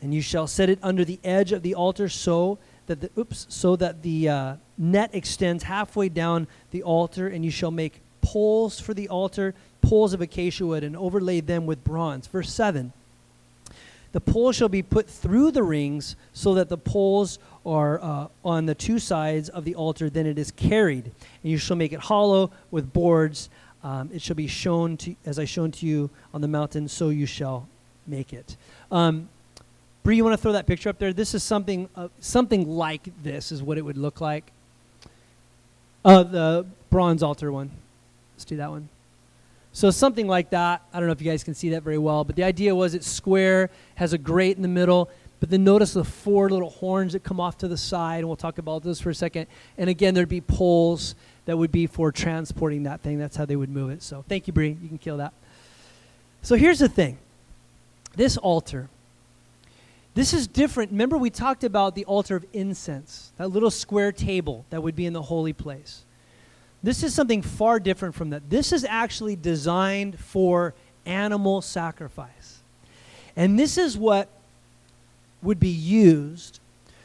And 0.00 0.14
you 0.14 0.22
shall 0.22 0.46
set 0.46 0.68
it 0.68 0.78
under 0.82 1.04
the 1.04 1.18
edge 1.24 1.52
of 1.52 1.62
the 1.62 1.74
altar 1.74 2.08
so 2.08 2.58
that 2.88 3.00
the 3.00 3.10
oops 3.16 3.46
so 3.48 3.76
that 3.76 4.02
the 4.02 4.28
uh, 4.28 4.56
net 4.76 5.10
extends 5.12 5.64
halfway 5.64 6.08
down 6.08 6.46
the 6.70 6.82
altar, 6.82 7.28
and 7.28 7.44
you 7.44 7.50
shall 7.50 7.70
make 7.70 8.00
poles 8.20 8.80
for 8.80 8.92
the 8.92 9.08
altar, 9.08 9.54
poles 9.80 10.12
of 10.12 10.20
acacia 10.20 10.66
wood, 10.66 10.84
and 10.84 10.96
overlay 10.96 11.40
them 11.40 11.64
with 11.64 11.82
bronze. 11.84 12.26
Verse 12.26 12.52
seven. 12.52 12.92
The 14.12 14.20
pole 14.20 14.52
shall 14.52 14.70
be 14.70 14.82
put 14.82 15.08
through 15.08 15.50
the 15.50 15.62
rings 15.62 16.16
so 16.32 16.54
that 16.54 16.70
the 16.70 16.78
poles 16.78 17.38
are 17.66 18.02
uh, 18.02 18.28
on 18.42 18.64
the 18.64 18.74
two 18.74 18.98
sides 18.98 19.50
of 19.50 19.64
the 19.64 19.74
altar. 19.74 20.08
Then 20.08 20.26
it 20.26 20.38
is 20.38 20.50
carried, 20.50 21.04
and 21.04 21.52
you 21.52 21.58
shall 21.58 21.76
make 21.76 21.92
it 21.92 22.00
hollow 22.00 22.50
with 22.70 22.92
boards 22.92 23.50
um, 23.82 24.10
it 24.12 24.20
shall 24.22 24.36
be 24.36 24.46
shown 24.46 24.96
to, 24.98 25.14
as 25.24 25.38
I 25.38 25.44
shown 25.44 25.70
to 25.72 25.86
you 25.86 26.10
on 26.34 26.40
the 26.40 26.48
mountain, 26.48 26.88
so 26.88 27.10
you 27.10 27.26
shall 27.26 27.68
make 28.06 28.32
it. 28.32 28.56
Um, 28.90 29.28
Bree, 30.08 30.16
you 30.16 30.24
want 30.24 30.32
to 30.32 30.40
throw 30.40 30.52
that 30.52 30.66
picture 30.66 30.88
up 30.88 30.98
there? 30.98 31.12
This 31.12 31.34
is 31.34 31.42
something, 31.42 31.86
uh, 31.94 32.08
something 32.18 32.66
like 32.66 33.10
this 33.22 33.52
is 33.52 33.62
what 33.62 33.76
it 33.76 33.82
would 33.82 33.98
look 33.98 34.22
like. 34.22 34.50
Uh, 36.02 36.22
the 36.22 36.66
bronze 36.88 37.22
altar 37.22 37.52
one. 37.52 37.70
Let's 38.34 38.46
do 38.46 38.56
that 38.56 38.70
one. 38.70 38.88
So 39.74 39.90
something 39.90 40.26
like 40.26 40.48
that. 40.48 40.80
I 40.94 40.98
don't 40.98 41.08
know 41.08 41.12
if 41.12 41.20
you 41.20 41.30
guys 41.30 41.44
can 41.44 41.52
see 41.52 41.68
that 41.68 41.82
very 41.82 41.98
well, 41.98 42.24
but 42.24 42.36
the 42.36 42.44
idea 42.44 42.74
was 42.74 42.94
it's 42.94 43.06
square, 43.06 43.68
has 43.96 44.14
a 44.14 44.16
grate 44.16 44.56
in 44.56 44.62
the 44.62 44.68
middle, 44.68 45.10
but 45.40 45.50
then 45.50 45.62
notice 45.62 45.92
the 45.92 46.04
four 46.04 46.48
little 46.48 46.70
horns 46.70 47.12
that 47.12 47.22
come 47.22 47.38
off 47.38 47.58
to 47.58 47.68
the 47.68 47.76
side, 47.76 48.20
and 48.20 48.28
we'll 48.28 48.36
talk 48.36 48.56
about 48.56 48.82
those 48.84 49.02
for 49.02 49.10
a 49.10 49.14
second. 49.14 49.46
And 49.76 49.90
again, 49.90 50.14
there'd 50.14 50.26
be 50.26 50.40
poles 50.40 51.16
that 51.44 51.58
would 51.58 51.70
be 51.70 51.86
for 51.86 52.12
transporting 52.12 52.84
that 52.84 53.02
thing. 53.02 53.18
That's 53.18 53.36
how 53.36 53.44
they 53.44 53.56
would 53.56 53.68
move 53.68 53.90
it. 53.90 54.02
So 54.02 54.24
thank 54.26 54.46
you, 54.46 54.54
Bree. 54.54 54.74
You 54.80 54.88
can 54.88 54.96
kill 54.96 55.18
that. 55.18 55.34
So 56.40 56.54
here's 56.54 56.78
the 56.78 56.88
thing 56.88 57.18
this 58.16 58.38
altar, 58.38 58.88
this 60.18 60.34
is 60.34 60.48
different. 60.48 60.90
Remember, 60.90 61.16
we 61.16 61.30
talked 61.30 61.62
about 61.62 61.94
the 61.94 62.04
altar 62.06 62.34
of 62.34 62.44
incense, 62.52 63.30
that 63.36 63.52
little 63.52 63.70
square 63.70 64.10
table 64.10 64.64
that 64.70 64.82
would 64.82 64.96
be 64.96 65.06
in 65.06 65.12
the 65.12 65.22
holy 65.22 65.52
place. 65.52 66.02
This 66.82 67.04
is 67.04 67.14
something 67.14 67.40
far 67.40 67.78
different 67.78 68.16
from 68.16 68.30
that. 68.30 68.50
This 68.50 68.72
is 68.72 68.84
actually 68.84 69.36
designed 69.36 70.18
for 70.18 70.74
animal 71.06 71.62
sacrifice. 71.62 72.58
And 73.36 73.56
this 73.56 73.78
is 73.78 73.96
what 73.96 74.28
would 75.40 75.60
be 75.60 75.68
used 75.68 76.58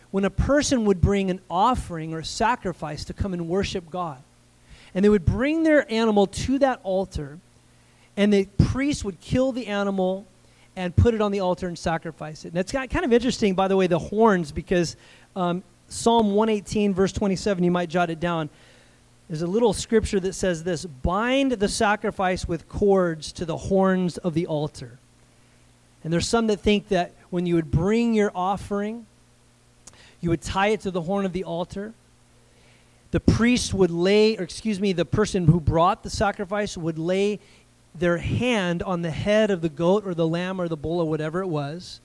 when 0.09 0.25
a 0.25 0.31
person 0.31 0.85
would 0.85 0.99
bring 0.99 1.29
an 1.29 1.39
offering 1.51 2.15
or 2.15 2.23
sacrifice 2.23 3.05
to 3.05 3.13
come 3.13 3.31
and 3.33 3.47
worship 3.47 3.91
God. 3.91 4.23
And 4.95 5.05
they 5.05 5.09
would 5.09 5.25
bring 5.25 5.61
their 5.61 5.91
animal 5.91 6.25
to 6.25 6.57
that 6.57 6.79
altar, 6.81 7.37
and 8.17 8.33
the 8.33 8.47
priest 8.57 9.05
would 9.05 9.21
kill 9.21 9.51
the 9.51 9.67
animal 9.67 10.25
and 10.75 10.95
put 10.95 11.13
it 11.13 11.21
on 11.21 11.31
the 11.31 11.39
altar 11.39 11.67
and 11.67 11.77
sacrifice 11.77 12.45
it. 12.45 12.49
And 12.49 12.57
it's 12.57 12.71
kind 12.71 13.03
of 13.03 13.13
interesting, 13.13 13.53
by 13.53 13.67
the 13.67 13.77
way, 13.77 13.87
the 13.87 13.99
horns, 13.99 14.51
because 14.51 14.95
um, 15.35 15.63
Psalm 15.87 16.33
118, 16.33 16.93
verse 16.93 17.11
27, 17.11 17.63
you 17.63 17.71
might 17.71 17.89
jot 17.89 18.09
it 18.09 18.19
down. 18.19 18.49
There's 19.27 19.41
a 19.41 19.47
little 19.47 19.73
scripture 19.73 20.19
that 20.19 20.33
says 20.33 20.63
this 20.63 20.85
Bind 20.85 21.53
the 21.53 21.69
sacrifice 21.69 22.47
with 22.47 22.67
cords 22.67 23.31
to 23.33 23.45
the 23.45 23.57
horns 23.57 24.17
of 24.17 24.33
the 24.33 24.47
altar. 24.47 24.99
And 26.03 26.11
there's 26.11 26.27
some 26.27 26.47
that 26.47 26.59
think 26.59 26.89
that 26.89 27.13
when 27.29 27.45
you 27.45 27.55
would 27.55 27.71
bring 27.71 28.13
your 28.13 28.31
offering, 28.35 29.05
you 30.19 30.29
would 30.29 30.41
tie 30.41 30.67
it 30.69 30.81
to 30.81 30.91
the 30.91 31.01
horn 31.01 31.25
of 31.25 31.33
the 31.33 31.43
altar, 31.43 31.93
the 33.11 33.19
priest 33.19 33.73
would 33.73 33.91
lay, 33.91 34.37
or 34.37 34.43
excuse 34.43 34.79
me, 34.79 34.91
the 34.91 35.05
person 35.05 35.45
who 35.45 35.59
brought 35.59 36.01
the 36.01 36.09
sacrifice 36.09 36.75
would 36.75 36.97
lay 36.97 37.39
their 37.95 38.17
hand 38.17 38.81
on 38.83 39.01
the 39.01 39.11
head 39.11 39.51
of 39.51 39.61
the 39.61 39.69
goat 39.69 40.05
or 40.05 40.13
the 40.13 40.27
lamb 40.27 40.59
or 40.59 40.67
the 40.67 40.77
bull 40.77 40.99
or 40.99 41.09
whatever 41.09 41.41
it 41.41 41.47
was. 41.47 41.99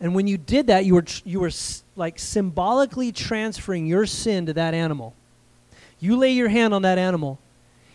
And 0.00 0.14
when 0.14 0.26
you 0.26 0.36
did 0.36 0.66
that, 0.66 0.84
you 0.84 0.94
were, 0.94 1.04
you 1.24 1.40
were 1.40 1.50
like 1.94 2.18
symbolically 2.18 3.12
transferring 3.12 3.86
your 3.86 4.06
sin 4.06 4.46
to 4.46 4.52
that 4.54 4.74
animal. 4.74 5.14
You 6.00 6.16
lay 6.16 6.32
your 6.32 6.48
hand 6.48 6.74
on 6.74 6.82
that 6.82 6.98
animal, 6.98 7.38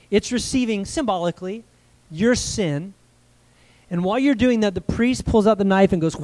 it's 0.10 0.32
receiving 0.32 0.86
symbolically 0.86 1.64
your 2.10 2.36
sin. 2.36 2.94
And 3.90 4.04
while 4.04 4.20
you're 4.20 4.36
doing 4.36 4.62
that, 4.62 4.74
the 4.74 4.82
priest 4.82 5.26
pulls 5.26 5.46
out 5.46 5.58
the 5.58 5.66
knife 5.66 5.92
and 5.92 6.02
goes 6.02 6.16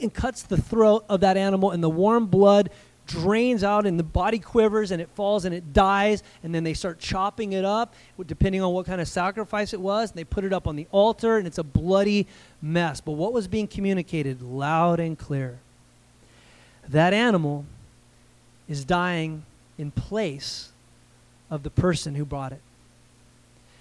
and 0.00 0.14
cuts 0.14 0.42
the 0.42 0.56
throat 0.56 1.04
of 1.08 1.20
that 1.20 1.36
animal, 1.36 1.72
and 1.72 1.82
the 1.82 1.90
warm 1.90 2.26
blood 2.26 2.70
drains 3.06 3.62
out 3.62 3.86
and 3.86 3.98
the 3.98 4.04
body 4.04 4.38
quivers 4.38 4.90
and 4.90 5.00
it 5.00 5.08
falls 5.14 5.44
and 5.44 5.54
it 5.54 5.72
dies 5.72 6.22
and 6.42 6.54
then 6.54 6.64
they 6.64 6.74
start 6.74 6.98
chopping 6.98 7.52
it 7.52 7.64
up 7.64 7.94
depending 8.26 8.60
on 8.60 8.72
what 8.72 8.86
kind 8.86 9.00
of 9.00 9.08
sacrifice 9.08 9.72
it 9.72 9.80
was 9.80 10.10
and 10.10 10.18
they 10.18 10.24
put 10.24 10.44
it 10.44 10.52
up 10.52 10.66
on 10.66 10.76
the 10.76 10.86
altar 10.90 11.38
and 11.38 11.46
it's 11.46 11.58
a 11.58 11.64
bloody 11.64 12.26
mess. 12.60 13.00
But 13.00 13.12
what 13.12 13.32
was 13.32 13.48
being 13.48 13.66
communicated 13.68 14.42
loud 14.42 15.00
and 15.00 15.18
clear? 15.18 15.58
That 16.88 17.12
animal 17.12 17.64
is 18.68 18.84
dying 18.84 19.44
in 19.78 19.90
place 19.90 20.70
of 21.50 21.62
the 21.62 21.70
person 21.70 22.14
who 22.14 22.24
brought 22.24 22.52
it. 22.52 22.60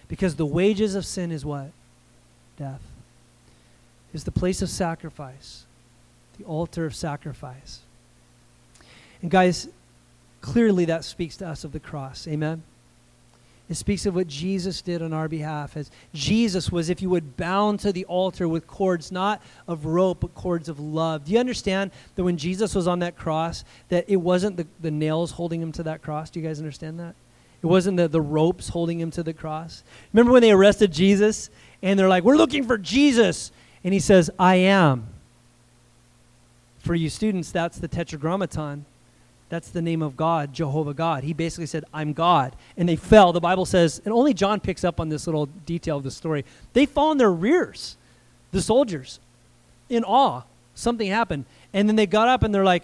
Because 0.07 0.35
the 0.35 0.45
wages 0.45 0.93
of 0.95 1.05
sin 1.05 1.31
is 1.31 1.43
what? 1.43 1.71
Death. 2.57 2.81
Is 4.13 4.23
the 4.23 4.31
place 4.31 4.61
of 4.61 4.69
sacrifice 4.69 5.65
the 6.37 6.45
altar 6.45 6.85
of 6.85 6.95
sacrifice 6.95 7.79
and 9.25 9.31
guys, 9.31 9.67
clearly 10.41 10.85
that 10.85 11.03
speaks 11.03 11.35
to 11.37 11.47
us 11.47 11.63
of 11.63 11.71
the 11.71 11.79
cross. 11.79 12.27
Amen. 12.27 12.61
It 13.67 13.73
speaks 13.73 14.05
of 14.05 14.13
what 14.13 14.27
Jesus 14.27 14.83
did 14.83 15.01
on 15.01 15.13
our 15.13 15.27
behalf. 15.27 15.75
As 15.75 15.89
Jesus 16.13 16.71
was, 16.71 16.91
if 16.91 17.01
you 17.01 17.09
would, 17.09 17.35
bound 17.35 17.79
to 17.79 17.91
the 17.91 18.05
altar 18.05 18.47
with 18.47 18.67
cords 18.67 19.11
not 19.11 19.41
of 19.67 19.87
rope, 19.87 20.19
but 20.19 20.35
cords 20.35 20.69
of 20.69 20.79
love. 20.79 21.25
Do 21.25 21.31
you 21.31 21.39
understand 21.39 21.89
that 22.13 22.23
when 22.23 22.37
Jesus 22.37 22.75
was 22.75 22.87
on 22.87 22.99
that 22.99 23.15
cross, 23.15 23.63
that 23.89 24.05
it 24.07 24.17
wasn't 24.17 24.57
the, 24.57 24.67
the 24.79 24.91
nails 24.91 25.31
holding 25.31 25.59
him 25.59 25.71
to 25.71 25.81
that 25.81 26.03
cross? 26.03 26.29
Do 26.29 26.39
you 26.39 26.45
guys 26.45 26.59
understand 26.59 26.99
that? 26.99 27.15
It 27.63 27.65
wasn't 27.65 27.97
the, 27.97 28.07
the 28.07 28.21
ropes 28.21 28.69
holding 28.69 28.99
him 28.99 29.09
to 29.09 29.23
the 29.23 29.33
cross. 29.33 29.81
Remember 30.13 30.33
when 30.33 30.43
they 30.43 30.51
arrested 30.51 30.93
Jesus 30.93 31.49
and 31.81 31.97
they're 31.97 32.07
like, 32.07 32.23
We're 32.23 32.37
looking 32.37 32.63
for 32.67 32.77
Jesus. 32.77 33.51
And 33.83 33.91
he 33.91 33.99
says, 33.99 34.29
I 34.37 34.57
am. 34.57 35.07
For 36.77 36.93
you 36.93 37.09
students, 37.09 37.51
that's 37.51 37.79
the 37.79 37.87
tetragrammaton. 37.87 38.85
That's 39.49 39.69
the 39.69 39.81
name 39.81 40.01
of 40.01 40.17
God, 40.17 40.53
Jehovah 40.53 40.93
God. 40.93 41.23
He 41.23 41.33
basically 41.33 41.67
said, 41.67 41.85
I'm 41.93 42.13
God. 42.13 42.55
And 42.77 42.89
they 42.89 42.95
fell. 42.95 43.31
The 43.31 43.39
Bible 43.39 43.65
says, 43.65 44.01
and 44.03 44.13
only 44.13 44.33
John 44.33 44.59
picks 44.59 44.83
up 44.83 44.99
on 44.99 45.09
this 45.09 45.27
little 45.27 45.45
detail 45.45 45.97
of 45.97 46.03
the 46.03 46.11
story. 46.11 46.45
They 46.73 46.85
fall 46.85 47.11
on 47.11 47.17
their 47.17 47.31
rears, 47.31 47.95
the 48.51 48.61
soldiers, 48.61 49.19
in 49.89 50.03
awe. 50.03 50.41
Something 50.73 51.09
happened. 51.09 51.45
And 51.73 51.87
then 51.87 51.95
they 51.95 52.07
got 52.07 52.27
up 52.27 52.43
and 52.43 52.53
they're 52.53 52.65
like, 52.65 52.83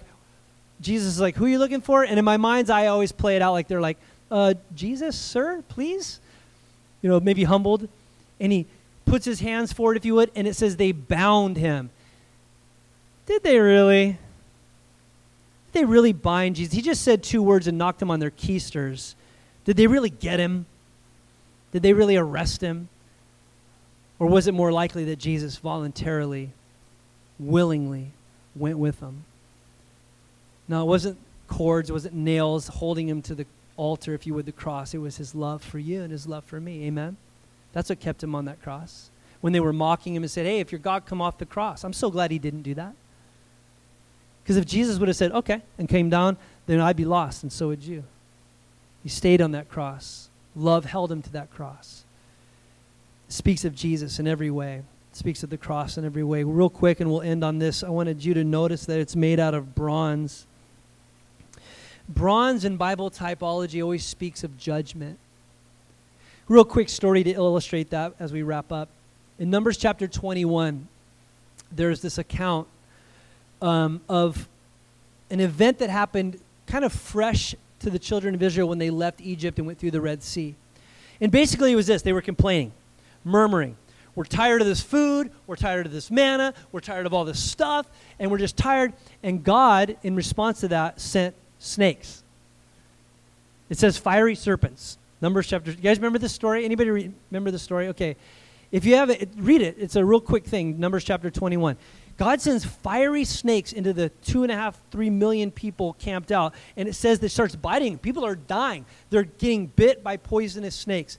Jesus 0.82 1.09
is 1.09 1.20
like, 1.20 1.36
Who 1.36 1.45
are 1.45 1.49
you 1.49 1.59
looking 1.59 1.82
for? 1.82 2.03
And 2.03 2.18
in 2.18 2.26
my 2.26 2.38
mind's 2.38 2.70
I 2.70 2.88
always 2.88 3.12
play 3.12 3.36
it 3.36 3.41
out 3.41 3.53
like 3.53 3.68
they're 3.68 3.82
like, 3.82 3.97
uh, 4.30 4.53
Jesus, 4.76 5.18
sir, 5.18 5.64
please? 5.68 6.20
You 7.01 7.09
know, 7.09 7.20
maybe 7.20 7.43
humbled. 7.43 7.88
And 8.39 8.51
he 8.51 8.66
puts 9.05 9.26
his 9.26 9.41
hands 9.41 9.74
forward, 9.74 9.97
if 9.97 10.05
you 10.05 10.16
would, 10.16 10.32
and 10.36 10.47
it 10.47 10.55
says 10.55 10.78
they 10.78 10.91
bound 10.93 11.57
him. 11.57 11.89
Did 13.26 13.43
they 13.43 13.59
really? 13.59 14.18
They 15.72 15.86
really 15.86 16.13
bind 16.13 16.57
Jesus? 16.57 16.74
He 16.74 16.82
just 16.82 17.01
said 17.01 17.24
two 17.24 17.41
words 17.41 17.67
and 17.67 17.78
knocked 17.78 17.99
them 17.99 18.11
on 18.11 18.19
their 18.19 18.32
keisters. 18.32 19.15
Did 19.65 19.78
they 19.78 19.88
really 19.88 20.09
get 20.09 20.39
him? 20.39 20.65
Did 21.72 21.84
they 21.84 21.93
really 21.93 22.17
arrest 22.17 22.61
him? 22.61 22.89
Or 24.19 24.28
was 24.28 24.47
it 24.47 24.53
more 24.53 24.72
likely 24.72 25.05
that 25.05 25.17
Jesus 25.17 25.57
voluntarily, 25.57 26.51
willingly 27.39 28.11
went 28.55 28.78
with 28.78 28.99
them? 28.99 29.24
No, 30.67 30.84
it 30.84 30.86
wasn't 30.86 31.17
cords, 31.47 31.89
it 31.89 31.93
wasn't 31.93 32.15
nails 32.15 32.67
holding 32.67 33.09
him 33.09 33.22
to 33.24 33.36
the 33.36 33.45
altar, 33.78 34.13
if 34.13 34.28
you 34.28 34.34
would, 34.34 34.45
the 34.45 34.51
cross. 34.51 34.93
It 34.93 34.99
was 34.99 35.17
his 35.17 35.34
love 35.34 35.63
for 35.63 35.80
you 35.80 36.03
and 36.03 36.11
his 36.11 36.28
love 36.28 36.43
for 36.43 36.59
me. 36.59 36.86
Amen? 36.86 37.17
That's 37.74 37.89
what 37.89 37.99
kept 37.99 38.22
him 38.24 38.36
on 38.36 38.45
that 38.45 38.61
cross. 38.61 39.09
When 39.39 39.53
they 39.53 39.59
were 39.59 39.74
mocking 39.74 40.13
him 40.13 40.24
and 40.24 40.32
said, 40.32 40.45
Hey, 40.45 40.59
if 40.59 40.72
you're 40.72 40.80
God, 40.80 41.05
come 41.05 41.22
off 41.22 41.38
the 41.38 41.45
cross. 41.45 41.84
I'm 41.84 41.93
so 41.93 42.11
glad 42.11 42.32
he 42.32 42.39
didn't 42.39 42.61
do 42.61 42.76
that. 42.76 42.93
Because 44.52 44.64
if 44.64 44.70
Jesus 44.70 44.99
would 44.99 45.08
have 45.08 45.16
said, 45.16 45.32
Okay, 45.32 45.62
and 45.78 45.88
came 45.88 46.10
down, 46.10 46.36
then 46.66 46.82
I'd 46.82 46.97
be 46.97 47.06
lost, 47.06 47.41
and 47.41 47.54
so 47.54 47.70
would 47.70 47.82
you. 47.84 48.04
He 49.02 49.08
stayed 49.08 49.41
on 49.41 49.54
that 49.54 49.70
cross. 49.70 50.28
Love 50.58 50.84
held 50.84 51.10
him 51.10 51.22
to 51.22 51.32
that 51.32 51.49
cross. 51.52 52.04
It 53.30 53.32
speaks 53.34 53.64
of 53.64 53.74
Jesus 53.74 54.20
in 54.20 54.28
every 54.28 54.52
way. 54.52 54.84
It 55.14 55.16
speaks 55.16 55.41
of 55.41 55.52
the 55.52 55.58
cross 55.58 55.97
in 55.97 56.04
every 56.04 56.26
way. 56.26 56.43
Real 56.43 56.70
quick, 56.70 56.99
and 56.99 57.10
we'll 57.10 57.22
end 57.22 57.45
on 57.45 57.60
this. 57.60 57.82
I 57.82 57.88
wanted 57.91 58.26
you 58.26 58.34
to 58.34 58.43
notice 58.43 58.84
that 58.88 58.99
it's 58.99 59.16
made 59.16 59.39
out 59.39 59.54
of 59.54 59.74
bronze. 59.74 60.45
Bronze 62.10 62.66
in 62.66 62.76
Bible 62.76 63.10
typology 63.10 63.82
always 63.82 64.06
speaks 64.06 64.43
of 64.43 64.58
judgment. 64.58 65.18
Real 66.49 66.66
quick 66.66 66.89
story 66.89 67.24
to 67.24 67.32
illustrate 67.32 67.89
that 67.91 68.16
as 68.20 68.34
we 68.34 68.41
wrap 68.41 68.70
up. 68.74 68.89
In 69.39 69.49
Numbers 69.49 69.78
chapter 69.78 70.10
21, 70.10 70.89
there's 71.72 72.02
this 72.02 72.18
account 72.18 72.68
um, 73.62 74.01
of 74.09 74.47
an 75.30 75.39
event 75.39 75.80
that 75.80 75.89
happened 75.89 76.39
kind 76.68 76.86
of 76.86 76.91
fresh 76.91 77.55
to 77.80 77.89
the 77.89 77.99
children 77.99 78.36
of 78.36 78.41
Israel 78.41 78.70
when 78.70 78.78
they 78.78 78.89
left 78.89 79.22
Egypt 79.22 79.57
and 79.57 79.68
went 79.68 79.80
through 79.80 79.91
the 79.91 80.01
Red 80.01 80.24
Sea. 80.24 80.55
And 81.20 81.32
basically, 81.32 81.72
it 81.72 81.76
was 81.76 81.88
this 81.88 82.01
they 82.01 82.14
were 82.14 82.22
complaining, 82.22 82.72
murmuring. 83.24 83.78
We're 84.16 84.26
tired 84.26 84.62
of 84.62 84.68
this 84.68 84.82
food. 84.82 85.32
We're 85.47 85.55
tired 85.55 85.86
of 85.86 85.91
this 85.93 86.12
manna. 86.12 86.53
We're 86.72 86.82
tired 86.82 87.05
of 87.05 87.14
all 87.14 87.24
this 87.24 87.41
stuff. 87.41 87.88
And 88.20 88.30
we're 88.30 88.39
just 88.39 88.57
tired. 88.57 88.93
And 89.24 89.43
God, 89.43 89.97
in 90.03 90.16
response 90.16 90.59
to 90.62 90.68
that, 90.70 90.99
sent 90.99 91.34
snakes. 91.59 92.24
It 93.70 93.78
says 93.78 93.97
fiery 93.97 94.36
serpents. 94.36 94.97
Numbers 95.22 95.47
chapter. 95.47 95.72
You 95.72 95.78
guys 95.78 95.97
remember 95.97 96.20
this 96.20 96.34
story? 96.34 96.66
Anybody 96.66 96.89
re- 96.89 97.12
remember 97.30 97.51
the 97.51 97.59
story? 97.59 97.88
Okay. 97.89 98.18
If 98.72 98.86
you 98.86 98.95
have 98.95 99.09
it, 99.09 99.30
read 99.38 99.62
it. 99.62 99.78
It's 99.80 99.95
a 99.95 100.03
real 100.03 100.20
quick 100.20 100.45
thing. 100.45 100.80
Numbers 100.80 101.03
chapter 101.03 101.30
21. 101.30 101.78
God 102.22 102.39
sends 102.39 102.63
fiery 102.63 103.24
snakes 103.24 103.74
into 103.74 103.93
the 103.93 104.09
two 104.09 104.43
and 104.43 104.51
a 104.51 104.55
half, 104.55 104.80
three 104.91 105.09
million 105.09 105.49
people 105.49 105.93
camped 105.93 106.32
out, 106.32 106.53
and 106.78 106.88
it 106.88 106.93
says 106.93 107.17
that 107.17 107.30
starts 107.30 107.55
biting. 107.55 107.97
People 107.97 108.24
are 108.24 108.36
dying. 108.36 108.86
They're 109.09 109.24
getting 109.24 109.65
bit 109.65 110.03
by 110.03 110.17
poisonous 110.17 110.76
snakes. 110.76 111.17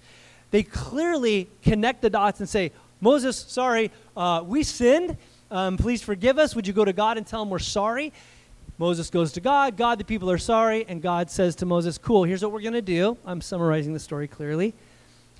They 0.52 0.62
clearly 0.62 1.50
connect 1.60 2.02
the 2.02 2.10
dots 2.10 2.38
and 2.38 2.48
say, 2.48 2.70
Moses, 3.00 3.36
sorry, 3.36 3.90
uh, 4.16 4.44
we 4.46 4.62
sinned. 4.62 5.16
Um, 5.50 5.76
please 5.76 6.04
forgive 6.04 6.38
us. 6.38 6.54
Would 6.54 6.68
you 6.68 6.72
go 6.72 6.84
to 6.84 6.92
God 6.92 7.16
and 7.16 7.26
tell 7.26 7.42
him 7.42 7.50
we're 7.50 7.58
sorry? 7.58 8.12
Moses 8.78 9.10
goes 9.10 9.32
to 9.32 9.40
God. 9.40 9.76
God, 9.76 9.98
the 9.98 10.04
people 10.04 10.30
are 10.30 10.38
sorry. 10.38 10.86
And 10.88 11.02
God 11.02 11.32
says 11.32 11.56
to 11.56 11.66
Moses, 11.66 11.98
Cool, 11.98 12.22
here's 12.22 12.44
what 12.44 12.52
we're 12.52 12.60
going 12.60 12.74
to 12.74 12.80
do. 12.80 13.18
I'm 13.24 13.40
summarizing 13.40 13.92
the 13.92 13.98
story 13.98 14.28
clearly. 14.28 14.72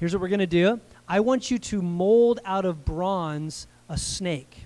Here's 0.01 0.13
what 0.13 0.23
we're 0.23 0.27
going 0.27 0.41
to 0.41 0.47
do 0.49 0.81
I 1.07 1.21
want 1.21 1.53
you 1.53 1.59
to 1.61 1.81
mold 1.83 2.41
out 2.45 2.65
of 2.65 2.85
bronze 2.85 3.69
a 3.89 3.97
snake. 3.97 4.62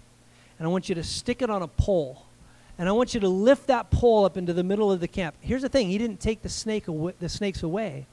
And 0.59 0.67
I 0.67 0.71
want 0.71 0.89
you 0.89 0.95
to 0.95 1.05
stick 1.05 1.43
it 1.43 1.51
on 1.51 1.63
a 1.63 1.69
pole. 1.69 2.25
And 2.79 2.89
I 2.89 2.93
want 2.93 3.15
you 3.15 3.21
to 3.21 3.29
lift 3.29 3.67
that 3.69 3.91
pole 3.91 4.25
up 4.25 4.37
into 4.37 4.53
the 4.53 4.65
middle 4.65 4.93
of 4.93 5.01
the 5.01 5.09
camp. 5.09 5.35
Here's 5.41 5.63
the 5.63 5.69
thing 5.69 5.89
He 5.89 5.99
didn't 5.99 6.21
take 6.21 6.43
the, 6.43 6.49
snake 6.49 6.85
the 6.87 7.29
snakes 7.29 7.63
away, 7.63 8.07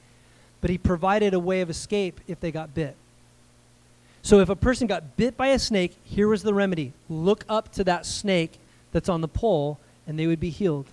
but 0.60 0.70
He 0.70 0.78
provided 0.78 1.34
a 1.34 1.40
way 1.40 1.60
of 1.60 1.70
escape 1.70 2.20
if 2.26 2.40
they 2.40 2.50
got 2.50 2.74
bit. 2.74 2.96
So 4.22 4.40
if 4.40 4.48
a 4.48 4.56
person 4.56 4.86
got 4.86 5.18
bit 5.18 5.36
by 5.36 5.48
a 5.48 5.58
snake, 5.58 5.96
here 6.02 6.28
was 6.28 6.42
the 6.42 6.54
remedy 6.54 6.94
look 7.10 7.44
up 7.46 7.70
to 7.72 7.84
that 7.84 8.06
snake 8.06 8.58
that's 8.90 9.10
on 9.10 9.20
the 9.20 9.28
pole 9.28 9.78
and 10.06 10.18
they 10.18 10.26
would 10.26 10.40
be 10.40 10.48
healed. 10.48 10.86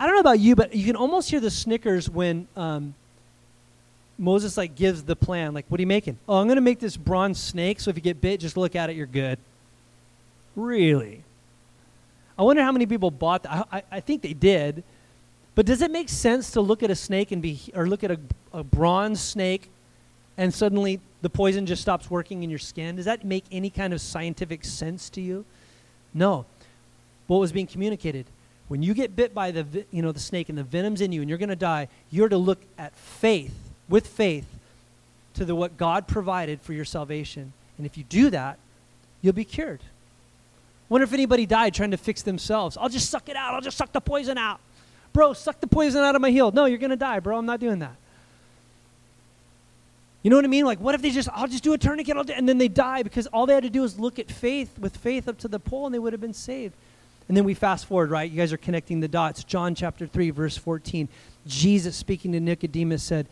I 0.00 0.06
don't 0.06 0.14
know 0.14 0.20
about 0.20 0.38
you, 0.38 0.54
but 0.54 0.74
you 0.74 0.86
can 0.86 0.96
almost 0.96 1.28
hear 1.28 1.40
the 1.40 1.50
snickers 1.50 2.08
when 2.08 2.46
um, 2.56 2.94
Moses 4.18 4.56
like 4.56 4.74
gives 4.74 5.04
the 5.04 5.14
plan. 5.14 5.54
Like, 5.54 5.66
what 5.68 5.78
are 5.78 5.82
you 5.82 5.86
making? 5.86 6.18
Oh, 6.28 6.38
I'm 6.38 6.46
going 6.46 6.56
to 6.56 6.62
make 6.62 6.80
this 6.80 6.96
bronze 6.96 7.40
snake. 7.40 7.80
So 7.80 7.90
if 7.90 7.96
you 7.96 8.02
get 8.02 8.20
bit, 8.20 8.40
just 8.40 8.56
look 8.56 8.74
at 8.74 8.90
it. 8.90 8.96
You're 8.96 9.06
good. 9.06 9.38
Really? 10.56 11.22
I 12.36 12.42
wonder 12.42 12.62
how 12.62 12.72
many 12.72 12.86
people 12.86 13.10
bought 13.10 13.44
that. 13.44 13.52
I, 13.52 13.78
I, 13.78 13.82
I 13.92 14.00
think 14.00 14.22
they 14.22 14.32
did. 14.32 14.82
But 15.54 15.66
does 15.66 15.82
it 15.82 15.90
make 15.90 16.08
sense 16.08 16.52
to 16.52 16.60
look 16.60 16.82
at 16.82 16.90
a 16.90 16.94
snake 16.94 17.32
and 17.32 17.42
be, 17.42 17.60
or 17.74 17.88
look 17.88 18.04
at 18.04 18.12
a, 18.12 18.18
a 18.52 18.62
bronze 18.62 19.20
snake, 19.20 19.70
and 20.36 20.54
suddenly 20.54 21.00
the 21.20 21.28
poison 21.28 21.66
just 21.66 21.82
stops 21.82 22.10
working 22.10 22.44
in 22.44 22.50
your 22.50 22.60
skin? 22.60 22.96
Does 22.96 23.06
that 23.06 23.24
make 23.24 23.44
any 23.50 23.70
kind 23.70 23.92
of 23.92 24.00
scientific 24.00 24.64
sense 24.64 25.10
to 25.10 25.20
you? 25.20 25.44
No. 26.14 26.46
What 27.26 27.38
was 27.38 27.50
being 27.50 27.66
communicated? 27.66 28.26
When 28.68 28.82
you 28.82 28.94
get 28.94 29.16
bit 29.16 29.34
by 29.34 29.50
the, 29.50 29.84
you 29.90 30.02
know, 30.02 30.12
the 30.12 30.20
snake 30.20 30.48
and 30.48 30.56
the 30.56 30.62
venom's 30.62 31.00
in 31.00 31.10
you 31.10 31.22
and 31.22 31.28
you're 31.28 31.38
going 31.38 31.48
to 31.48 31.56
die, 31.56 31.88
you're 32.10 32.28
to 32.28 32.36
look 32.36 32.60
at 32.78 32.94
faith, 32.94 33.54
with 33.88 34.06
faith, 34.06 34.46
to 35.34 35.44
the 35.44 35.54
what 35.54 35.76
God 35.76 36.06
provided 36.06 36.60
for 36.60 36.72
your 36.72 36.84
salvation. 36.84 37.52
And 37.76 37.86
if 37.86 37.96
you 37.96 38.04
do 38.04 38.30
that, 38.30 38.58
you'll 39.22 39.32
be 39.32 39.44
cured. 39.44 39.80
Wonder 40.88 41.04
if 41.04 41.12
anybody 41.12 41.46
died 41.46 41.74
trying 41.74 41.90
to 41.90 41.96
fix 41.96 42.22
themselves. 42.22 42.76
I'll 42.76 42.88
just 42.88 43.10
suck 43.10 43.28
it 43.28 43.36
out. 43.36 43.54
I'll 43.54 43.60
just 43.60 43.76
suck 43.76 43.92
the 43.92 44.00
poison 44.00 44.38
out. 44.38 44.60
Bro, 45.12 45.34
suck 45.34 45.60
the 45.60 45.66
poison 45.66 46.02
out 46.02 46.14
of 46.14 46.22
my 46.22 46.30
heel. 46.30 46.50
No, 46.50 46.64
you're 46.64 46.78
going 46.78 46.90
to 46.90 46.96
die, 46.96 47.20
bro. 47.20 47.38
I'm 47.38 47.46
not 47.46 47.60
doing 47.60 47.78
that. 47.80 47.94
You 50.22 50.30
know 50.30 50.36
what 50.36 50.44
I 50.44 50.48
mean? 50.48 50.64
Like, 50.64 50.80
what 50.80 50.94
if 50.94 51.02
they 51.02 51.10
just, 51.10 51.28
I'll 51.32 51.46
just 51.46 51.62
do 51.62 51.72
a 51.72 51.78
tourniquet, 51.78 52.16
I'll 52.16 52.24
and 52.30 52.48
then 52.48 52.58
they 52.58 52.68
die 52.68 53.02
because 53.02 53.26
all 53.28 53.46
they 53.46 53.54
had 53.54 53.62
to 53.62 53.70
do 53.70 53.82
was 53.82 53.98
look 53.98 54.18
at 54.18 54.30
faith, 54.30 54.78
with 54.78 54.96
faith 54.96 55.28
up 55.28 55.38
to 55.38 55.48
the 55.48 55.58
pole, 55.58 55.86
and 55.86 55.94
they 55.94 55.98
would 55.98 56.12
have 56.12 56.20
been 56.20 56.34
saved. 56.34 56.74
And 57.28 57.36
then 57.36 57.44
we 57.44 57.54
fast 57.54 57.86
forward, 57.86 58.10
right? 58.10 58.28
You 58.28 58.36
guys 58.36 58.52
are 58.52 58.58
connecting 58.58 59.00
the 59.00 59.08
dots. 59.08 59.44
John 59.44 59.74
chapter 59.74 60.06
3, 60.06 60.30
verse 60.30 60.56
14. 60.56 61.08
Jesus 61.46 61.94
speaking 61.94 62.32
to 62.32 62.40
Nicodemus 62.40 63.02
said, 63.02 63.26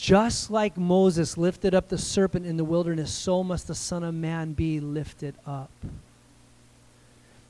Just 0.00 0.50
like 0.50 0.78
Moses 0.78 1.36
lifted 1.36 1.74
up 1.74 1.90
the 1.90 1.98
serpent 1.98 2.46
in 2.46 2.56
the 2.56 2.64
wilderness, 2.64 3.12
so 3.12 3.44
must 3.44 3.66
the 3.66 3.74
Son 3.74 4.02
of 4.02 4.14
Man 4.14 4.54
be 4.54 4.80
lifted 4.80 5.34
up. 5.46 5.70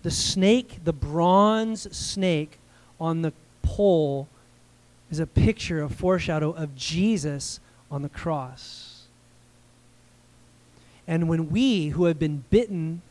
The 0.03 0.11
snake, 0.11 0.81
the 0.83 0.93
bronze 0.93 1.97
snake 1.97 2.59
on 3.01 3.23
the 3.23 3.33
pole, 3.63 4.27
is 5.13 5.21
a 5.21 5.29
picture, 5.29 5.81
a 5.81 5.89
foreshadow 5.89 6.51
of 6.51 6.75
Jesus 6.75 7.61
on 7.89 8.03
the 8.03 8.09
cross. 8.09 9.05
And 11.07 11.29
when 11.29 11.51
we 11.51 11.91
who 11.91 12.07
have 12.07 12.19
been 12.19 12.43
bitten 12.51 13.03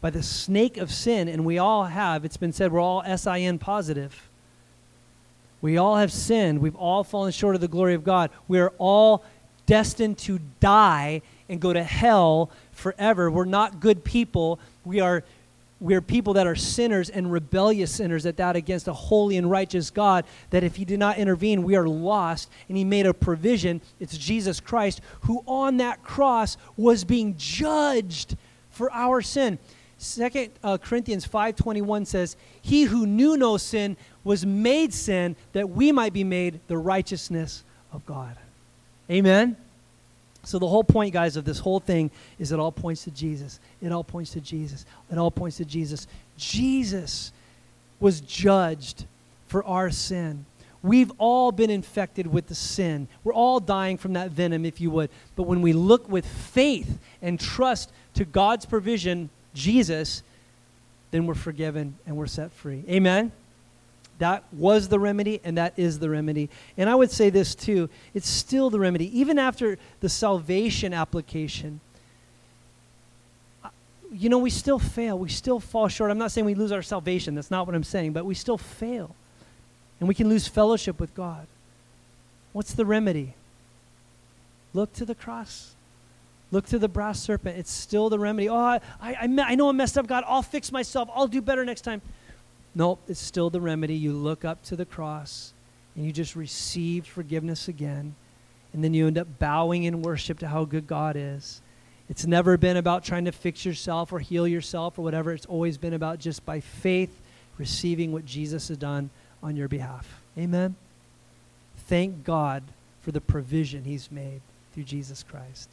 by 0.00 0.10
the 0.10 0.22
snake 0.22 0.76
of 0.76 0.92
sin, 0.92 1.26
and 1.26 1.44
we 1.44 1.58
all 1.58 1.86
have, 1.86 2.24
it's 2.24 2.36
been 2.36 2.52
said 2.52 2.70
we're 2.70 2.78
all 2.78 3.02
SIN 3.16 3.58
positive. 3.58 4.28
We 5.62 5.78
all 5.78 5.96
have 5.96 6.12
sinned. 6.12 6.58
We've 6.58 6.76
all 6.76 7.04
fallen 7.04 7.32
short 7.32 7.54
of 7.54 7.60
the 7.62 7.68
glory 7.68 7.94
of 7.94 8.04
God. 8.04 8.30
We 8.48 8.58
are 8.58 8.72
all 8.76 9.24
destined 9.64 10.18
to 10.18 10.40
die 10.60 11.22
and 11.48 11.60
go 11.60 11.72
to 11.72 11.82
hell 11.82 12.50
forever. 12.72 13.30
We're 13.30 13.44
not 13.44 13.80
good 13.80 14.04
people. 14.04 14.60
We 14.84 15.00
are 15.00 15.24
we're 15.80 16.00
people 16.00 16.34
that 16.34 16.46
are 16.46 16.54
sinners 16.54 17.10
and 17.10 17.32
rebellious 17.32 17.90
sinners 17.90 18.24
at 18.24 18.36
that 18.36 18.54
against 18.54 18.86
a 18.86 18.92
holy 18.92 19.36
and 19.36 19.50
righteous 19.50 19.90
God 19.90 20.24
that 20.50 20.62
if 20.62 20.76
he 20.76 20.84
did 20.84 21.00
not 21.00 21.18
intervene 21.18 21.64
we 21.64 21.74
are 21.74 21.88
lost 21.88 22.48
and 22.68 22.76
he 22.76 22.84
made 22.84 23.04
a 23.04 23.12
provision 23.12 23.80
it's 23.98 24.16
Jesus 24.16 24.60
Christ 24.60 25.00
who 25.22 25.42
on 25.44 25.78
that 25.78 26.04
cross 26.04 26.56
was 26.76 27.02
being 27.02 27.34
judged 27.36 28.36
for 28.70 28.92
our 28.92 29.20
sin 29.22 29.58
Second 30.02 30.50
uh, 30.64 30.78
Corinthians 30.78 31.24
5:21 31.24 32.06
says, 32.06 32.36
"He 32.60 32.82
who 32.82 33.06
knew 33.06 33.36
no 33.36 33.56
sin 33.56 33.96
was 34.24 34.44
made 34.44 34.92
sin 34.92 35.36
that 35.52 35.70
we 35.70 35.92
might 35.92 36.12
be 36.12 36.24
made 36.24 36.58
the 36.66 36.76
righteousness 36.76 37.62
of 37.92 38.04
God." 38.04 38.36
Amen. 39.08 39.56
So 40.42 40.58
the 40.58 40.66
whole 40.66 40.82
point, 40.82 41.12
guys, 41.12 41.36
of 41.36 41.44
this 41.44 41.60
whole 41.60 41.78
thing 41.78 42.10
is 42.40 42.50
it 42.50 42.58
all 42.58 42.72
points 42.72 43.04
to 43.04 43.12
Jesus. 43.12 43.60
It 43.80 43.92
all 43.92 44.02
points 44.02 44.32
to 44.32 44.40
Jesus. 44.40 44.84
It 45.08 45.18
all 45.18 45.30
points 45.30 45.58
to 45.58 45.64
Jesus. 45.64 46.08
Jesus 46.36 47.30
was 48.00 48.20
judged 48.20 49.04
for 49.46 49.62
our 49.64 49.88
sin. 49.88 50.46
We've 50.82 51.12
all 51.18 51.52
been 51.52 51.70
infected 51.70 52.26
with 52.26 52.48
the 52.48 52.56
sin. 52.56 53.06
We're 53.22 53.34
all 53.34 53.60
dying 53.60 53.98
from 53.98 54.14
that 54.14 54.32
venom, 54.32 54.64
if 54.64 54.80
you 54.80 54.90
would. 54.90 55.10
But 55.36 55.44
when 55.44 55.62
we 55.62 55.72
look 55.72 56.08
with 56.08 56.26
faith 56.26 56.98
and 57.22 57.38
trust 57.38 57.92
to 58.14 58.24
God's 58.24 58.66
provision, 58.66 59.30
Jesus, 59.54 60.22
then 61.10 61.26
we're 61.26 61.34
forgiven 61.34 61.96
and 62.06 62.16
we're 62.16 62.26
set 62.26 62.52
free. 62.52 62.84
Amen? 62.88 63.32
That 64.18 64.44
was 64.52 64.88
the 64.88 65.00
remedy, 65.00 65.40
and 65.42 65.58
that 65.58 65.74
is 65.76 65.98
the 65.98 66.08
remedy. 66.08 66.48
And 66.76 66.88
I 66.88 66.94
would 66.94 67.10
say 67.10 67.30
this 67.30 67.54
too 67.54 67.88
it's 68.14 68.28
still 68.28 68.70
the 68.70 68.78
remedy. 68.78 69.18
Even 69.18 69.38
after 69.38 69.78
the 70.00 70.08
salvation 70.08 70.94
application, 70.94 71.80
you 74.12 74.28
know, 74.28 74.38
we 74.38 74.50
still 74.50 74.78
fail. 74.78 75.18
We 75.18 75.28
still 75.28 75.58
fall 75.58 75.88
short. 75.88 76.10
I'm 76.10 76.18
not 76.18 76.30
saying 76.30 76.44
we 76.44 76.54
lose 76.54 76.72
our 76.72 76.82
salvation. 76.82 77.34
That's 77.34 77.50
not 77.50 77.66
what 77.66 77.74
I'm 77.74 77.84
saying. 77.84 78.12
But 78.12 78.24
we 78.26 78.34
still 78.34 78.58
fail 78.58 79.14
and 80.00 80.08
we 80.08 80.14
can 80.14 80.28
lose 80.28 80.46
fellowship 80.46 81.00
with 81.00 81.14
God. 81.14 81.46
What's 82.52 82.74
the 82.74 82.84
remedy? 82.84 83.34
Look 84.74 84.92
to 84.94 85.04
the 85.04 85.14
cross. 85.14 85.74
Look 86.52 86.66
to 86.66 86.78
the 86.78 86.88
brass 86.88 87.18
serpent. 87.18 87.58
It's 87.58 87.72
still 87.72 88.10
the 88.10 88.18
remedy. 88.18 88.48
Oh, 88.48 88.56
I, 88.56 88.80
I, 89.00 89.16
I 89.38 89.54
know 89.54 89.70
I 89.70 89.72
messed 89.72 89.96
up, 89.96 90.06
God. 90.06 90.22
I'll 90.26 90.42
fix 90.42 90.70
myself. 90.70 91.08
I'll 91.14 91.26
do 91.26 91.40
better 91.40 91.64
next 91.64 91.80
time. 91.80 92.02
Nope, 92.74 93.00
it's 93.08 93.20
still 93.20 93.50
the 93.50 93.60
remedy. 93.60 93.94
You 93.94 94.12
look 94.12 94.44
up 94.44 94.62
to 94.64 94.76
the 94.76 94.84
cross 94.84 95.54
and 95.96 96.04
you 96.04 96.12
just 96.12 96.36
receive 96.36 97.06
forgiveness 97.06 97.68
again. 97.68 98.14
And 98.74 98.84
then 98.84 98.94
you 98.94 99.06
end 99.06 99.18
up 99.18 99.38
bowing 99.38 99.84
in 99.84 100.02
worship 100.02 100.38
to 100.40 100.48
how 100.48 100.64
good 100.64 100.86
God 100.86 101.16
is. 101.16 101.62
It's 102.08 102.26
never 102.26 102.58
been 102.58 102.76
about 102.76 103.02
trying 103.04 103.24
to 103.24 103.32
fix 103.32 103.64
yourself 103.64 104.12
or 104.12 104.18
heal 104.18 104.46
yourself 104.46 104.98
or 104.98 105.02
whatever. 105.02 105.32
It's 105.32 105.46
always 105.46 105.78
been 105.78 105.94
about 105.94 106.18
just 106.18 106.44
by 106.44 106.60
faith 106.60 107.20
receiving 107.56 108.12
what 108.12 108.26
Jesus 108.26 108.68
has 108.68 108.76
done 108.76 109.08
on 109.42 109.56
your 109.56 109.68
behalf. 109.68 110.22
Amen. 110.36 110.76
Thank 111.76 112.24
God 112.24 112.62
for 113.00 113.12
the 113.12 113.20
provision 113.20 113.84
He's 113.84 114.10
made 114.10 114.40
through 114.72 114.84
Jesus 114.84 115.22
Christ. 115.22 115.70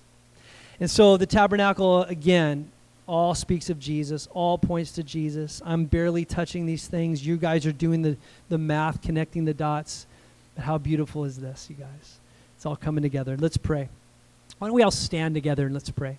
And 0.80 0.90
so 0.90 1.18
the 1.18 1.26
tabernacle, 1.26 2.04
again, 2.04 2.72
all 3.06 3.34
speaks 3.34 3.70
of 3.70 3.80
Jesus, 3.80 4.28
all 4.34 4.58
points 4.58 4.92
to 4.94 5.04
Jesus. 5.04 5.62
I'm 5.66 5.86
barely 5.86 6.26
touching 6.26 6.66
these 6.66 6.88
things. 6.88 7.26
You 7.26 7.38
guys 7.38 7.66
are 7.66 7.72
doing 7.72 8.02
the, 8.02 8.18
the 8.50 8.58
math, 8.58 9.02
connecting 9.02 9.46
the 9.46 9.54
dots. 9.54 10.06
But 10.56 10.64
how 10.64 10.78
beautiful 10.78 11.26
is 11.26 11.38
this, 11.38 11.68
you 11.70 11.76
guys? 11.76 12.20
It's 12.56 12.66
all 12.66 12.76
coming 12.76 13.02
together. 13.02 13.36
Let's 13.36 13.58
pray. 13.58 13.90
Why 14.60 14.68
don't 14.68 14.76
we 14.76 14.84
all 14.84 14.92
stand 14.92 15.34
together 15.34 15.66
and 15.66 15.74
let's 15.74 15.90
pray? 15.90 16.18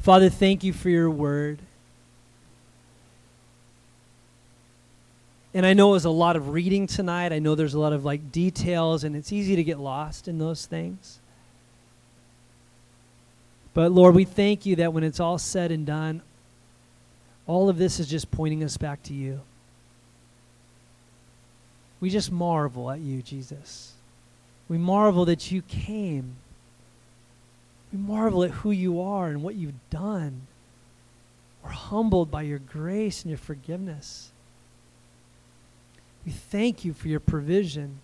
Father, 0.00 0.28
thank 0.28 0.64
you 0.64 0.72
for 0.72 0.88
your 0.88 1.10
word. 1.10 1.58
And 5.54 5.66
I 5.66 5.74
know 5.74 5.90
it 5.90 5.92
was 5.92 6.04
a 6.06 6.10
lot 6.10 6.34
of 6.36 6.48
reading 6.48 6.86
tonight. 6.86 7.32
I 7.32 7.38
know 7.38 7.54
there's 7.54 7.74
a 7.74 7.78
lot 7.78 7.92
of 7.92 8.04
like 8.04 8.32
details, 8.32 9.04
and 9.04 9.14
it's 9.14 9.32
easy 9.32 9.54
to 9.54 9.62
get 9.62 9.78
lost 9.78 10.28
in 10.28 10.38
those 10.38 10.64
things. 10.64 11.18
But 13.74 13.92
Lord, 13.92 14.14
we 14.14 14.24
thank 14.24 14.66
you 14.66 14.76
that 14.76 14.92
when 14.92 15.04
it's 15.04 15.20
all 15.20 15.38
said 15.38 15.70
and 15.70 15.86
done, 15.86 16.22
all 17.46 17.68
of 17.68 17.78
this 17.78 17.98
is 17.98 18.08
just 18.08 18.30
pointing 18.30 18.62
us 18.62 18.76
back 18.76 19.02
to 19.04 19.14
you. 19.14 19.40
We 22.00 22.10
just 22.10 22.30
marvel 22.32 22.90
at 22.90 23.00
you, 23.00 23.22
Jesus. 23.22 23.92
We 24.68 24.76
marvel 24.76 25.24
that 25.26 25.50
you 25.50 25.62
came. 25.62 26.36
We 27.92 27.98
marvel 27.98 28.42
at 28.42 28.50
who 28.50 28.70
you 28.70 29.00
are 29.00 29.28
and 29.28 29.42
what 29.42 29.54
you've 29.54 29.90
done. 29.90 30.42
We're 31.62 31.70
humbled 31.70 32.30
by 32.30 32.42
your 32.42 32.58
grace 32.58 33.22
and 33.22 33.30
your 33.30 33.38
forgiveness. 33.38 34.30
We 36.26 36.32
thank 36.32 36.84
you 36.84 36.92
for 36.92 37.08
your 37.08 37.20
provision. 37.20 38.00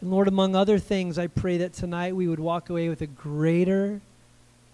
And 0.00 0.10
Lord, 0.10 0.28
among 0.28 0.54
other 0.54 0.78
things, 0.78 1.18
I 1.18 1.26
pray 1.26 1.58
that 1.58 1.72
tonight 1.72 2.14
we 2.14 2.28
would 2.28 2.38
walk 2.38 2.70
away 2.70 2.88
with 2.88 3.00
a 3.00 3.06
greater 3.06 4.00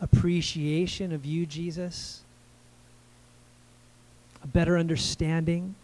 appreciation 0.01 1.13
of 1.13 1.25
you, 1.25 1.47
Jesus, 1.47 2.23
a 4.43 4.47
better 4.47 4.77
understanding, 4.77 5.77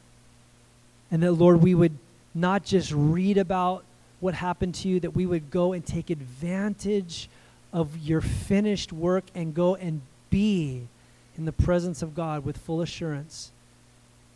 and 1.11 1.23
that, 1.23 1.33
Lord, 1.33 1.63
we 1.63 1.75
would 1.75 1.97
not 2.35 2.65
just 2.65 2.93
read 2.93 3.39
about 3.39 3.85
what 4.21 4.35
happened 4.35 4.75
to 4.75 4.89
you, 4.89 5.01
that 5.01 5.15
we 5.15 5.25
would 5.25 5.51
go 5.51 5.73
and 5.73 5.87
take 5.87 6.11
advantage 6.11 7.29
of 7.73 7.97
your 7.99 8.21
finished 8.21 8.93
work 8.93 9.25
and 9.35 9.55
go 9.55 9.77
and 9.77 10.01
be 10.31 10.89
in 11.37 11.45
the 11.45 11.53
presence 11.53 12.03
of 12.03 12.15
God 12.15 12.45
with 12.45 12.59
full 12.59 12.81
assurance 12.81 13.53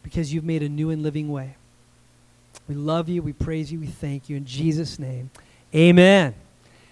because 0.03 0.33
you've 0.33 0.45
made 0.45 0.63
a 0.63 0.69
new 0.69 0.91
and 0.91 1.03
living 1.03 1.31
way. 1.31 1.57
We 2.69 2.75
love 2.75 3.09
you. 3.09 3.23
We 3.23 3.33
praise 3.33 3.73
you. 3.73 3.81
We 3.81 3.87
thank 3.87 4.29
you. 4.29 4.37
In 4.37 4.45
Jesus' 4.45 4.99
name, 4.99 5.31
amen. 5.75 6.35